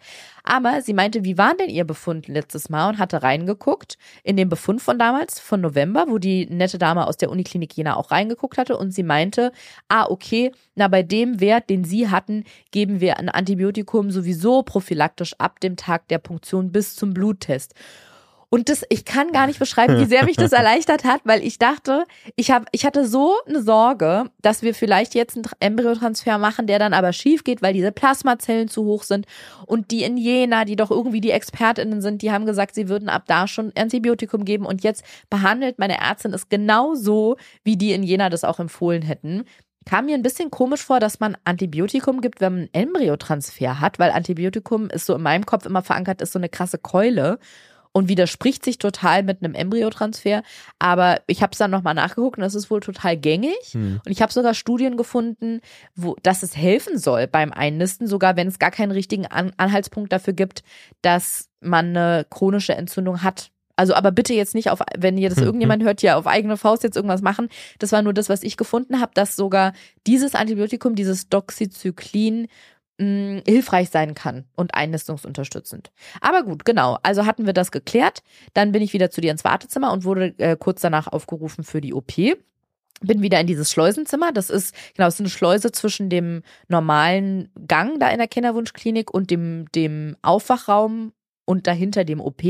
[0.49, 4.47] Aber sie meinte, wie war denn ihr Befund letztes Mal und hatte reingeguckt in den
[4.47, 8.57] Befund von damals, von November, wo die nette Dame aus der Uniklinik Jena auch reingeguckt
[8.57, 9.51] hatte und sie meinte,
[9.89, 15.33] ah, okay, na, bei dem Wert, den sie hatten, geben wir ein Antibiotikum sowieso prophylaktisch
[15.37, 17.75] ab dem Tag der Punktion bis zum Bluttest.
[18.49, 21.59] Und das, ich kann gar nicht beschreiben, wie sehr mich das erleichtert hat, weil ich
[21.59, 22.05] dachte,
[22.37, 26.79] ich habe, ich hatte so eine Sorge, dass wir vielleicht jetzt einen Embryotransfer machen, der
[26.79, 29.25] dann aber schief geht, weil diese Plasmazellen zu hoch sind.
[29.65, 33.09] Und die in Jena, die doch irgendwie die ExpertInnen sind, die haben gesagt, sie würden
[33.09, 34.65] ab da schon Antibiotikum geben.
[34.65, 37.35] Und jetzt behandelt meine Ärztin es genau so,
[37.65, 39.43] wie die in Jena das auch empfohlen hätten
[39.87, 43.99] kam mir ein bisschen komisch vor, dass man Antibiotikum gibt, wenn man einen Embryotransfer hat,
[43.99, 47.39] weil Antibiotikum ist so in meinem Kopf immer verankert, ist so eine krasse Keule
[47.91, 50.43] und widerspricht sich total mit einem Embryotransfer.
[50.79, 53.57] Aber ich habe es dann nochmal nachgeguckt und das ist wohl total gängig.
[53.71, 54.01] Hm.
[54.05, 55.61] Und ich habe sogar Studien gefunden,
[55.95, 60.11] wo, dass es helfen soll beim Einnisten, sogar wenn es gar keinen richtigen An Anhaltspunkt
[60.11, 60.63] dafür gibt,
[61.01, 63.51] dass man eine chronische Entzündung hat.
[63.75, 65.87] Also, aber bitte jetzt nicht auf, wenn ihr das hm, irgendjemand hm.
[65.87, 67.47] hört, ja, auf eigene Faust jetzt irgendwas machen.
[67.77, 69.73] Das war nur das, was ich gefunden habe, dass sogar
[70.07, 72.47] dieses Antibiotikum, dieses Doxycyclin,
[72.97, 75.91] mh, hilfreich sein kann und einnistungsunterstützend.
[76.21, 76.97] Aber gut, genau.
[77.03, 78.23] Also hatten wir das geklärt.
[78.53, 81.81] Dann bin ich wieder zu dir ins Wartezimmer und wurde äh, kurz danach aufgerufen für
[81.81, 82.13] die OP
[83.01, 84.31] bin wieder in dieses Schleusenzimmer.
[84.31, 89.13] Das ist, genau, es ist eine Schleuse zwischen dem normalen Gang da in der Kinderwunschklinik
[89.13, 91.13] und dem, dem Aufwachraum
[91.47, 92.43] und dahinter dem OP.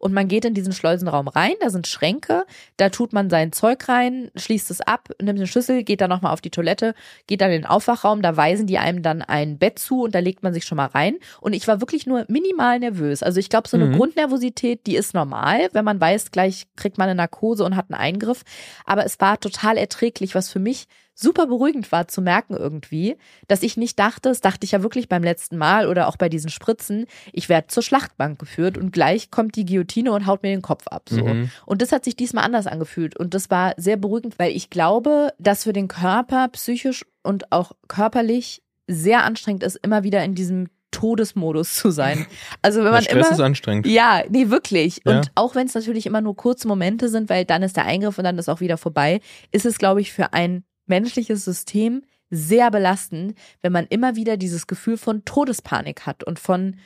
[0.00, 2.44] Und man geht in diesen Schleusenraum rein, da sind Schränke,
[2.76, 6.32] da tut man sein Zeug rein, schließt es ab, nimmt eine Schüssel, geht dann nochmal
[6.32, 6.94] auf die Toilette,
[7.28, 10.18] geht dann in den Aufwachraum, da weisen die einem dann ein Bett zu und da
[10.18, 11.18] legt man sich schon mal rein.
[11.40, 13.22] Und ich war wirklich nur minimal nervös.
[13.22, 13.96] Also ich glaube, so eine mhm.
[13.96, 18.00] Grundnervosität, die ist normal, wenn man weiß, gleich kriegt man eine Narkose und hat einen
[18.00, 18.42] Eingriff.
[18.84, 20.88] Aber es war total erträglich, was für mich
[21.22, 23.16] super beruhigend war zu merken irgendwie,
[23.48, 26.28] dass ich nicht dachte, das dachte ich ja wirklich beim letzten Mal oder auch bei
[26.28, 30.50] diesen Spritzen, ich werde zur Schlachtbank geführt und gleich kommt die Guillotine und haut mir
[30.50, 31.08] den Kopf ab.
[31.08, 31.24] So.
[31.24, 31.50] Mhm.
[31.64, 35.32] Und das hat sich diesmal anders angefühlt und das war sehr beruhigend, weil ich glaube,
[35.38, 40.68] dass für den Körper psychisch und auch körperlich sehr anstrengend ist, immer wieder in diesem
[40.92, 42.26] Todesmodus zu sein.
[42.60, 43.86] Also wenn man Der Stress immer ist anstrengend.
[43.86, 45.00] Ja, nee, wirklich.
[45.04, 45.16] Ja.
[45.16, 48.18] Und auch wenn es natürlich immer nur kurze Momente sind, weil dann ist der Eingriff
[48.18, 49.20] und dann ist auch wieder vorbei,
[49.50, 54.66] ist es glaube ich für ein menschliches System sehr belastend, wenn man immer wieder dieses
[54.66, 56.76] Gefühl von Todespanik hat und von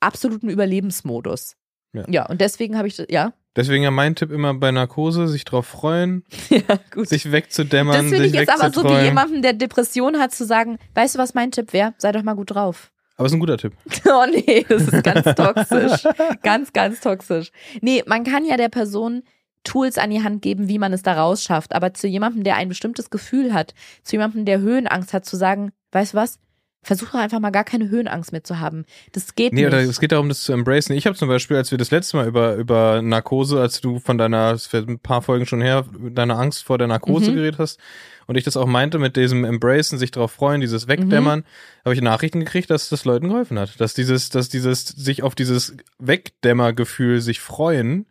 [0.00, 1.56] absolutem Überlebensmodus.
[1.92, 3.34] Ja, ja und deswegen habe ich, ja.
[3.54, 8.02] Deswegen ja mein Tipp immer bei Narkose, sich drauf freuen, ja, sich wegzudämmern.
[8.02, 11.18] Das finde ich jetzt aber so wie jemandem, der Depression hat, zu sagen, weißt du,
[11.18, 11.94] was mein Tipp wäre?
[11.98, 12.90] Sei doch mal gut drauf.
[13.16, 13.74] Aber es ist ein guter Tipp.
[14.06, 16.08] Oh nee, das ist ganz toxisch.
[16.42, 17.50] ganz, ganz toxisch.
[17.82, 19.22] Nee, man kann ja der Person
[19.68, 21.74] Tools an die Hand geben, wie man es da rausschafft.
[21.74, 25.72] Aber zu jemandem, der ein bestimmtes Gefühl hat, zu jemandem, der Höhenangst hat, zu sagen,
[25.92, 26.38] weißt du was?
[26.82, 28.84] Versuch doch einfach mal gar keine Höhenangst mehr zu haben.
[29.12, 29.72] Das geht nee, nicht.
[29.72, 30.96] Nee, es geht darum, das zu embracen.
[30.96, 34.16] Ich habe zum Beispiel, als wir das letzte Mal über, über Narkose, als du von
[34.16, 37.34] deiner, ein paar Folgen schon her, deiner Angst vor der Narkose mhm.
[37.34, 37.78] geredet hast,
[38.26, 41.44] und ich das auch meinte mit diesem Embracen, sich darauf freuen, dieses Wegdämmern, mhm.
[41.84, 43.80] habe ich Nachrichten gekriegt, dass das Leuten geholfen hat.
[43.80, 48.06] Dass dieses, dass dieses, sich auf dieses Wegdämmergefühl sich freuen,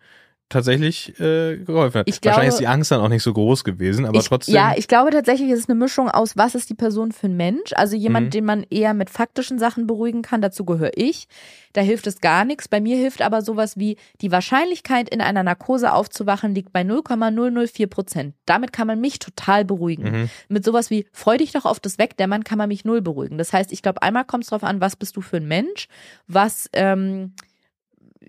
[0.49, 2.09] tatsächlich äh, geholfen hat.
[2.09, 4.55] Ich glaube, Wahrscheinlich ist die Angst dann auch nicht so groß gewesen, aber ich, trotzdem.
[4.55, 7.35] Ja, ich glaube tatsächlich ist es eine Mischung aus, was ist die Person für ein
[7.35, 7.73] Mensch?
[7.73, 8.31] Also jemand, mhm.
[8.31, 11.27] den man eher mit faktischen Sachen beruhigen kann, dazu gehöre ich.
[11.73, 12.69] Da hilft es gar nichts.
[12.69, 17.87] Bei mir hilft aber sowas wie, die Wahrscheinlichkeit, in einer Narkose aufzuwachen, liegt bei 0,004
[17.87, 18.33] Prozent.
[18.45, 20.03] Damit kann man mich total beruhigen.
[20.03, 20.29] Mhm.
[20.47, 23.37] Mit sowas wie, freu dich doch auf das Wegdämmern, kann man mich null beruhigen.
[23.37, 25.87] Das heißt, ich glaube, einmal kommt es darauf an, was bist du für ein Mensch?
[26.27, 27.33] Was, ähm,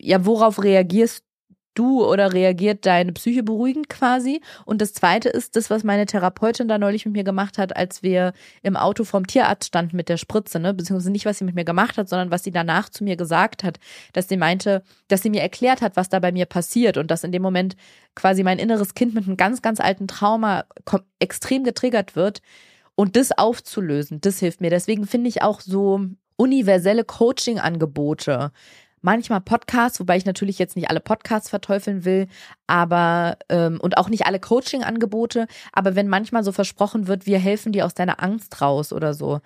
[0.01, 1.25] ja, worauf reagierst
[1.79, 4.41] du oder reagiert deine Psyche beruhigend quasi?
[4.65, 8.03] Und das zweite ist das, was meine Therapeutin da neulich mit mir gemacht hat, als
[8.03, 10.75] wir im Auto vom Tierarzt standen mit der Spritze, ne?
[10.75, 13.65] Beziehungsweise nicht, was sie mit mir gemacht hat, sondern was sie danach zu mir gesagt
[13.65, 13.79] hat,
[14.13, 17.25] dass sie meinte, dass sie mir erklärt hat, was da bei mir passiert und dass
[17.25, 17.77] in dem Moment
[18.15, 20.65] quasi mein inneres Kind mit einem ganz, ganz alten Trauma
[21.19, 22.41] extrem getriggert wird.
[22.95, 24.71] Und das aufzulösen, das hilft mir.
[24.71, 26.01] Deswegen finde ich auch so
[26.37, 28.51] universelle Coaching-Angebote
[29.03, 32.29] manchmal Podcasts, wobei ich natürlich jetzt nicht alle Podcasts verteufeln will,
[32.67, 37.73] aber ähm, und auch nicht alle Coaching-Angebote, aber wenn manchmal so versprochen wird, wir helfen
[37.73, 39.41] dir aus deiner Angst raus oder so,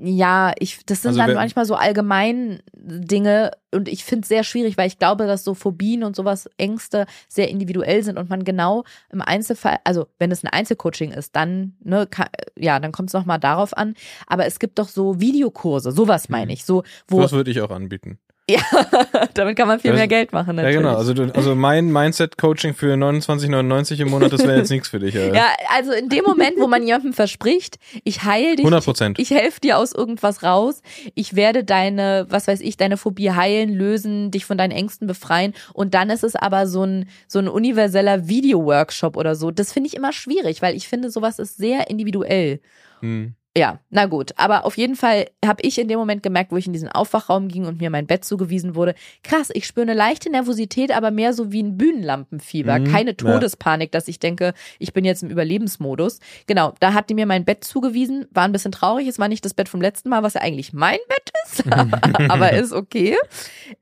[0.00, 4.44] ja, ich, das sind also dann manchmal so allgemein Dinge und ich finde es sehr
[4.44, 8.44] schwierig, weil ich glaube, dass so Phobien und sowas, Ängste sehr individuell sind und man
[8.44, 12.28] genau im Einzelfall, also wenn es ein Einzelcoaching ist, dann, ne, kann,
[12.58, 13.94] ja, dann kommt es nochmal darauf an.
[14.26, 16.52] Aber es gibt doch so Videokurse, sowas meine mhm.
[16.52, 17.20] ich, so, wo.
[17.20, 18.18] Das würde ich auch anbieten.
[18.52, 18.60] Ja,
[19.34, 20.56] damit kann man viel Das- mehr Geld machen.
[20.56, 20.76] Ja, Natürlich.
[20.78, 20.96] genau.
[20.96, 25.14] Also, du, also mein Mindset-Coaching für 29,99 im Monat, das wäre jetzt nichts für dich.
[25.14, 25.32] Ja.
[25.32, 29.18] Ja, also in dem Moment, wo man jemandem verspricht, ich heile dich, 100 Prozent.
[29.18, 30.82] ich helfe dir aus irgendwas raus,
[31.14, 35.54] ich werde deine, was weiß ich, deine Phobie heilen, lösen, dich von deinen Ängsten befreien
[35.72, 39.50] und dann ist es aber so ein, so ein universeller Video-Workshop oder so.
[39.50, 42.60] Das finde ich immer schwierig, weil ich finde, sowas ist sehr individuell.
[43.00, 43.34] Hm.
[43.56, 44.32] Ja, na gut.
[44.36, 47.48] Aber auf jeden Fall habe ich in dem Moment gemerkt, wo ich in diesen Aufwachraum
[47.48, 51.34] ging und mir mein Bett zugewiesen wurde, krass, ich spüre eine leichte Nervosität, aber mehr
[51.34, 52.78] so wie ein Bühnenlampenfieber.
[52.78, 53.16] Mhm, Keine ja.
[53.16, 56.18] Todespanik, dass ich denke, ich bin jetzt im Überlebensmodus.
[56.46, 59.06] Genau, da hat die mir mein Bett zugewiesen, war ein bisschen traurig.
[59.06, 61.64] Es war nicht das Bett vom letzten Mal, was ja eigentlich mein Bett ist,
[62.30, 63.16] aber ist okay.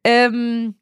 [0.05, 0.75] Ähm,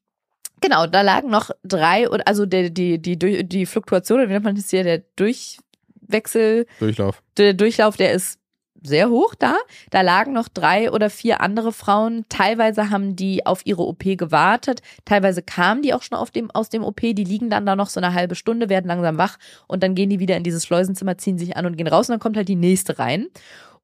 [0.60, 3.16] Genau, da lagen noch drei, also die, die, die,
[3.48, 7.22] die Fluktuation, wie nennt man das hier, der Durchwechsel, Durchlauf.
[7.36, 8.40] der Durchlauf, der ist
[8.82, 9.56] sehr hoch da.
[9.90, 12.24] Da lagen noch drei oder vier andere Frauen.
[12.28, 14.82] Teilweise haben die auf ihre OP gewartet.
[15.04, 17.00] Teilweise kamen die auch schon auf dem, aus dem OP.
[17.00, 20.10] Die liegen dann da noch so eine halbe Stunde, werden langsam wach und dann gehen
[20.10, 22.48] die wieder in dieses Schleusenzimmer, ziehen sich an und gehen raus und dann kommt halt
[22.48, 23.26] die nächste rein.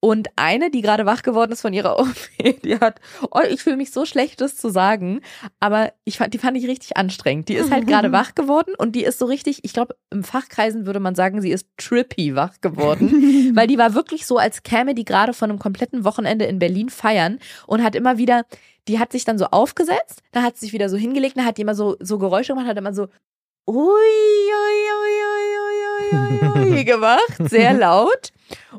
[0.05, 2.15] Und eine, die gerade wach geworden ist von ihrer OP,
[2.63, 3.01] die hat,
[3.31, 5.23] oh, ich fühle mich so schlecht, das zu sagen,
[5.61, 7.49] aber ich fand, die fand ich richtig anstrengend.
[7.49, 10.85] Die ist halt gerade wach geworden und die ist so richtig, ich glaube, im Fachkreisen
[10.85, 14.95] würde man sagen, sie ist trippy wach geworden, weil die war wirklich so, als käme
[14.95, 18.45] die gerade von einem kompletten Wochenende in Berlin feiern und hat immer wieder,
[18.89, 21.57] die hat sich dann so aufgesetzt, dann hat sie sich wieder so hingelegt, dann hat
[21.57, 23.05] die immer so, so Geräusche gemacht, hat immer so,
[23.67, 25.44] ui, ui, ui, ui, ui, ui, ui
[26.85, 28.33] gemacht, sehr laut.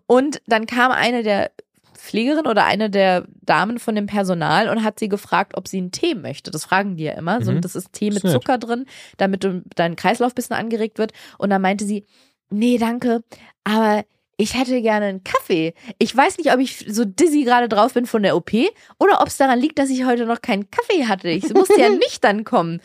[0.08, 1.52] Und dann kam eine der
[1.94, 5.92] Pflegerin oder eine der Damen von dem Personal und hat sie gefragt, ob sie einen
[5.92, 6.52] Tee möchte.
[6.52, 7.42] Das fragen die ja immer.
[7.44, 7.62] So, Mhm.
[7.62, 8.32] das ist Tee mit nett.
[8.34, 8.86] Zucker drin,
[9.18, 11.14] damit du, dein Kreislauf ein bisschen angeregt wird.
[11.40, 12.06] Und dann meinte sie,
[12.52, 13.24] nee, danke,
[13.64, 14.04] aber
[14.38, 15.74] ich hätte gerne einen Kaffee.
[15.98, 18.52] Ich weiß nicht, ob ich so dizzy gerade drauf bin von der OP
[19.00, 21.30] oder ob es daran liegt, dass ich heute noch keinen Kaffee hatte.
[21.30, 22.82] Ich musste ja nüchtern kommen.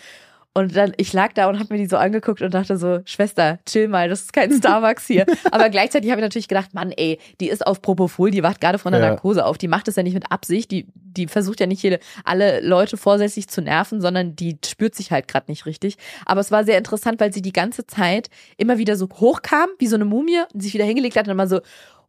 [0.53, 3.61] Und dann, ich lag da und habe mir die so angeguckt und dachte so, Schwester,
[3.67, 5.25] chill mal, das ist kein Starbucks hier.
[5.53, 8.79] Aber gleichzeitig habe ich natürlich gedacht, Mann, ey, die ist auf Propofol, die wacht gerade
[8.79, 9.11] von der ja.
[9.11, 12.01] Narkose auf, die macht das ja nicht mit Absicht, die, die versucht ja nicht jede,
[12.25, 15.97] alle Leute vorsätzlich zu nerven, sondern die spürt sich halt gerade nicht richtig.
[16.27, 19.87] Aber es war sehr interessant, weil sie die ganze Zeit immer wieder so hochkam, wie
[19.87, 21.61] so eine Mumie, und sich wieder hingelegt hat und immer mal so,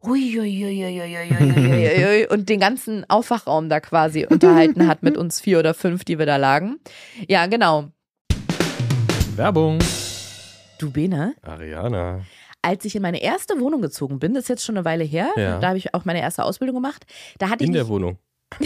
[2.30, 6.26] und den ganzen Aufwachraum da quasi unterhalten hat mit uns vier oder fünf, die wir
[6.26, 6.80] da lagen.
[7.28, 7.92] Ja, genau.
[9.36, 9.78] Werbung.
[10.78, 12.20] Du Bene, Ariana.
[12.60, 15.28] als ich in meine erste Wohnung gezogen bin, das ist jetzt schon eine Weile her,
[15.36, 15.58] Ja.
[15.58, 17.06] da habe ich auch meine erste Ausbildung gemacht,
[17.38, 18.18] da hatte ich In der nicht, Wohnung.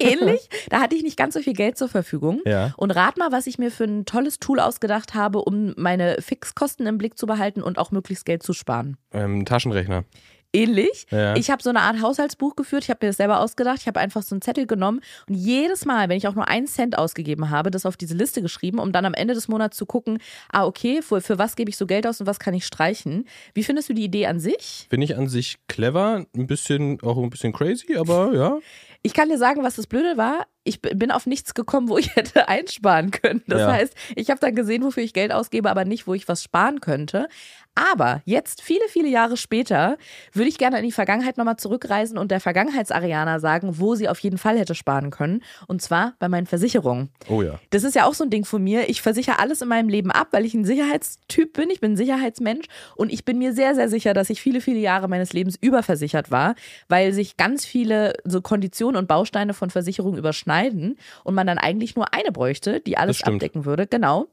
[0.00, 2.42] ähnlich, da hatte ich nicht ganz so viel Geld zur Verfügung.
[2.44, 2.74] Ja.
[2.76, 6.86] Und rat mal, was ich mir für ein tolles Tool ausgedacht habe, um meine Fixkosten
[6.86, 8.98] im Blick zu behalten und auch möglichst Geld zu sparen.
[9.12, 10.04] Ähm, Taschenrechner.
[10.52, 11.06] Ähnlich.
[11.10, 11.34] Ja.
[11.36, 12.84] Ich habe so eine Art Haushaltsbuch geführt.
[12.84, 13.78] Ich habe mir das selber ausgedacht.
[13.80, 16.66] Ich habe einfach so einen Zettel genommen und jedes Mal, wenn ich auch nur einen
[16.66, 19.86] Cent ausgegeben habe, das auf diese Liste geschrieben, um dann am Ende des Monats zu
[19.86, 20.18] gucken,
[20.50, 23.26] ah, okay, für, für was gebe ich so Geld aus und was kann ich streichen.
[23.54, 24.86] Wie findest du die Idee an sich?
[24.90, 28.58] Finde ich an sich clever, ein bisschen, auch ein bisschen crazy, aber ja.
[29.04, 30.46] Ich kann dir sagen, was das Blöde war.
[30.62, 33.42] Ich bin auf nichts gekommen, wo ich hätte einsparen können.
[33.48, 33.72] Das Ja.
[33.72, 36.80] heißt, ich habe dann gesehen, wofür ich Geld ausgebe, aber nicht, wo ich was sparen
[36.80, 37.26] könnte.
[37.74, 39.96] Aber jetzt, viele, viele Jahre später,
[40.32, 44.18] würde ich gerne in die Vergangenheit nochmal zurückreisen und der Vergangenheitsarianer sagen, wo sie auf
[44.18, 45.42] jeden Fall hätte sparen können.
[45.68, 47.08] Und zwar bei meinen Versicherungen.
[47.28, 47.58] Oh ja.
[47.70, 48.90] Das ist ja auch so ein Ding von mir.
[48.90, 51.70] Ich versichere alles in meinem Leben ab, weil ich ein Sicherheitstyp bin.
[51.70, 54.78] Ich bin ein Sicherheitsmensch und ich bin mir sehr, sehr sicher, dass ich viele, viele
[54.78, 56.54] Jahre meines Lebens überversichert war,
[56.88, 61.96] weil sich ganz viele so Konditionen und Bausteine von Versicherungen überschneiden und man dann eigentlich
[61.96, 63.86] nur eine bräuchte, die alles abdecken würde.
[63.86, 64.28] Genau.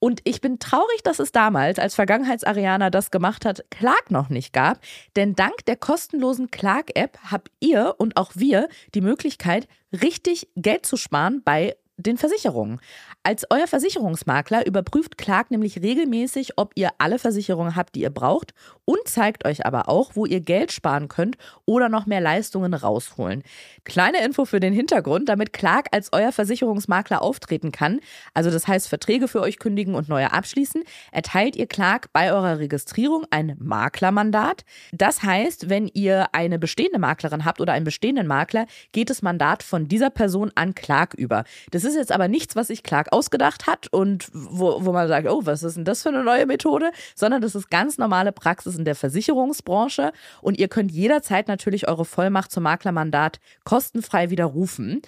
[0.00, 4.52] Und ich bin traurig, dass es damals, als Vergangenheitsarianer das gemacht hat, Clark noch nicht
[4.52, 4.80] gab.
[5.14, 10.96] Denn dank der kostenlosen Clark-App habt ihr und auch wir die Möglichkeit, richtig Geld zu
[10.96, 12.80] sparen bei den Versicherungen.
[13.22, 18.54] Als euer Versicherungsmakler überprüft Clark nämlich regelmäßig, ob ihr alle Versicherungen habt, die ihr braucht
[18.84, 21.36] und zeigt euch aber auch, wo ihr Geld sparen könnt
[21.66, 23.42] oder noch mehr Leistungen rausholen.
[23.84, 28.00] Kleine Info für den Hintergrund, damit Clark als euer Versicherungsmakler auftreten kann,
[28.34, 30.82] also das heißt Verträge für euch kündigen und neue abschließen,
[31.12, 34.64] erteilt ihr Clark bei eurer Registrierung ein Maklermandat.
[34.92, 39.62] Das heißt, wenn ihr eine bestehende Maklerin habt oder einen bestehenden Makler, geht das Mandat
[39.62, 41.44] von dieser Person an Clark über.
[41.70, 45.28] Das ist jetzt aber nichts, was sich Clark ausgedacht hat und wo, wo man sagt,
[45.28, 48.76] oh, was ist denn das für eine neue Methode, sondern das ist ganz normale Praxis
[48.76, 50.12] in der Versicherungsbranche
[50.42, 55.02] und ihr könnt jederzeit natürlich eure Vollmacht zum Maklermandat kostenfrei widerrufen.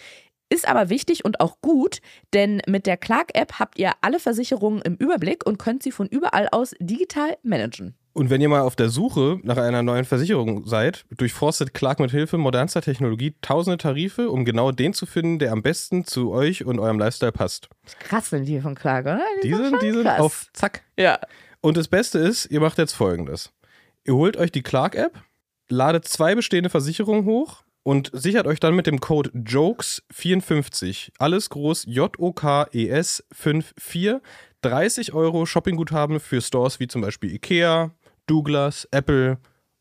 [0.48, 2.00] Ist aber wichtig und auch gut,
[2.34, 6.48] denn mit der Clark-App habt ihr alle Versicherungen im Überblick und könnt sie von überall
[6.52, 7.96] aus digital managen.
[8.14, 12.10] Und wenn ihr mal auf der Suche nach einer neuen Versicherung seid, durchforstet Clark mit
[12.10, 16.64] Hilfe modernster Technologie tausende Tarife, um genau den zu finden, der am besten zu euch
[16.64, 17.70] und eurem Lifestyle passt.
[18.00, 19.22] Krass sind die von Clark, oder?
[19.42, 20.20] Die sind, die sind krass.
[20.20, 20.82] auf Zack.
[20.98, 21.18] Ja.
[21.62, 23.50] Und das Beste ist, ihr macht jetzt folgendes.
[24.04, 25.22] Ihr holt euch die Clark-App,
[25.70, 31.86] ladet zwei bestehende Versicherungen hoch und sichert euch dann mit dem Code JOKES54, alles groß
[31.86, 34.20] J-O-K-E-S 54,
[34.62, 37.92] 30 Euro Shoppingguthaben für Stores wie zum Beispiel Ikea,
[38.26, 39.38] Douglas, Apple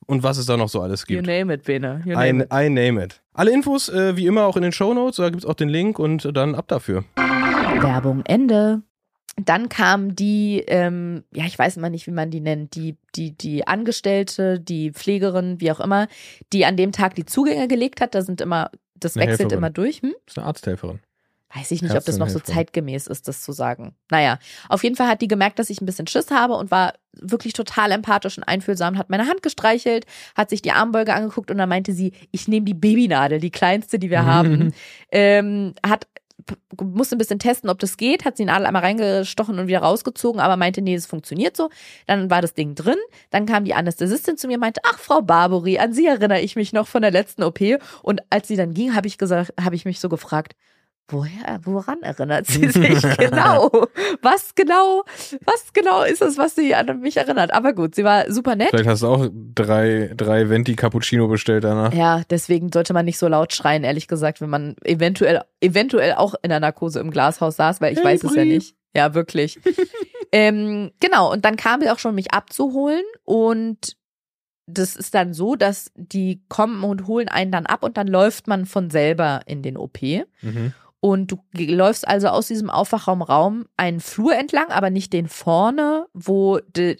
[0.08, 1.28] und was es da noch so alles You gibt.
[1.28, 2.02] name it, Bene.
[2.06, 2.50] You I, name it.
[2.54, 3.22] I name it.
[3.34, 6.00] Alle Infos äh, wie immer auch in den Shownotes, da gibt es auch den Link
[6.00, 7.04] und dann ab dafür.
[7.16, 8.82] Werbung Ende.
[9.38, 13.32] Dann kam die, ähm, ja, ich weiß immer nicht, wie man die nennt, die, die,
[13.32, 16.08] die Angestellte, die Pflegerin, wie auch immer,
[16.52, 18.14] die an dem Tag die Zugänge gelegt hat.
[18.14, 19.58] Da sind immer, das Eine wechselt Helferin.
[19.58, 20.02] immer durch.
[20.02, 20.14] Hm?
[20.26, 21.00] Das ist eine Arzthelferin.
[21.54, 23.94] Weiß ich nicht, ob das noch so zeitgemäß ist, das zu sagen.
[24.10, 26.94] Naja, auf jeden Fall hat die gemerkt, dass ich ein bisschen Schiss habe und war
[27.14, 30.06] wirklich total empathisch und einfühlsam, hat meine Hand gestreichelt,
[30.36, 34.00] hat sich die Armbeuge angeguckt und dann meinte sie, ich nehme die Babynadel, die kleinste,
[34.00, 34.74] die wir haben.
[35.14, 36.08] Ähm, hat
[36.82, 39.80] musste ein bisschen testen, ob das geht, hat sie die Nadel einmal reingestochen und wieder
[39.80, 41.70] rausgezogen, aber meinte, nee, es funktioniert so.
[42.08, 42.98] Dann war das Ding drin.
[43.30, 46.56] Dann kam die Anästhesistin zu mir und meinte, ach, Frau Barbary, an Sie erinnere ich
[46.56, 47.60] mich noch von der letzten OP.
[48.02, 50.56] Und als sie dann ging, habe ich gesagt, habe ich mich so gefragt,
[51.12, 53.70] Woher, woran erinnert sie sich genau?
[54.22, 55.04] Was genau,
[55.46, 57.54] was genau ist es, was sie an mich erinnert?
[57.54, 58.70] Aber gut, sie war super nett.
[58.70, 61.94] Vielleicht hast du auch drei, drei Venti Cappuccino bestellt danach.
[61.94, 66.36] Ja, deswegen sollte man nicht so laut schreien, ehrlich gesagt, wenn man eventuell, eventuell auch
[66.42, 68.54] in der Narkose im Glashaus saß, weil ich Hey, weiß es ja Brie.
[68.54, 68.76] nicht.
[68.96, 69.60] Ja, wirklich.
[70.32, 73.96] ähm, genau, und dann kam sie auch schon, mich abzuholen und
[74.68, 78.48] das ist dann so, dass die kommen und holen einen dann ab und dann läuft
[78.48, 80.02] man von selber in den OP.
[80.02, 80.74] Mhm.
[81.02, 86.06] Und du läufst also aus diesem Aufwachraum Raum einen Flur entlang, aber nicht den vorne,
[86.14, 86.60] wo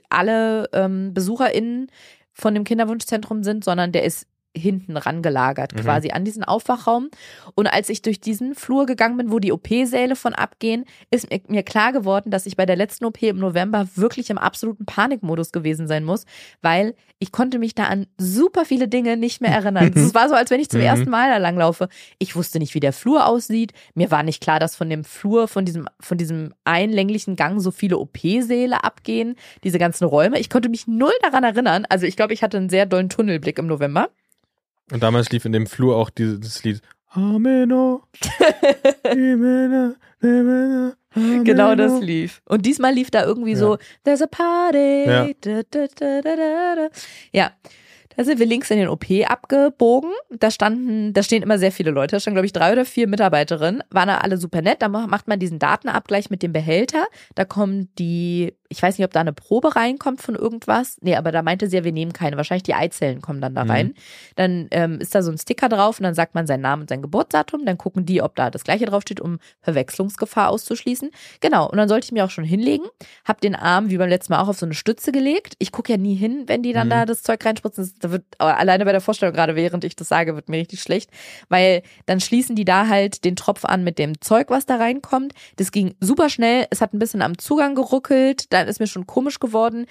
[0.10, 1.88] alle ähm, BesucherInnen
[2.34, 5.80] von dem Kinderwunschzentrum sind, sondern der ist hinten rangelagert, Mhm.
[5.80, 7.10] quasi an diesen Aufwachraum.
[7.56, 11.64] Und als ich durch diesen Flur gegangen bin, wo die OP-Säle von abgehen, ist mir,
[11.64, 15.88] klar geworden, dass ich bei der letzten OP im November wirklich im absoluten Panikmodus gewesen
[15.88, 16.26] sein muss,
[16.62, 19.92] weil ich konnte mich da an super viele Dinge nicht mehr erinnern.
[20.12, 20.86] Es war so, als wenn ich zum Mhm.
[20.88, 21.88] ersten Mal da langlaufe.
[22.20, 23.72] Ich wusste nicht, wie der Flur aussieht.
[23.94, 27.72] Mir war nicht klar, dass von dem Flur, von diesem, von diesem einlänglichen Gang so
[27.72, 30.40] viele OP-Säle abgehen, diese ganzen Räume.
[30.40, 31.86] Ich konnte mich null daran erinnern.
[31.90, 34.10] Also ich glaube, ich hatte einen sehr dollen Tunnelblick im November.
[34.92, 36.82] Und damals lief in dem Flur auch dieses Lied.
[37.10, 38.04] Ameno.
[39.12, 42.06] Imena, Imena, Genau das Ameno.
[42.06, 42.42] lief.
[42.46, 43.58] Und diesmal lief da irgendwie Ja.
[43.58, 45.06] so, there's a party.
[45.06, 45.28] Ja.
[45.42, 46.90] Da, da, da,
[47.34, 47.52] ja.
[48.18, 50.12] Da sind wir links in den OP abgebogen.
[50.30, 52.16] Da standen, da stehen immer sehr viele Leute.
[52.18, 53.84] Da standen, glaube ich, drei oder vier Mitarbeiterinnen.
[53.90, 54.82] Waren da alle super nett.
[54.82, 57.06] Da ma- macht man diesen Datenabgleich mit dem Behälter.
[57.36, 60.98] Da kommen die, ich weiß nicht, ob da eine Probe reinkommt von irgendwas.
[61.02, 62.38] Nee, aber da meinte sie ja, wir nehmen keine.
[62.38, 63.70] Wahrscheinlich die Eizellen kommen dann da Mhm.
[63.70, 63.94] rein.
[64.36, 66.90] Dann ähm, ist da so ein Sticker drauf und dann sagt man seinen Namen und
[66.90, 67.66] sein Geburtsdatum.
[67.66, 71.12] Dann gucken die, ob da das gleiche draufsteht, um Verwechslungsgefahr auszuschließen.
[71.42, 71.70] Genau.
[71.70, 72.86] Und dann sollte ich mir auch schon hinlegen.
[73.26, 75.56] Hab den Arm wie beim letzten Mal auch auf so eine Stütze gelegt.
[75.60, 76.92] Ich gucke ja nie hin, wenn die dann Mhm.
[76.92, 77.94] da das Zeug reinspritzen.
[78.00, 81.10] Da wird alleine bei der Vorstellung, gerade während ich das sage, wird mir richtig schlecht.
[81.50, 85.34] Weil dann schließen die da halt den Tropf an mit dem Zeug, was da reinkommt.
[85.58, 86.68] Das ging super schnell.
[86.70, 88.52] Es hat ein bisschen am Zugang geruckelt.
[88.62, 89.86] Dann ist mir schon komisch geworden.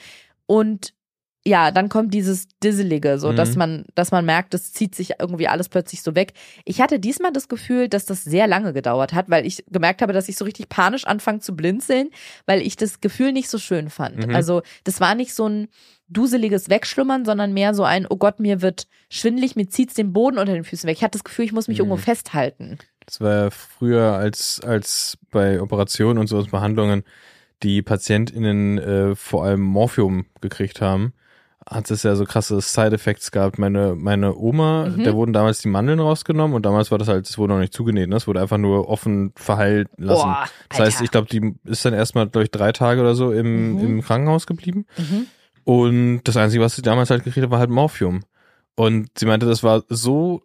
[0.46, 0.94] Und
[1.42, 3.36] ja, dann kommt dieses Disselige, so Mhm.
[3.36, 6.34] dass man, dass man merkt, es zieht sich irgendwie alles plötzlich so weg.
[6.66, 10.12] Ich hatte diesmal das Gefühl, dass das sehr lange gedauert hat, weil ich gemerkt habe,
[10.12, 12.10] dass ich so richtig panisch anfange zu blinzeln,
[12.44, 14.26] weil ich das Gefühl nicht so schön fand.
[14.26, 14.34] Mhm.
[14.34, 15.68] Also das war nicht so ein
[16.08, 20.36] duseliges Wegschlummern, sondern mehr so ein, oh Gott, mir wird schwindlig, mir zieht's den Boden
[20.36, 20.98] unter den Füßen weg.
[20.98, 21.84] Ich hatte das Gefühl, ich muss mich Mhm.
[21.86, 22.76] irgendwo festhalten.
[23.06, 27.02] Das war ja früher als, als bei Operationen und so Behandlungen
[27.62, 31.12] die PatientInnen äh, vor allem Morphium gekriegt haben,
[31.68, 33.58] hat es ja so krasse Side-Effects gehabt.
[33.58, 35.04] Meine, meine Oma, Mhm.
[35.04, 37.74] der wurden damals die Mandeln rausgenommen und damals war das halt, es wurde noch nicht
[37.74, 38.16] zugenäht, ne?
[38.16, 40.22] es wurde einfach nur offen verheilt lassen.
[40.22, 43.30] Boah, das heißt, ich glaube, die ist dann erstmal, glaube ich, drei Tage oder so
[43.32, 43.78] im, Mhm.
[43.80, 44.86] im Krankenhaus geblieben.
[44.96, 45.26] Mhm.
[45.64, 48.20] Und das Einzige, was sie damals halt gekriegt hat, war halt Morphium.
[48.74, 50.42] Und sie meinte, das war so,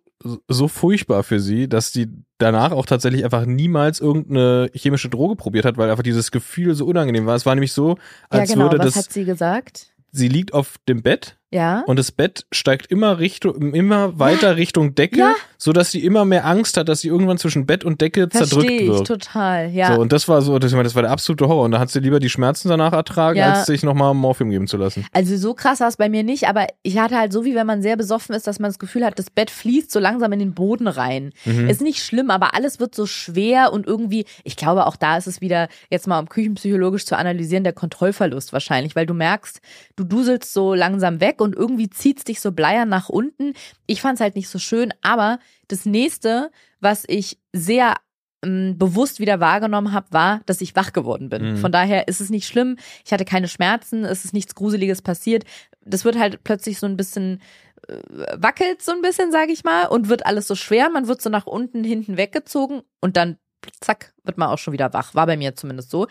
[0.50, 5.66] so furchtbar für sie, dass sie danach auch tatsächlich einfach niemals irgendeine chemische Droge probiert
[5.66, 7.36] hat, weil einfach dieses Gefühl so unangenehm war.
[7.36, 7.98] Es war nämlich so,
[8.30, 8.66] als ja, genau.
[8.66, 9.95] würde Was das, hat sie gesagt?
[10.16, 11.84] sie liegt auf dem Bett Ja.
[11.88, 15.34] und das Bett steigt immer Richtung, immer weiter Richtung Decke, Ja.
[15.57, 18.65] so dass sie immer mehr Angst hat, dass sie irgendwann zwischen Bett und Decke zerdrückt
[18.68, 19.07] Verstehe ich wird.
[19.07, 19.95] total, ja.
[19.95, 21.64] So, und das war so, das war der absolute Horror.
[21.65, 23.53] Und da hat sie lieber die Schmerzen danach ertragen, Ja.
[23.53, 25.06] als sich nochmal Morphium geben zu lassen.
[25.14, 27.65] Also so krass war es bei mir nicht, aber ich hatte halt so, wie wenn
[27.68, 30.40] man sehr besoffen ist, dass man das Gefühl hat, das Bett fließt so langsam in
[30.40, 31.32] den Boden rein.
[31.45, 31.69] Mhm.
[31.69, 35.27] Ist nicht schlimm, aber alles wird so schwer und irgendwie, ich glaube, auch da ist
[35.27, 39.61] es wieder, jetzt mal um küchenpsychologisch zu analysieren, der Kontrollverlust wahrscheinlich, weil du merkst,
[39.95, 43.54] du duselst so langsam weg und irgendwie zieht's dich so bleiern nach unten.
[43.88, 45.40] Ich fand's halt nicht so schön, aber
[45.70, 46.52] das nächste,
[46.82, 47.96] was ich sehr
[48.44, 51.52] ähm, bewusst wieder wahrgenommen habe, war, dass ich wach geworden bin.
[51.52, 51.58] Mhm.
[51.58, 52.78] Von daher ist es nicht schlimm.
[53.06, 55.46] Ich hatte keine Schmerzen, es ist nichts Gruseliges passiert.
[55.86, 57.42] Das wird halt plötzlich so ein bisschen
[57.88, 57.96] äh,
[58.36, 60.90] wackelt so ein bisschen, sage ich mal, und wird alles so schwer.
[60.90, 63.38] Man wird so nach unten, hinten weggezogen und dann
[63.80, 65.16] zack wird man auch schon wieder wach.
[65.16, 66.08] War bei mir zumindest so.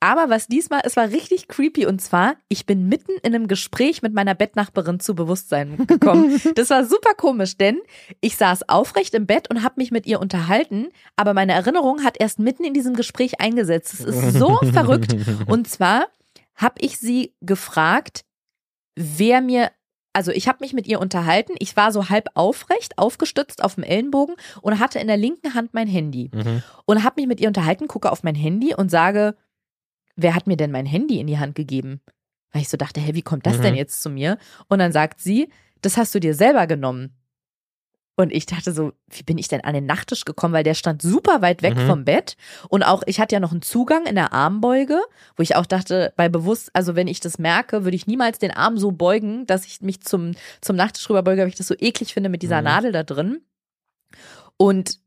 [0.00, 4.02] Aber was diesmal, es war richtig creepy und zwar, ich bin mitten in einem Gespräch
[4.02, 6.40] mit meiner Bettnachbarin zu Bewusstsein gekommen.
[6.54, 7.78] Das war super komisch, denn
[8.20, 12.16] ich saß aufrecht im Bett und habe mich mit ihr unterhalten, aber meine Erinnerung hat
[12.20, 13.94] erst mitten in diesem Gespräch eingesetzt.
[13.94, 15.14] Es ist so verrückt.
[15.46, 16.06] Und zwar
[16.54, 18.24] habe ich sie gefragt,
[18.94, 19.70] wer mir,
[20.12, 21.52] also ich habe mich mit ihr unterhalten.
[21.58, 25.74] Ich war so halb aufrecht, aufgestützt auf dem Ellenbogen und hatte in der linken Hand
[25.74, 26.62] mein Handy Mhm.
[26.86, 29.36] und habe mich mit ihr unterhalten, gucke auf mein Handy und sage,
[30.16, 32.00] wer hat mir denn mein Handy in die Hand gegeben?
[32.52, 33.62] Weil ich so dachte, hä, wie kommt das Mhm.
[33.62, 34.38] denn jetzt zu mir?
[34.68, 35.48] Und dann sagt sie,
[35.82, 37.12] das hast du dir selber genommen.
[38.18, 40.54] Und ich dachte so, wie bin ich denn an den Nachttisch gekommen?
[40.54, 41.86] Weil der stand super weit weg Mhm.
[41.86, 42.38] vom Bett.
[42.70, 44.98] Und auch, ich hatte ja noch einen Zugang in der Armbeuge,
[45.36, 48.52] wo ich auch dachte, bei bewusst, also wenn ich das merke, würde ich niemals den
[48.52, 50.32] Arm so beugen, dass ich mich zum,
[50.62, 52.64] zum Nachttisch rüberbeuge, weil ich das so eklig finde mit dieser Mhm.
[52.64, 53.42] Nadel da drin.
[54.56, 54.98] Und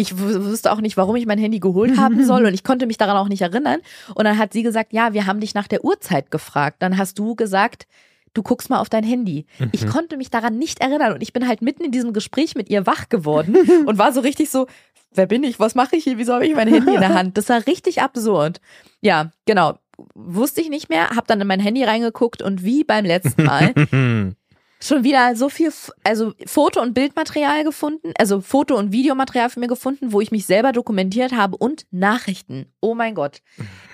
[0.00, 2.98] ich wusste auch nicht, warum ich mein Handy geholt haben soll und ich konnte mich
[2.98, 3.80] daran auch nicht erinnern.
[4.14, 6.76] Und dann hat sie gesagt, ja, wir haben dich nach der Uhrzeit gefragt.
[6.80, 7.86] Dann hast du gesagt,
[8.34, 9.46] du guckst mal auf dein Handy.
[9.72, 12.70] Ich konnte mich daran nicht erinnern und ich bin halt mitten in diesem Gespräch mit
[12.70, 13.56] ihr wach geworden
[13.86, 14.66] und war so richtig so,
[15.12, 17.36] wer bin ich, was mache ich hier, wieso habe ich mein Handy in der Hand?
[17.36, 18.60] Das war richtig absurd.
[19.00, 19.78] Ja, genau.
[20.14, 23.74] Wusste ich nicht mehr, hab dann in mein Handy reingeguckt und wie beim letzten Mal
[24.82, 25.70] schon wieder so viel,
[26.04, 30.46] also Foto- und Bildmaterial gefunden, also Foto- und Videomaterial von mir gefunden, wo ich mich
[30.46, 32.72] selber dokumentiert habe und Nachrichten.
[32.80, 33.42] Oh mein Gott.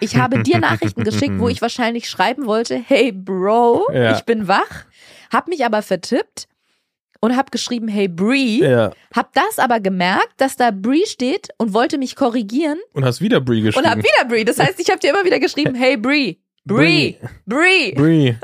[0.00, 4.16] Ich habe dir Nachrichten geschickt, wo ich wahrscheinlich schreiben wollte, hey Bro, Ja.
[4.16, 4.84] ich bin wach,
[5.32, 6.46] hab mich aber vertippt
[7.20, 8.92] und hab geschrieben, hey Bree, Ja.
[9.14, 13.40] hab das aber gemerkt, dass da Bree steht und wollte mich korrigieren Und hast wieder
[13.40, 13.84] Brie geschrieben.
[13.86, 14.44] und hab wieder Bree.
[14.44, 18.36] Das heißt, ich habe dir immer wieder geschrieben, hey Bree, Bree, Bree Brie.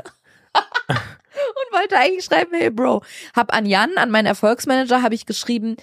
[1.55, 3.03] und wollte eigentlich schreiben, hey Bro.
[3.35, 5.75] Hab an Jan, an meinen Erfolgsmanager, habe ich geschrieben,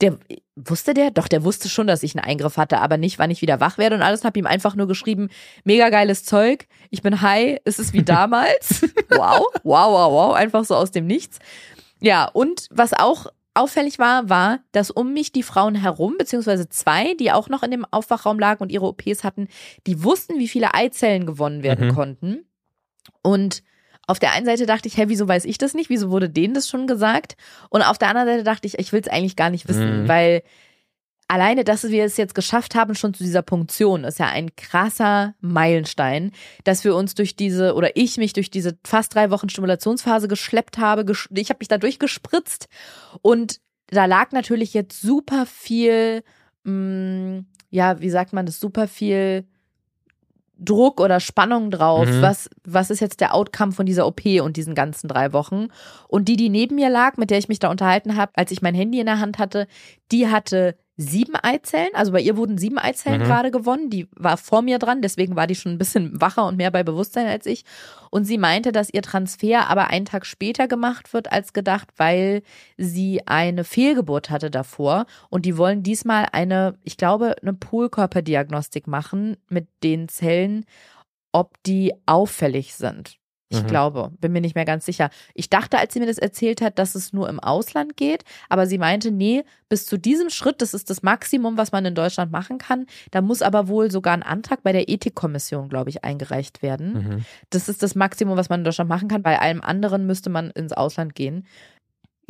[0.00, 0.16] der
[0.54, 1.10] wusste der?
[1.10, 3.78] Doch, der wusste schon, dass ich einen Eingriff hatte, aber nicht, wann ich wieder wach
[3.78, 4.24] werde und alles.
[4.24, 5.28] Hab ihm einfach nur geschrieben,
[5.64, 8.82] mega geiles Zeug, ich bin high, es ist wie damals.
[9.10, 11.38] wow, wow, wow, wow, einfach so aus dem Nichts.
[12.00, 17.14] Ja, und was auch auffällig war, war, dass um mich die Frauen herum, beziehungsweise zwei,
[17.14, 19.48] die auch noch in dem Aufwachraum lagen und ihre OPs hatten,
[19.88, 21.94] die wussten, wie viele Eizellen gewonnen werden Mhm.
[21.96, 22.46] konnten.
[23.22, 23.64] Und
[24.08, 25.90] auf der einen Seite dachte ich, hä, wieso weiß ich das nicht?
[25.90, 27.36] Wieso wurde denen das schon gesagt?
[27.70, 30.08] Und auf der anderen Seite dachte ich, ich will es eigentlich gar nicht wissen, Mhm.
[30.08, 30.42] weil
[31.28, 35.34] alleine, dass wir es jetzt geschafft haben, schon zu dieser Punktion, ist ja ein krasser
[35.40, 36.32] Meilenstein,
[36.64, 40.78] dass wir uns durch diese, oder ich mich durch diese fast drei Wochen Stimulationsphase geschleppt
[40.78, 41.02] habe.
[41.02, 42.66] gesch- Ich habe mich da durchgespritzt
[43.20, 43.60] und
[43.90, 46.22] da lag natürlich jetzt super viel,
[46.64, 49.44] mh, ja, wie sagt man das, super viel
[50.58, 52.06] Druck oder Spannung drauf.
[52.06, 52.22] Mhm.
[52.22, 55.68] Was, was ist jetzt der Outcome von dieser OP und diesen ganzen drei Wochen?
[56.08, 58.62] Und die, die neben mir lag, mit der ich mich da unterhalten habe, als ich
[58.62, 59.66] mein Handy in der Hand hatte,
[60.10, 61.94] die hatte sieben Eizellen.
[61.94, 63.24] Also bei ihr wurden sieben Eizellen Mhm.
[63.24, 63.88] gerade gewonnen.
[63.88, 66.82] Die war vor mir dran, deswegen war die schon ein bisschen wacher und mehr bei
[66.82, 67.64] Bewusstsein als ich.
[68.10, 72.42] Und sie meinte, dass ihr Transfer aber einen Tag später gemacht wird als gedacht, weil
[72.76, 75.06] sie eine Fehlgeburt hatte davor.
[75.30, 80.64] Und die wollen diesmal eine, ich glaube, eine Polkörperdiagnostik machen mit den Zellen,
[81.30, 83.18] ob die auffällig sind.
[83.50, 83.66] Ich Mhm.
[83.66, 85.08] glaube, bin mir nicht mehr ganz sicher.
[85.34, 88.66] Ich dachte, als sie mir das erzählt hat, dass es nur im Ausland geht, aber
[88.66, 92.30] sie meinte, nee, bis zu diesem Schritt, das ist das Maximum, was man in Deutschland
[92.30, 92.86] machen kann.
[93.10, 96.92] Da muss aber wohl sogar ein Antrag bei der Ethikkommission, glaube ich, eingereicht werden.
[96.92, 97.24] Mhm.
[97.50, 99.22] Das ist das Maximum, was man in Deutschland machen kann.
[99.22, 101.46] Bei allem anderen müsste man ins Ausland gehen.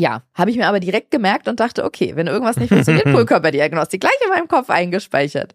[0.00, 4.00] Ja, habe ich mir aber direkt gemerkt und dachte, okay, wenn irgendwas nicht funktioniert, Polkörperdiagnostik,
[4.00, 5.54] gleich in meinem Kopf eingespeichert.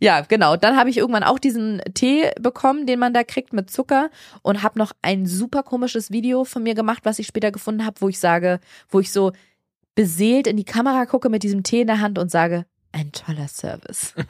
[0.00, 0.56] Ja, genau.
[0.56, 4.10] Dann habe ich irgendwann auch diesen Tee bekommen, den man da kriegt mit Zucker
[4.42, 8.00] und habe noch ein super komisches Video von mir gemacht, was ich später gefunden habe,
[8.00, 8.58] wo ich sage,
[8.88, 9.30] wo ich so
[9.94, 13.48] beseelt in die Kamera gucke mit diesem Tee in der Hand und sage, ein toller
[13.48, 14.14] Service.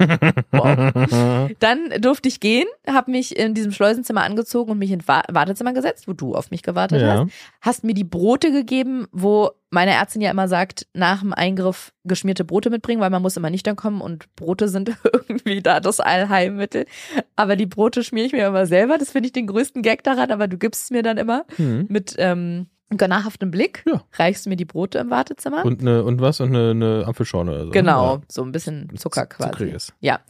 [0.52, 1.50] Wow.
[1.58, 5.72] Dann durfte ich gehen, habe mich in diesem Schleusenzimmer angezogen und mich ins Wa- Wartezimmer
[5.72, 7.20] gesetzt, wo du auf mich gewartet Ja.
[7.24, 7.32] hast.
[7.60, 12.44] Hast mir die Brote gegeben, wo meine Ärztin ja immer sagt, nach dem Eingriff geschmierte
[12.44, 16.86] Brote mitbringen, weil man muss immer nüchtern kommen und Brote sind irgendwie da das Allheilmittel.
[17.36, 18.96] Aber die Brote schmiere ich mir immer selber.
[18.98, 21.86] Das finde ich den größten Gag daran, aber du gibst es mir dann immer Hm.
[21.88, 23.82] mit ähm, gönnerhaftem Blick.
[23.86, 24.02] Ja.
[24.15, 25.65] Reichst du mir die Brote im Wartezimmer.
[25.65, 26.40] Und eine, und was?
[26.40, 27.52] Und eine, eine Apfelschorle.
[27.52, 27.70] Also.
[27.70, 28.23] Genau, Ja.
[28.28, 29.51] so ein bisschen Zucker quasi.
[29.51, 29.93] Zuckriges.
[30.01, 30.20] Ja.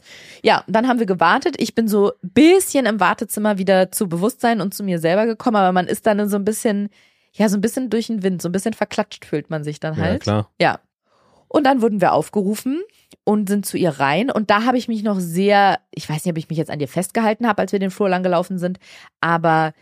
[0.43, 1.55] Ja, dann haben wir gewartet.
[1.59, 5.57] Ich bin so ein bisschen im Wartezimmer wieder zu Bewusstsein und zu mir selber gekommen,
[5.57, 6.89] aber man ist dann so ein bisschen,
[7.33, 9.95] ja, so ein bisschen durch den Wind, so ein bisschen verklatscht fühlt man sich dann
[9.95, 10.23] Ja, halt.
[10.23, 10.49] klar.
[10.59, 10.79] Ja.
[11.47, 12.81] Und dann wurden wir aufgerufen
[13.23, 14.31] und sind zu ihr rein.
[14.31, 16.79] Und da habe ich mich noch sehr, ich weiß nicht, ob ich mich jetzt an
[16.79, 18.79] dir festgehalten habe, als wir den Flur lang gelaufen sind,
[19.21, 19.73] aber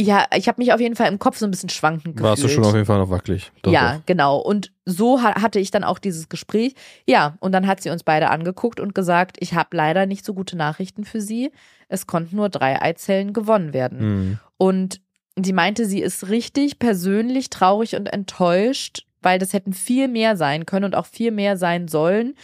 [0.00, 2.22] ja, ich habe mich auf jeden Fall im Kopf so ein bisschen schwankend gefühlt.
[2.22, 3.50] Warst du schon auf jeden Fall noch wackelig.
[3.62, 4.06] Doch, ja, doch.
[4.06, 4.38] genau.
[4.38, 6.74] Und so ha hatte ich dann auch dieses Gespräch.
[7.04, 10.34] Ja, und dann hat sie uns beide angeguckt und gesagt, ich habe leider nicht so
[10.34, 11.50] gute Nachrichten für Sie.
[11.88, 13.98] Es konnten nur drei Eizellen gewonnen werden.
[13.98, 14.38] Hm.
[14.56, 15.00] Und
[15.36, 20.64] sie meinte, sie ist richtig persönlich traurig und enttäuscht, weil das hätten viel mehr sein
[20.64, 22.34] können und auch viel mehr sein sollen.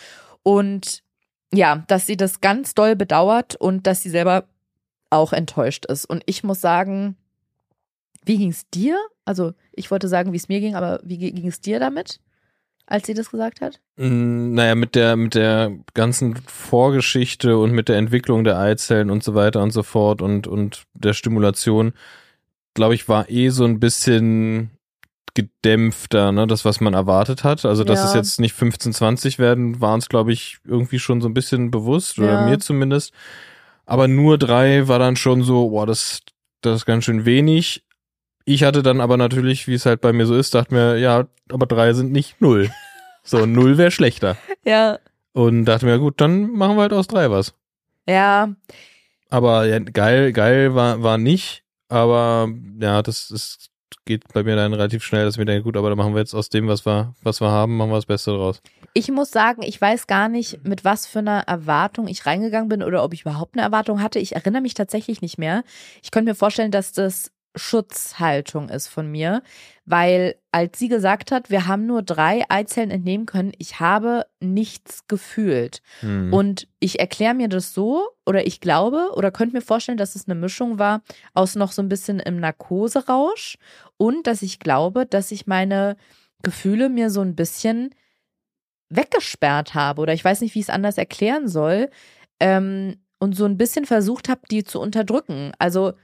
[0.43, 1.05] Und
[1.52, 4.44] ja, dass sie das ganz doll bedauert und dass sie selber
[5.10, 6.05] auch enttäuscht ist.
[6.05, 7.16] Und ich muss sagen,
[8.24, 8.98] wie ging es dir?
[9.24, 12.20] Also ich wollte sagen, wie es mir ging, aber wie ging es dir damit,
[12.86, 13.80] als sie das gesagt hat?
[13.96, 19.22] Mm, Naja, mit der, mit der ganzen Vorgeschichte und mit der Entwicklung der Eizellen und
[19.22, 21.92] so weiter und so fort und, und der Stimulation,
[22.74, 24.70] glaube ich, war eh so ein bisschen
[25.34, 27.64] gedämpfter, ne, das, was man erwartet hat.
[27.64, 28.06] Also, dass Ja.
[28.06, 31.70] es jetzt nicht 15, 20 werden, waren es, glaube ich, irgendwie schon so ein bisschen
[31.70, 32.44] bewusst, oder Ja.
[32.44, 33.12] mir zumindest.
[33.84, 36.20] Aber nur drei war dann schon so, boah, das,
[36.62, 37.84] das ist ganz schön wenig.
[38.44, 41.26] Ich hatte dann aber natürlich, wie es halt bei mir so ist, dachte mir, ja,
[41.50, 42.70] aber drei sind nicht null.
[43.26, 44.36] So, null wäre schlechter.
[44.66, 44.98] Ja.
[45.32, 47.54] Und dachte mir, gut, dann machen wir halt aus drei was.
[48.06, 48.50] Ja,
[49.30, 51.64] Aber ja, geil, geil war, war nicht.
[51.88, 53.70] Aber ja, das, das
[54.04, 56.34] geht bei mir dann relativ schnell, dass wir denken, gut, aber dann machen wir jetzt
[56.34, 58.60] aus dem, was wir, was wir haben, machen wir das Beste draus.
[58.92, 62.82] Ich muss sagen, ich weiß gar nicht, mit was für einer Erwartung ich reingegangen bin
[62.82, 64.18] oder ob ich überhaupt eine Erwartung hatte.
[64.18, 65.64] Ich erinnere mich tatsächlich nicht mehr.
[66.02, 69.43] Ich könnte mir vorstellen, dass das Schutzhaltung ist von mir,
[69.85, 75.06] weil als sie gesagt hat, wir haben nur drei Eizellen entnehmen können, ich habe nichts
[75.06, 75.81] gefühlt.
[76.01, 76.32] Hm.
[76.32, 80.26] Und ich erkläre mir das so oder ich glaube oder könnte mir vorstellen, dass es
[80.26, 81.02] eine Mischung war
[81.32, 83.56] aus noch so ein bisschen im Narkoserausch
[83.97, 85.97] und dass ich glaube, dass ich meine
[86.43, 87.94] Gefühle mir so ein bisschen
[88.89, 91.90] weggesperrt habe oder ich weiß nicht, wie ich es anders erklären soll
[92.40, 95.52] ähm, und so ein bisschen versucht habe, die zu unterdrücken.
[95.59, 95.94] Also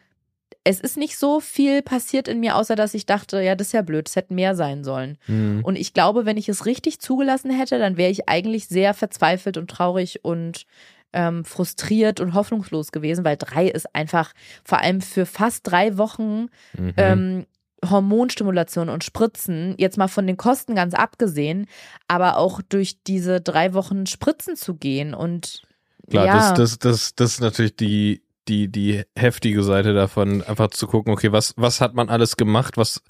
[0.64, 3.72] es ist nicht so viel passiert in mir, außer dass ich dachte, ja, das ist
[3.72, 5.16] ja blöd, es hätte mehr sein sollen.
[5.27, 5.64] Hm.
[5.64, 9.56] Und ich glaube, wenn ich es richtig zugelassen hätte, dann wäre ich eigentlich sehr verzweifelt
[9.56, 10.66] und traurig und
[11.12, 14.32] ähm, frustriert und hoffnungslos gewesen, weil drei ist einfach
[14.64, 16.47] vor allem für fast drei Wochen
[16.77, 16.94] Mhm.
[16.97, 17.47] ähm,
[17.89, 21.66] Hormonstimulation und Spritzen, jetzt mal von den Kosten ganz abgesehen,
[22.09, 25.62] aber auch durch diese drei Wochen Spritzen zu gehen und
[26.10, 30.68] Klar, ja, das, das, das, das ist natürlich die, die, die heftige Seite davon, einfach
[30.70, 33.01] zu gucken, okay, was, was hat man alles gemacht, was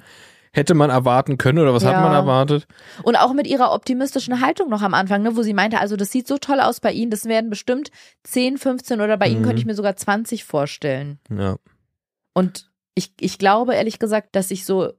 [0.52, 1.90] hätte man erwarten können oder was Ja.
[1.94, 2.66] hat man erwartet?
[3.02, 6.10] Und auch mit ihrer optimistischen Haltung noch am Anfang, ne, wo sie meinte, also das
[6.12, 7.90] sieht so toll aus bei Ihnen, das werden bestimmt
[8.24, 9.44] 10, 15 oder bei Ihnen Mhm.
[9.44, 11.18] könnte ich mir sogar 20 vorstellen.
[11.30, 11.56] Ja.
[12.34, 14.92] Und ich, ich glaube ehrlich gesagt, dass ich so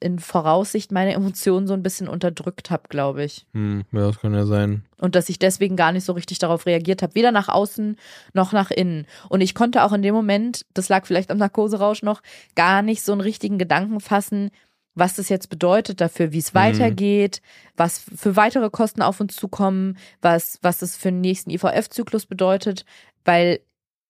[0.00, 3.46] in Voraussicht meine Emotionen so ein bisschen unterdrückt habe, glaube ich.
[3.52, 4.84] Hm, ja, das kann ja sein.
[4.98, 7.96] Und dass ich deswegen gar nicht so richtig darauf reagiert habe, weder nach außen
[8.32, 9.06] noch nach innen.
[9.28, 12.22] Und ich konnte auch in dem Moment, das lag vielleicht am Narkoserausch noch,
[12.54, 14.50] gar nicht so einen richtigen Gedanken fassen,
[14.94, 16.58] was das jetzt bedeutet dafür, wie es Mhm.
[16.58, 17.42] weitergeht,
[17.76, 22.84] was für weitere Kosten auf uns zukommen, was, was das für den nächsten IVF-Zyklus bedeutet,
[23.24, 23.60] weil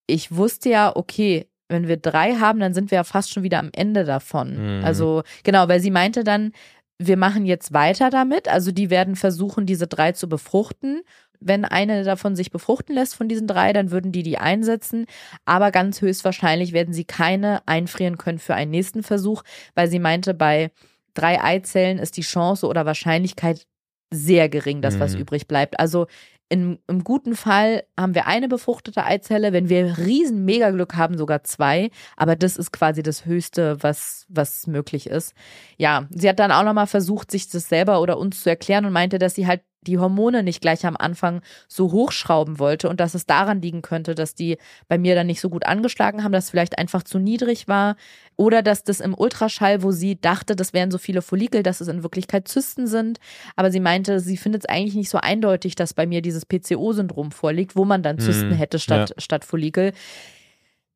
[0.06, 3.58] ich wusste ja, okay, wenn wir drei haben, dann sind wir ja fast schon wieder
[3.58, 4.78] am Ende davon.
[4.78, 4.84] Mhm.
[4.84, 6.52] Also genau, weil sie meinte dann,
[6.98, 8.48] wir machen jetzt weiter damit.
[8.48, 11.02] Also die werden versuchen, diese drei zu befruchten.
[11.38, 15.04] Wenn eine davon sich befruchten lässt von diesen drei, dann würden die die einsetzen.
[15.44, 19.42] Aber ganz höchstwahrscheinlich werden sie keine einfrieren können für einen nächsten Versuch,
[19.74, 20.70] weil sie meinte, bei
[21.12, 23.66] drei Eizellen ist die Chance oder Wahrscheinlichkeit
[24.10, 25.20] sehr gering, dass was Mhm.
[25.22, 25.78] übrig bleibt.
[25.78, 26.06] Also
[26.48, 31.42] in, im guten Fall haben wir eine befruchtete Eizelle, wenn wir riesen Megaglück haben, sogar
[31.44, 31.90] zwei.
[32.16, 35.34] Aber das ist quasi das Höchste, was, was möglich ist.
[35.76, 38.92] Ja, sie hat dann auch nochmal versucht, sich das selber oder uns zu erklären und
[38.92, 43.14] meinte, dass sie halt die Hormone nicht gleich am Anfang so hochschrauben wollte und dass
[43.14, 44.58] es daran liegen könnte, dass die
[44.88, 47.96] bei mir dann nicht so gut angeschlagen haben, dass es vielleicht einfach zu niedrig war
[48.36, 51.88] oder dass das im Ultraschall, wo sie dachte, das wären so viele Follikel, dass es
[51.88, 53.18] in Wirklichkeit Zysten sind.
[53.54, 57.30] Aber sie meinte, sie findet es eigentlich nicht so eindeutig, dass bei mir dieses PCO-Syndrom
[57.30, 59.20] vorliegt, wo man dann Zysten Mhm, hätte statt, ja.
[59.20, 59.92] statt Follikel.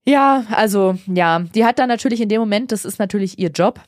[0.07, 3.81] Ja, also ja, die hat dann natürlich in dem Moment, das ist natürlich ihr Job.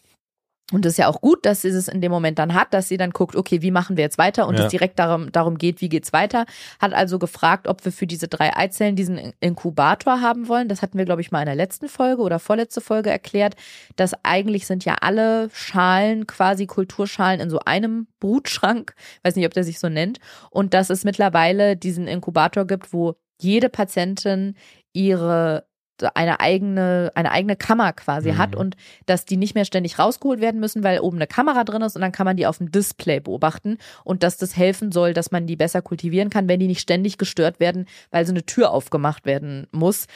[0.70, 2.88] Und das ist ja auch gut, dass sie es in dem Moment dann hat, dass
[2.88, 4.64] sie dann guckt, okay, wie machen wir jetzt weiter und Ja.
[4.64, 6.46] es direkt darum, darum geht, wie geht's weiter.
[6.80, 10.68] Hat also gefragt, ob wir für diese drei Eizellen diesen In- Inkubator haben wollen.
[10.68, 13.54] Das hatten wir, glaube ich, mal in der letzten Folge oder vorletzte Folge erklärt,
[13.96, 18.94] dass eigentlich sind ja alle Schalen, quasi Kulturschalen in so einem Brutschrank,
[19.24, 20.20] weiß nicht, ob der sich so nennt,
[20.50, 24.54] und dass es mittlerweile diesen Inkubator gibt, wo jede Patientin
[24.94, 25.66] ihre
[26.14, 28.38] eine eigene, eine eigene Kammer quasi Mhm.
[28.38, 28.76] hat und
[29.06, 32.02] dass die nicht mehr ständig rausgeholt werden müssen, weil oben eine Kamera drin ist und
[32.02, 35.46] dann kann man die auf dem Display beobachten und dass das helfen soll, dass man
[35.46, 39.26] die besser kultivieren kann, wenn die nicht ständig gestört werden, weil so eine Tür aufgemacht
[39.26, 40.06] werden muss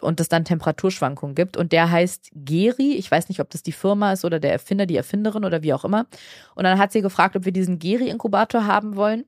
[0.00, 1.56] und es dann Temperaturschwankungen gibt.
[1.56, 2.94] Und der heißt Geri.
[2.94, 5.72] Ich weiß nicht, ob das die Firma ist oder der Erfinder, die Erfinderin oder wie
[5.72, 6.06] auch immer.
[6.54, 9.24] Und dann hat sie gefragt, ob wir diesen Geri-Inkubator haben wollen.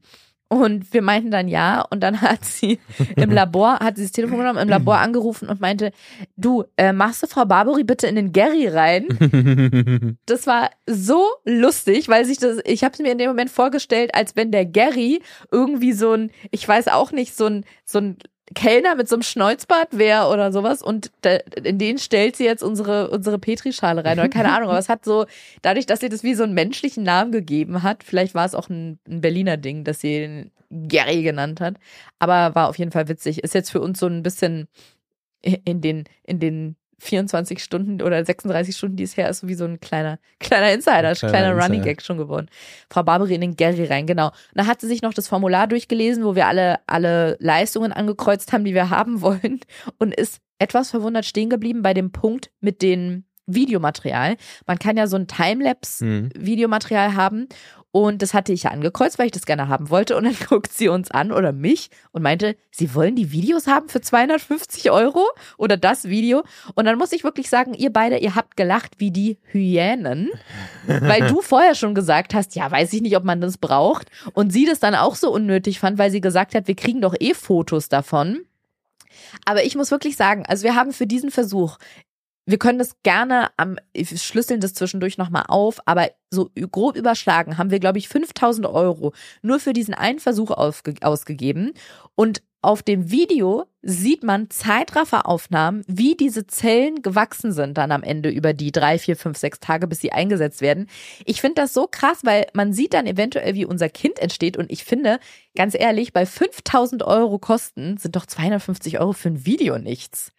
[0.52, 1.80] Und wir meinten dann ja.
[1.80, 2.78] Und dann hat sie
[3.16, 5.92] im Labor, hat sie das Telefon genommen, im Labor angerufen und meinte,
[6.36, 9.08] du, äh, machst du Frau Barbary bitte in den Gary rein?
[10.26, 14.14] Das war so lustig, weil sich das, ich habe es mir in dem Moment vorgestellt,
[14.14, 18.18] als wenn der Gary irgendwie so ein, ich weiß auch nicht, so ein, so ein
[18.54, 21.10] Kellner mit so einem Schnäuzbart wäre oder sowas und
[21.62, 25.04] in den stellt sie jetzt unsere, unsere Petrischale rein oder keine Ahnung, aber es hat
[25.04, 25.26] so,
[25.62, 28.68] dadurch, dass sie das wie so einen menschlichen Namen gegeben hat, vielleicht war es auch
[28.68, 31.76] ein, ein Berliner Ding, dass sie ihn Gary genannt hat,
[32.18, 33.44] aber war auf jeden Fall witzig.
[33.44, 34.68] Ist jetzt für uns so ein bisschen
[35.40, 39.54] in den, in den 24 Stunden oder 36 Stunden, die es her ist, so wie
[39.54, 41.82] so ein kleiner, kleiner Insider, Ein kleiner, kleiner Running.
[41.82, 42.48] Gag schon geworden.
[42.88, 44.26] Frau Barbary in den Gary rein, genau.
[44.26, 48.52] Und da hat sie sich noch das Formular durchgelesen, wo wir alle, alle Leistungen angekreuzt
[48.52, 49.60] haben, die wir haben wollen
[49.98, 54.36] und ist etwas verwundert stehen geblieben bei dem Punkt mit dem Videomaterial.
[54.66, 55.26] Man kann ja so ein
[56.00, 56.30] Mhm.
[56.36, 57.48] Videomaterial haben.
[57.94, 60.16] Und das hatte ich ja angekreuzt, weil ich das gerne haben wollte.
[60.16, 63.90] Und dann guckt sie uns an oder mich und meinte, sie wollen die Videos haben
[63.90, 65.26] für 250 Euro
[65.58, 66.42] oder das Video.
[66.74, 70.30] Und dann muss ich wirklich sagen, ihr beide, ihr habt gelacht wie die Hyänen,
[70.86, 74.08] weil du vorher schon gesagt hast, ja, weiß ich nicht, ob man das braucht.
[74.32, 77.14] Und sie das dann auch so unnötig fand, weil sie gesagt hat, wir kriegen doch
[77.20, 78.40] eh Fotos davon.
[79.44, 81.76] Aber ich muss wirklich sagen, also wir haben für diesen Versuch
[82.44, 87.58] wir können das gerne am, wir schlüsseln das zwischendurch nochmal auf, aber so grob überschlagen
[87.58, 89.12] haben wir, glaube ich, 5000 Euro
[89.42, 91.72] nur für diesen einen Versuch ausge, ausgegeben.
[92.14, 98.30] Und auf dem Video sieht man Zeitrafferaufnahmen, wie diese Zellen gewachsen sind dann am Ende
[98.30, 100.88] über die drei, vier, fünf, sechs Tage, bis sie eingesetzt werden.
[101.24, 104.56] Ich finde das so krass, weil man sieht dann eventuell, wie unser Kind entsteht.
[104.56, 105.18] Und ich finde,
[105.56, 110.32] ganz ehrlich, bei 5000 Euro Kosten sind doch 250 Euro für ein Video nichts.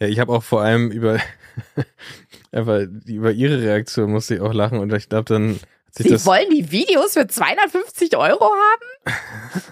[0.00, 1.18] Ja, ich habe auch vor allem über
[2.52, 6.12] einfach über ihre Reaktion musste ich auch lachen und ich glaube dann hat sich Sie
[6.12, 9.62] das wollen die Videos für 250 Euro haben?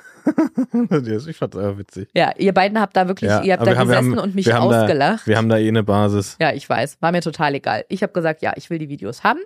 [1.28, 2.09] ich fand's auch witzig.
[2.15, 4.55] Ja, ihr beiden habt da wirklich, Ja, ihr habt da gesessen haben- und mich wir
[4.55, 5.27] haben da- ausgelacht.
[5.27, 6.36] Wir haben da eh eine Basis.
[6.40, 7.85] ja, ich weiß, war mir total egal.
[7.89, 9.40] Ich habe gesagt, ja, ich will die Videos haben.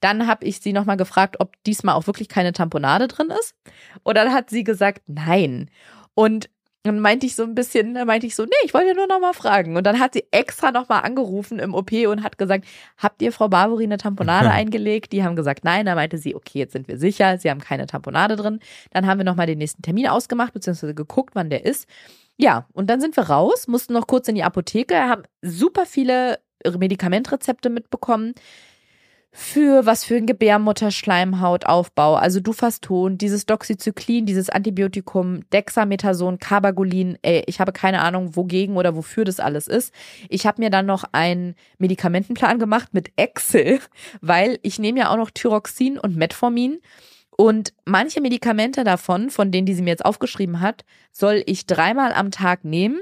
[0.00, 3.54] Dann habe ich sie nochmal gefragt, ob diesmal auch wirklich keine Tamponade drin ist.
[4.04, 5.68] Und dann hat sie gesagt, nein.
[6.14, 6.48] Und
[6.82, 9.20] dann meinte ich so ein bisschen, dann meinte ich so, nee, ich wollte nur noch
[9.20, 9.76] mal fragen.
[9.76, 12.64] Und dann hat sie extra noch mal angerufen im OP und hat gesagt,
[12.96, 15.12] habt ihr Frau Barbary eine Tamponade eingelegt?
[15.12, 15.84] Die haben gesagt, nein.
[15.84, 18.60] Da meinte sie, okay, jetzt sind wir sicher, sie haben keine Tamponade drin.
[18.92, 21.86] Dann haben wir noch mal den nächsten Termin ausgemacht, beziehungsweise geguckt, wann der ist.
[22.38, 26.38] Ja, und dann sind wir raus, mussten noch kurz in die Apotheke, haben super viele
[26.64, 28.34] Medikamentrezepte mitbekommen
[29.32, 37.60] für was für ein Gebärmutterschleimhautaufbau, also Dufaston, dieses Doxycyclin, dieses Antibiotikum, Dexamethason, Carbagulin, ey, ich
[37.60, 39.94] habe keine Ahnung, wogegen oder wofür das alles ist.
[40.28, 43.80] Ich habe mir dann noch einen Medikamentenplan gemacht mit Excel,
[44.20, 46.80] weil ich nehme ja auch noch Thyroxin und Metformin
[47.40, 52.12] und manche Medikamente davon, von denen, die sie mir jetzt aufgeschrieben hat, soll ich dreimal
[52.12, 53.00] am Tag nehmen.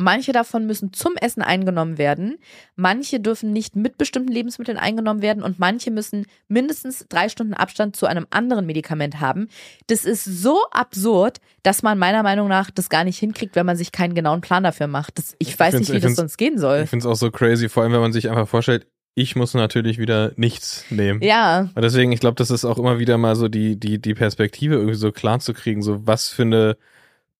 [0.00, 2.38] Manche davon müssen zum Essen eingenommen werden.
[2.74, 7.96] Manche dürfen nicht mit bestimmten Lebensmitteln eingenommen werden und manche müssen mindestens drei Stunden Abstand
[7.96, 9.48] zu einem anderen Medikament haben.
[9.88, 13.76] Das ist so absurd, dass man meiner Meinung nach das gar nicht hinkriegt, wenn man
[13.76, 15.18] sich keinen genauen Plan dafür macht.
[15.18, 16.80] Das, ich weiß find's- nicht, wie ich das sonst gehen soll.
[16.84, 19.54] Ich finde es auch so crazy, vor allem wenn man sich einfach vorstellt, ich muss
[19.54, 21.20] natürlich wieder nichts nehmen.
[21.20, 24.14] Ja, Und deswegen, ich glaube, das ist auch immer wieder mal so die, die, die
[24.14, 26.76] Perspektive irgendwie so klar zu kriegen, so was für eine,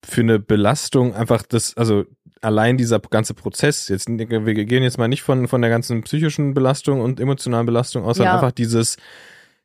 [0.05, 2.05] für eine Belastung einfach das, also
[2.41, 6.55] allein dieser ganze Prozess, jetzt, wir gehen jetzt mal nicht von, von der ganzen psychischen
[6.55, 8.41] Belastung und emotionalen Belastung aus, sondern Ja.
[8.41, 8.97] einfach dieses,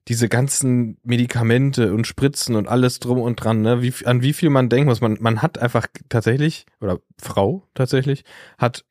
[0.07, 4.49] diese ganzen Medikamente und Spritzen und alles drum und dran, ne, wie, an wie viel
[4.49, 5.01] man denken muss.
[5.01, 8.23] Man, man hat einfach tatsächlich, oder Frau tatsächlich,
[8.57, 8.85] hat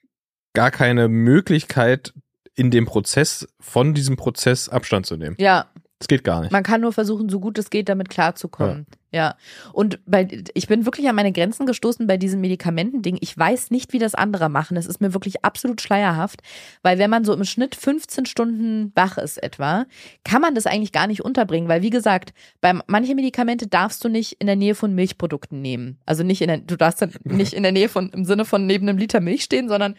[0.55, 2.15] gar keine Möglichkeit,
[2.56, 5.35] in dem Prozess, von diesem Prozess Abstand zu nehmen.
[5.40, 5.66] Ja,
[6.05, 6.53] Das geht gar nicht.
[6.53, 8.85] man kann nur versuchen, so gut es geht, damit klarzukommen.
[9.11, 9.37] Ja.
[9.73, 13.17] Und bei, ich bin wirklich an meine Grenzen gestoßen bei diesem Medikamentending.
[13.21, 14.77] Ich weiß nicht, wie das andere machen.
[14.77, 16.43] Es ist mir wirklich absolut schleierhaft,
[16.83, 19.87] weil wenn man so im Schnitt 15 Stunden wach ist etwa,
[20.25, 24.11] kann man das eigentlich gar nicht unterbringen, weil wie gesagt, bei manchen Medikamente darfst du
[24.11, 25.99] nicht in der Nähe von Milchprodukten nehmen.
[26.05, 28.67] Also nicht in der, du darfst dann nicht in der Nähe von, im Sinne von
[28.67, 29.95] neben einem Liter Milch stehen, sondern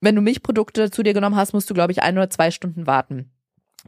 [0.00, 2.86] wenn du Milchprodukte zu dir genommen hast, musst du, glaube ich, ein oder zwei Stunden
[2.86, 3.30] warten.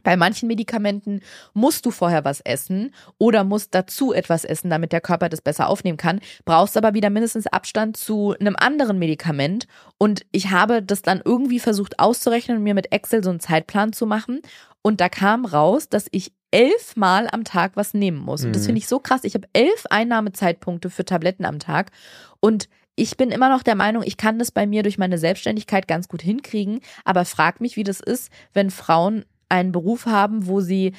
[0.03, 1.21] Bei manchen Medikamenten
[1.53, 5.67] musst du vorher was essen oder musst dazu etwas essen, damit der Körper das besser
[5.69, 9.67] aufnehmen kann, brauchst aber wieder mindestens Abstand zu einem anderen Medikament.
[9.97, 13.93] Und ich habe das dann irgendwie versucht auszurechnen und mir mit Excel so einen Zeitplan
[13.93, 14.41] zu machen.
[14.81, 18.43] Und da kam raus, dass ich elfmal am Tag was nehmen muss.
[18.43, 18.67] Und das Mhm.
[18.67, 19.23] finde ich so krass.
[19.23, 21.91] Ich habe elf Einnahmezeitpunkte für Tabletten am Tag.
[22.39, 25.87] Und ich bin immer noch der Meinung, ich kann das bei mir durch meine Selbstständigkeit
[25.87, 30.61] ganz gut hinkriegen, aber frag mich, wie das ist, wenn Frauen einen Beruf haben, wo
[30.61, 30.93] sie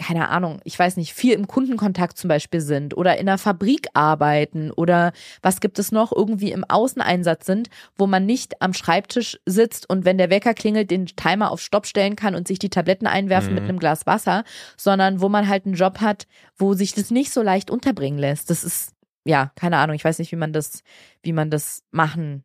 [0.00, 3.88] keine Ahnung, ich weiß nicht, viel im Kundenkontakt zum Beispiel sind oder in einer Fabrik
[3.94, 5.12] arbeiten oder
[5.42, 10.04] was gibt es noch, irgendwie im Außeneinsatz sind, wo man nicht am Schreibtisch sitzt und
[10.04, 13.48] wenn der Wecker klingelt, den Timer auf Stopp stellen kann und sich die Tabletten einwerfen
[13.48, 13.54] Mhm.
[13.56, 14.44] mit einem Glas Wasser,
[14.76, 18.50] sondern wo man halt einen Job hat, wo sich das nicht so leicht unterbringen lässt.
[18.50, 18.92] Das ist,
[19.24, 20.84] ja, keine Ahnung, ich weiß nicht, wie man das,
[21.24, 22.44] wie man das machen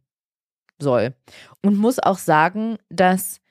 [0.80, 1.14] soll.
[1.62, 3.42] Und muss auch sagen, dass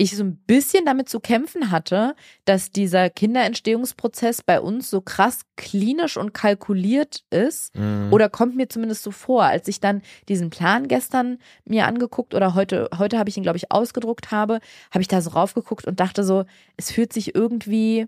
[0.00, 2.14] ich so ein bisschen damit zu kämpfen hatte,
[2.44, 7.76] dass dieser Kinderentstehungsprozess bei uns so krass klinisch und kalkuliert ist.
[7.76, 8.12] Mhm.
[8.12, 12.54] Oder kommt mir zumindest so vor, als ich dann diesen Plan gestern mir angeguckt oder
[12.54, 14.60] heute, heute habe ich ihn, glaube ich, ausgedruckt habe,
[14.92, 16.44] habe ich da so raufgeguckt und dachte so,
[16.76, 18.06] es fühlt sich irgendwie,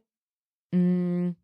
[0.72, 1.34] mh,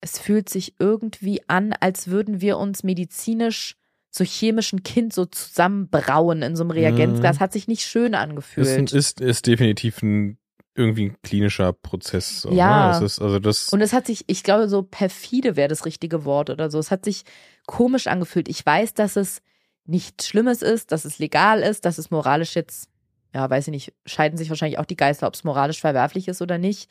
[0.00, 3.76] es fühlt sich irgendwie an, als würden wir uns medizinisch
[4.10, 7.40] so chemischen Kind so zusammenbrauen in so einem Reagenzglas.
[7.40, 8.66] Hat sich nicht schön angefühlt.
[8.66, 10.36] ist, ist, ist definitiv ein
[10.74, 12.42] irgendwie ein klinischer Prozess.
[12.42, 12.98] So, Ja.
[12.98, 13.04] Ne?
[13.04, 16.50] Ist, also das, Und es hat sich, ich glaube, so perfide wäre das richtige Wort
[16.50, 16.78] oder so.
[16.78, 17.24] Es hat sich
[17.66, 18.48] komisch angefühlt.
[18.48, 19.42] Ich weiß, dass es
[19.84, 22.88] nichts Schlimmes ist, dass es legal ist, dass es moralisch jetzt,
[23.34, 26.40] ja, weiß ich nicht, scheiden sich wahrscheinlich auch die Geister, ob es moralisch verwerflich ist
[26.40, 26.88] oder nicht.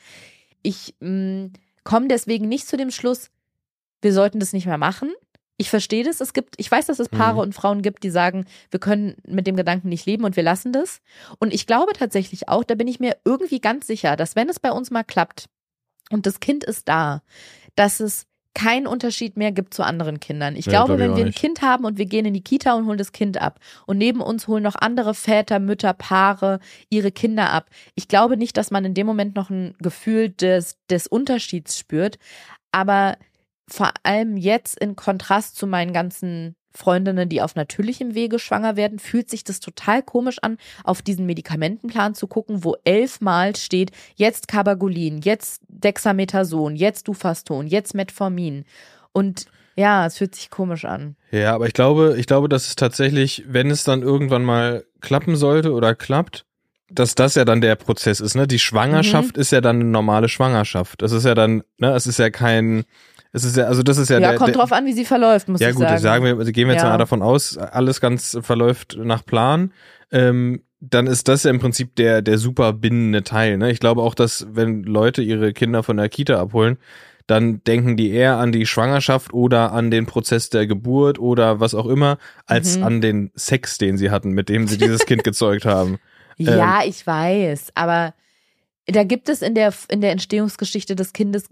[0.62, 3.30] Ich komme deswegen nicht zu dem Schluss,
[4.02, 5.10] wir sollten das nicht mehr machen.
[5.60, 6.22] Ich verstehe das.
[6.22, 7.40] Es gibt, ich weiß, dass es Paare Mhm.
[7.40, 10.72] und Frauen gibt, die sagen, wir können mit dem Gedanken nicht leben und wir lassen
[10.72, 11.02] das.
[11.38, 14.58] Und ich glaube tatsächlich auch, da bin ich mir irgendwie ganz sicher, dass wenn es
[14.58, 15.50] bei uns mal klappt
[16.10, 17.20] und das Kind ist da,
[17.74, 20.56] dass es keinen Unterschied mehr gibt zu anderen Kindern.
[20.56, 21.32] Ich Ja, glaube, glaub ich wenn wir ein.
[21.32, 24.20] Kind haben und wir gehen in die Kita und holen das Kind ab und neben
[24.22, 26.58] uns holen noch andere Väter, Mütter, Paare
[26.88, 27.68] ihre Kinder ab.
[27.94, 32.18] Ich glaube nicht, dass man in dem Moment noch ein Gefühl des, des Unterschieds spürt,
[32.72, 33.18] aber
[33.70, 38.98] vor allem jetzt in Kontrast zu meinen ganzen Freundinnen, die auf natürlichem Wege schwanger werden,
[39.00, 44.46] fühlt sich das total komisch an, auf diesen Medikamentenplan zu gucken, wo elfmal steht, jetzt
[44.46, 48.64] Carbagolin, jetzt Dexamethason, jetzt Dufaston, jetzt Metformin.
[49.12, 51.16] Und ja, es fühlt sich komisch an.
[51.32, 55.34] Ja, aber ich glaube, ich glaube, dass es tatsächlich, wenn es dann irgendwann mal klappen
[55.36, 56.44] sollte oder klappt,
[56.92, 58.48] dass das ja dann der Prozess ist, ne?
[58.48, 59.40] Die Schwangerschaft Mhm.
[59.40, 61.02] ist ja dann eine normale Schwangerschaft.
[61.02, 62.84] Das ist ja dann, ne, es ist ja kein,
[63.32, 65.04] es ist ja, also das ist ja, Ja, der, kommt der, drauf an, wie sie
[65.04, 65.98] verläuft, muss ja ich gut, sagen.
[66.00, 66.90] sagen wir, also gehen wir jetzt Ja.
[66.90, 69.72] mal davon aus, alles ganz verläuft nach Plan.
[70.12, 73.58] Ähm, dann ist das ja im Prinzip der, der super bindende Teil.
[73.58, 73.70] Ne?
[73.70, 76.78] Ich glaube auch, dass wenn Leute ihre Kinder von der Kita abholen,
[77.26, 81.74] dann denken die eher an die Schwangerschaft oder an den Prozess der Geburt oder was
[81.74, 82.82] auch immer, als Mhm.
[82.84, 85.98] an den Sex, den sie hatten, mit dem sie dieses Kind gezeugt haben.
[86.38, 88.14] Ja, ich weiß, aber
[88.86, 91.44] da gibt es in der, in der Entstehungsgeschichte des Kindes,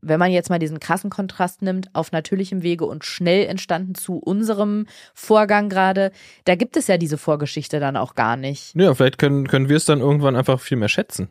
[0.00, 4.18] wenn man jetzt mal diesen krassen Kontrast nimmt, auf natürlichem Wege und schnell entstanden zu
[4.18, 6.12] unserem Vorgang gerade,
[6.44, 8.74] da gibt es ja diese Vorgeschichte dann auch gar nicht.
[8.74, 11.28] Ja, vielleicht können, können wir es dann irgendwann einfach viel mehr schätzen.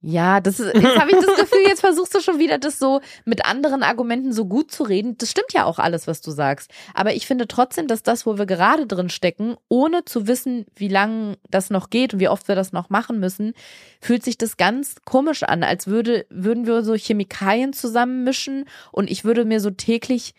[0.00, 3.00] Ja, das ist, jetzt habe ich das Gefühl, jetzt versuchst du schon wieder das so
[3.24, 5.18] mit anderen Argumenten so gut zu reden.
[5.18, 6.70] Das stimmt ja auch alles, was du sagst.
[6.94, 10.86] Aber ich finde trotzdem, dass das, wo wir gerade drin stecken, ohne zu wissen, wie
[10.86, 13.54] lang das noch geht und wie oft wir das noch machen müssen,
[14.00, 19.24] fühlt sich das ganz komisch an, als würde, würden wir so Chemikalien zusammenmischen und ich
[19.24, 20.34] würde mir so täglich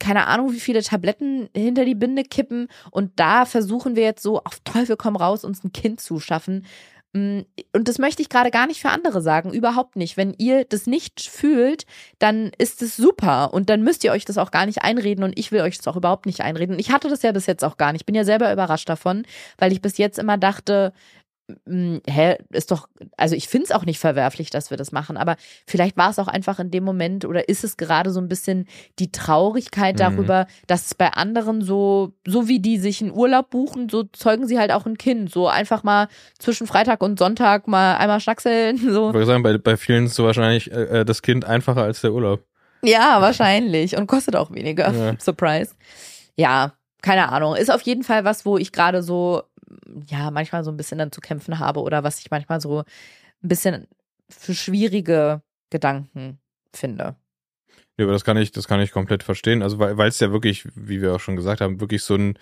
[0.00, 4.40] keine Ahnung, wie viele Tabletten hinter die Binde kippen und da versuchen wir jetzt so
[4.42, 6.66] auf Teufel komm raus, uns ein Kind zu schaffen.
[7.14, 7.42] Mm,
[7.72, 10.16] Und das möchte ich gerade gar nicht für andere sagen, überhaupt nicht.
[10.16, 11.86] Wenn ihr das nicht fühlt,
[12.18, 15.38] dann ist es super und dann müsst ihr euch das auch gar nicht einreden und
[15.38, 16.78] ich will euch das auch überhaupt nicht einreden.
[16.78, 18.02] Ich hatte das ja bis jetzt auch gar nicht.
[18.02, 19.24] Ich bin ja selber überrascht davon,
[19.58, 20.92] weil ich bis jetzt immer dachte,
[21.66, 25.36] hä, ist doch, also ich finde es auch nicht verwerflich, dass wir das machen, aber
[25.66, 28.66] vielleicht war es auch einfach in dem Moment oder ist es gerade so ein bisschen
[28.98, 29.98] die Traurigkeit Mhm.
[29.98, 34.46] darüber, dass es bei anderen so, so wie die sich einen Urlaub buchen, so zeugen
[34.46, 35.30] sie halt auch ein Kind.
[35.30, 36.08] So einfach mal
[36.38, 38.78] zwischen Freitag und Sonntag mal einmal schnackseln.
[38.94, 39.08] So.
[39.08, 42.00] Ich würde sagen, bei, bei vielen ist so wahrscheinlich äh, äh, das Kind einfacher als
[42.00, 42.40] der Urlaub.
[42.82, 43.96] Ja, wahrscheinlich.
[43.96, 44.92] Und kostet auch weniger.
[44.92, 45.14] Ja.
[45.18, 45.74] Surprise.
[46.36, 47.56] Ja, keine Ahnung.
[47.56, 49.42] Ist auf jeden Fall was, wo ich gerade so,
[50.08, 53.48] ja, manchmal so ein bisschen dann zu kämpfen habe oder was ich manchmal so ein
[53.48, 53.86] bisschen
[54.28, 56.38] für schwierige Gedanken
[56.72, 57.16] finde.
[57.96, 59.62] Ja, aber das kann ich, das kann ich komplett verstehen.
[59.62, 62.38] Also weil es ja wirklich, wie wir auch schon gesagt haben, wirklich so ein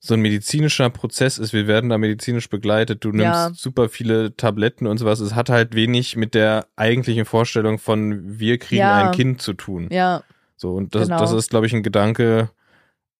[0.00, 1.52] so ein medizinischer Prozess ist.
[1.52, 3.02] Wir werden da medizinisch begleitet.
[3.04, 3.50] Du nimmst Ja.
[3.52, 5.18] super viele Tabletten und sowas.
[5.18, 9.08] Es hat halt wenig mit der eigentlichen Vorstellung von wir kriegen Ja.
[9.08, 9.88] ein Kind zu tun.
[9.90, 10.22] Ja,
[10.54, 11.18] So und das, Genau.
[11.18, 12.50] das ist, glaube ich, ein Gedanke,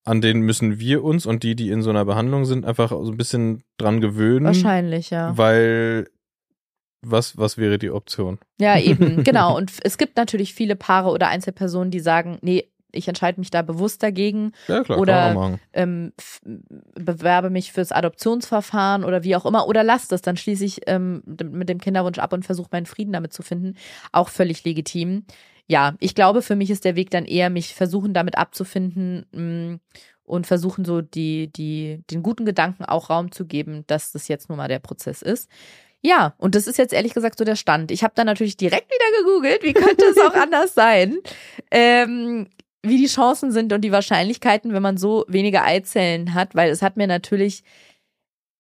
[0.08, 3.10] an den müssen wir uns und die, die in so einer Behandlung sind, einfach so
[3.10, 5.36] ein bisschen dran gewöhnen, wahrscheinlich, ja.
[5.36, 6.08] weil
[7.02, 8.38] was was wäre die Option?
[8.60, 9.56] Ja, eben, genau.
[9.56, 13.62] Und es gibt natürlich viele Paare oder Einzelpersonen, die sagen, nee, ich entscheide mich da
[13.62, 14.52] bewusst dagegen.
[14.66, 16.12] Ja klar, Oder- ähm,
[16.94, 21.22] bewerbe mich fürs Adoptionsverfahren oder wie auch immer oder lass das, dann schließe ich ähm,
[21.26, 23.74] mit dem Kinderwunsch ab und versuche meinen Frieden damit zu finden.
[24.12, 25.24] Auch völlig legitim.
[25.68, 29.78] Ja, ich glaube, für mich ist der Weg dann eher, mich versuchen damit abzufinden mh,
[30.24, 34.48] und versuchen so die, die, den guten Gedanken auch Raum zu geben, dass das jetzt
[34.48, 35.48] nun mal der Prozess ist.
[36.00, 37.90] Ja, und das ist jetzt ehrlich gesagt so der Stand.
[37.90, 41.18] Ich habe dann natürlich direkt wieder gegoogelt, wie könnte es auch anders sein,
[41.70, 42.48] ähm,
[42.82, 46.82] wie die Chancen sind und die Wahrscheinlichkeiten, wenn man so wenige Eizellen hat, weil es
[46.82, 47.64] hat mir natürlich,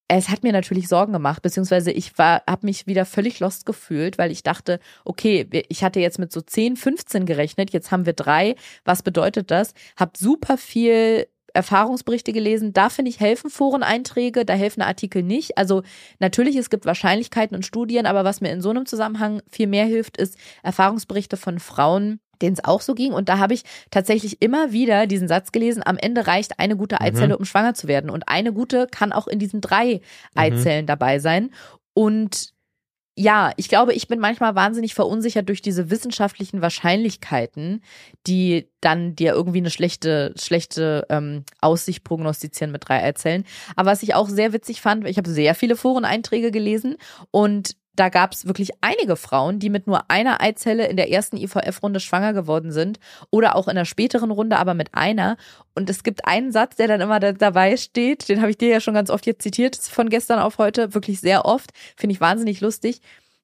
[0.08, 4.16] es hat mir natürlich Sorgen gemacht, beziehungsweise ich war, habe mich wieder völlig lost gefühlt,
[4.16, 8.14] weil ich dachte, okay, ich hatte jetzt mit so 10, 15 gerechnet, jetzt haben wir
[8.14, 8.56] drei.
[8.86, 9.74] Was bedeutet das?
[9.96, 12.72] Hab super viel Erfahrungsberichte gelesen.
[12.72, 15.58] Da finde ich helfen Foreneinträge, da helfen Artikel nicht.
[15.58, 15.82] Also
[16.20, 19.86] natürlich, es gibt Wahrscheinlichkeiten und Studien, aber was mir in so einem Zusammenhang viel mehr
[19.86, 23.12] hilft, ist Erfahrungsberichte von Frauen, denen es auch so ging.
[23.12, 27.00] Und da habe ich tatsächlich immer wieder diesen Satz gelesen, am Ende reicht eine gute
[27.00, 28.10] Eizelle, um schwanger zu werden.
[28.10, 30.00] Und eine gute kann auch in diesen drei
[30.34, 31.50] Eizellen dabei sein.
[31.94, 32.52] Und
[33.20, 37.82] ja, ich glaube, ich bin manchmal wahnsinnig verunsichert durch diese wissenschaftlichen Wahrscheinlichkeiten,
[38.28, 43.44] die dann dir irgendwie eine schlechte, schlechte ähm, Aussicht prognostizieren mit drei Eizellen.
[43.74, 46.96] Aber was ich auch sehr witzig fand, ich habe sehr viele Foreneinträge gelesen
[47.32, 51.36] und da gab es wirklich einige Frauen, die mit nur einer Eizelle in der ersten
[51.36, 53.00] IVF-Runde schwanger geworden sind
[53.30, 55.36] oder auch in der späteren Runde, aber mit einer.
[55.74, 58.68] Und es gibt einen Satz, der dann immer da, dabei steht, den habe ich dir
[58.68, 62.20] ja schon ganz oft jetzt zitiert, von gestern auf heute, wirklich sehr oft, finde ich
[62.20, 63.00] wahnsinnig lustig.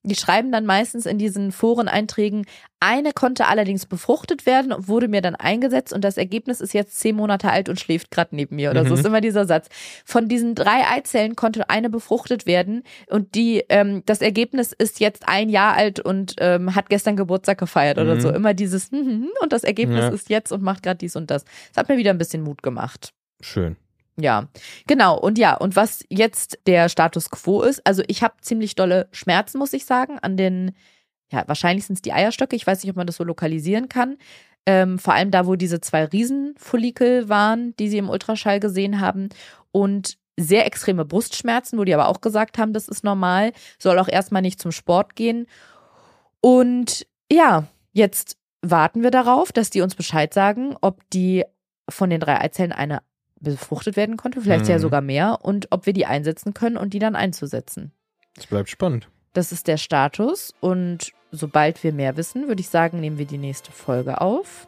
[0.07, 2.45] Die schreiben dann meistens in diesen Foreneinträgen,
[2.79, 6.99] eine konnte allerdings befruchtet werden und wurde mir dann eingesetzt und das Ergebnis ist jetzt
[6.99, 8.69] zehn Monate alt und schläft gerade neben mir.
[8.69, 8.99] Oder so Mhm.
[8.99, 9.67] ist immer dieser Satz.
[10.05, 15.27] Von diesen drei Eizellen konnte eine befruchtet werden und die, ähm, das Ergebnis ist jetzt
[15.27, 18.21] ein Jahr alt und ähm, hat gestern Geburtstag gefeiert oder Mhm.
[18.21, 18.29] so.
[18.31, 18.91] Immer dieses
[19.41, 20.09] und das Ergebnis Ja.
[20.09, 21.43] ist jetzt und macht gerade dies und das.
[21.69, 23.13] Das hat mir wieder ein bisschen Mut gemacht.
[23.41, 23.75] Schön.
[24.17, 24.47] Ja,
[24.87, 25.19] genau.
[25.19, 29.57] Und ja, und was jetzt der Status quo ist, also ich habe ziemlich dolle Schmerzen,
[29.57, 30.71] muss ich sagen, an den,
[31.31, 32.55] ja, wahrscheinlich sind es die Eierstöcke.
[32.55, 34.17] Ich weiß nicht, ob man das so lokalisieren kann.
[34.65, 39.29] Ähm, vor allem da, wo diese zwei Riesenfollikel waren, die sie im Ultraschall gesehen haben.
[39.71, 44.07] Und sehr extreme Brustschmerzen, wo die aber auch gesagt haben, das ist normal, soll auch
[44.07, 45.47] erstmal nicht zum Sport gehen.
[46.41, 51.43] Und ja, jetzt warten wir darauf, dass die uns Bescheid sagen, ob die
[51.89, 53.01] von den drei Eizellen eine
[53.39, 54.81] befruchtet werden konnte, vielleicht ja Mhm.
[54.81, 57.91] sogar mehr, und ob wir die einsetzen können und die dann einzusetzen.
[58.37, 59.09] Es bleibt spannend.
[59.33, 63.37] Das ist der Status und sobald wir mehr wissen, würde ich sagen, nehmen wir die
[63.37, 64.67] nächste Folge auf.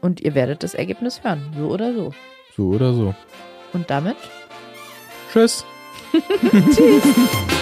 [0.00, 2.12] Und ihr werdet das Ergebnis hören, so oder so.
[2.56, 3.14] So oder so.
[3.72, 4.16] Und damit
[5.32, 5.64] Tschüss.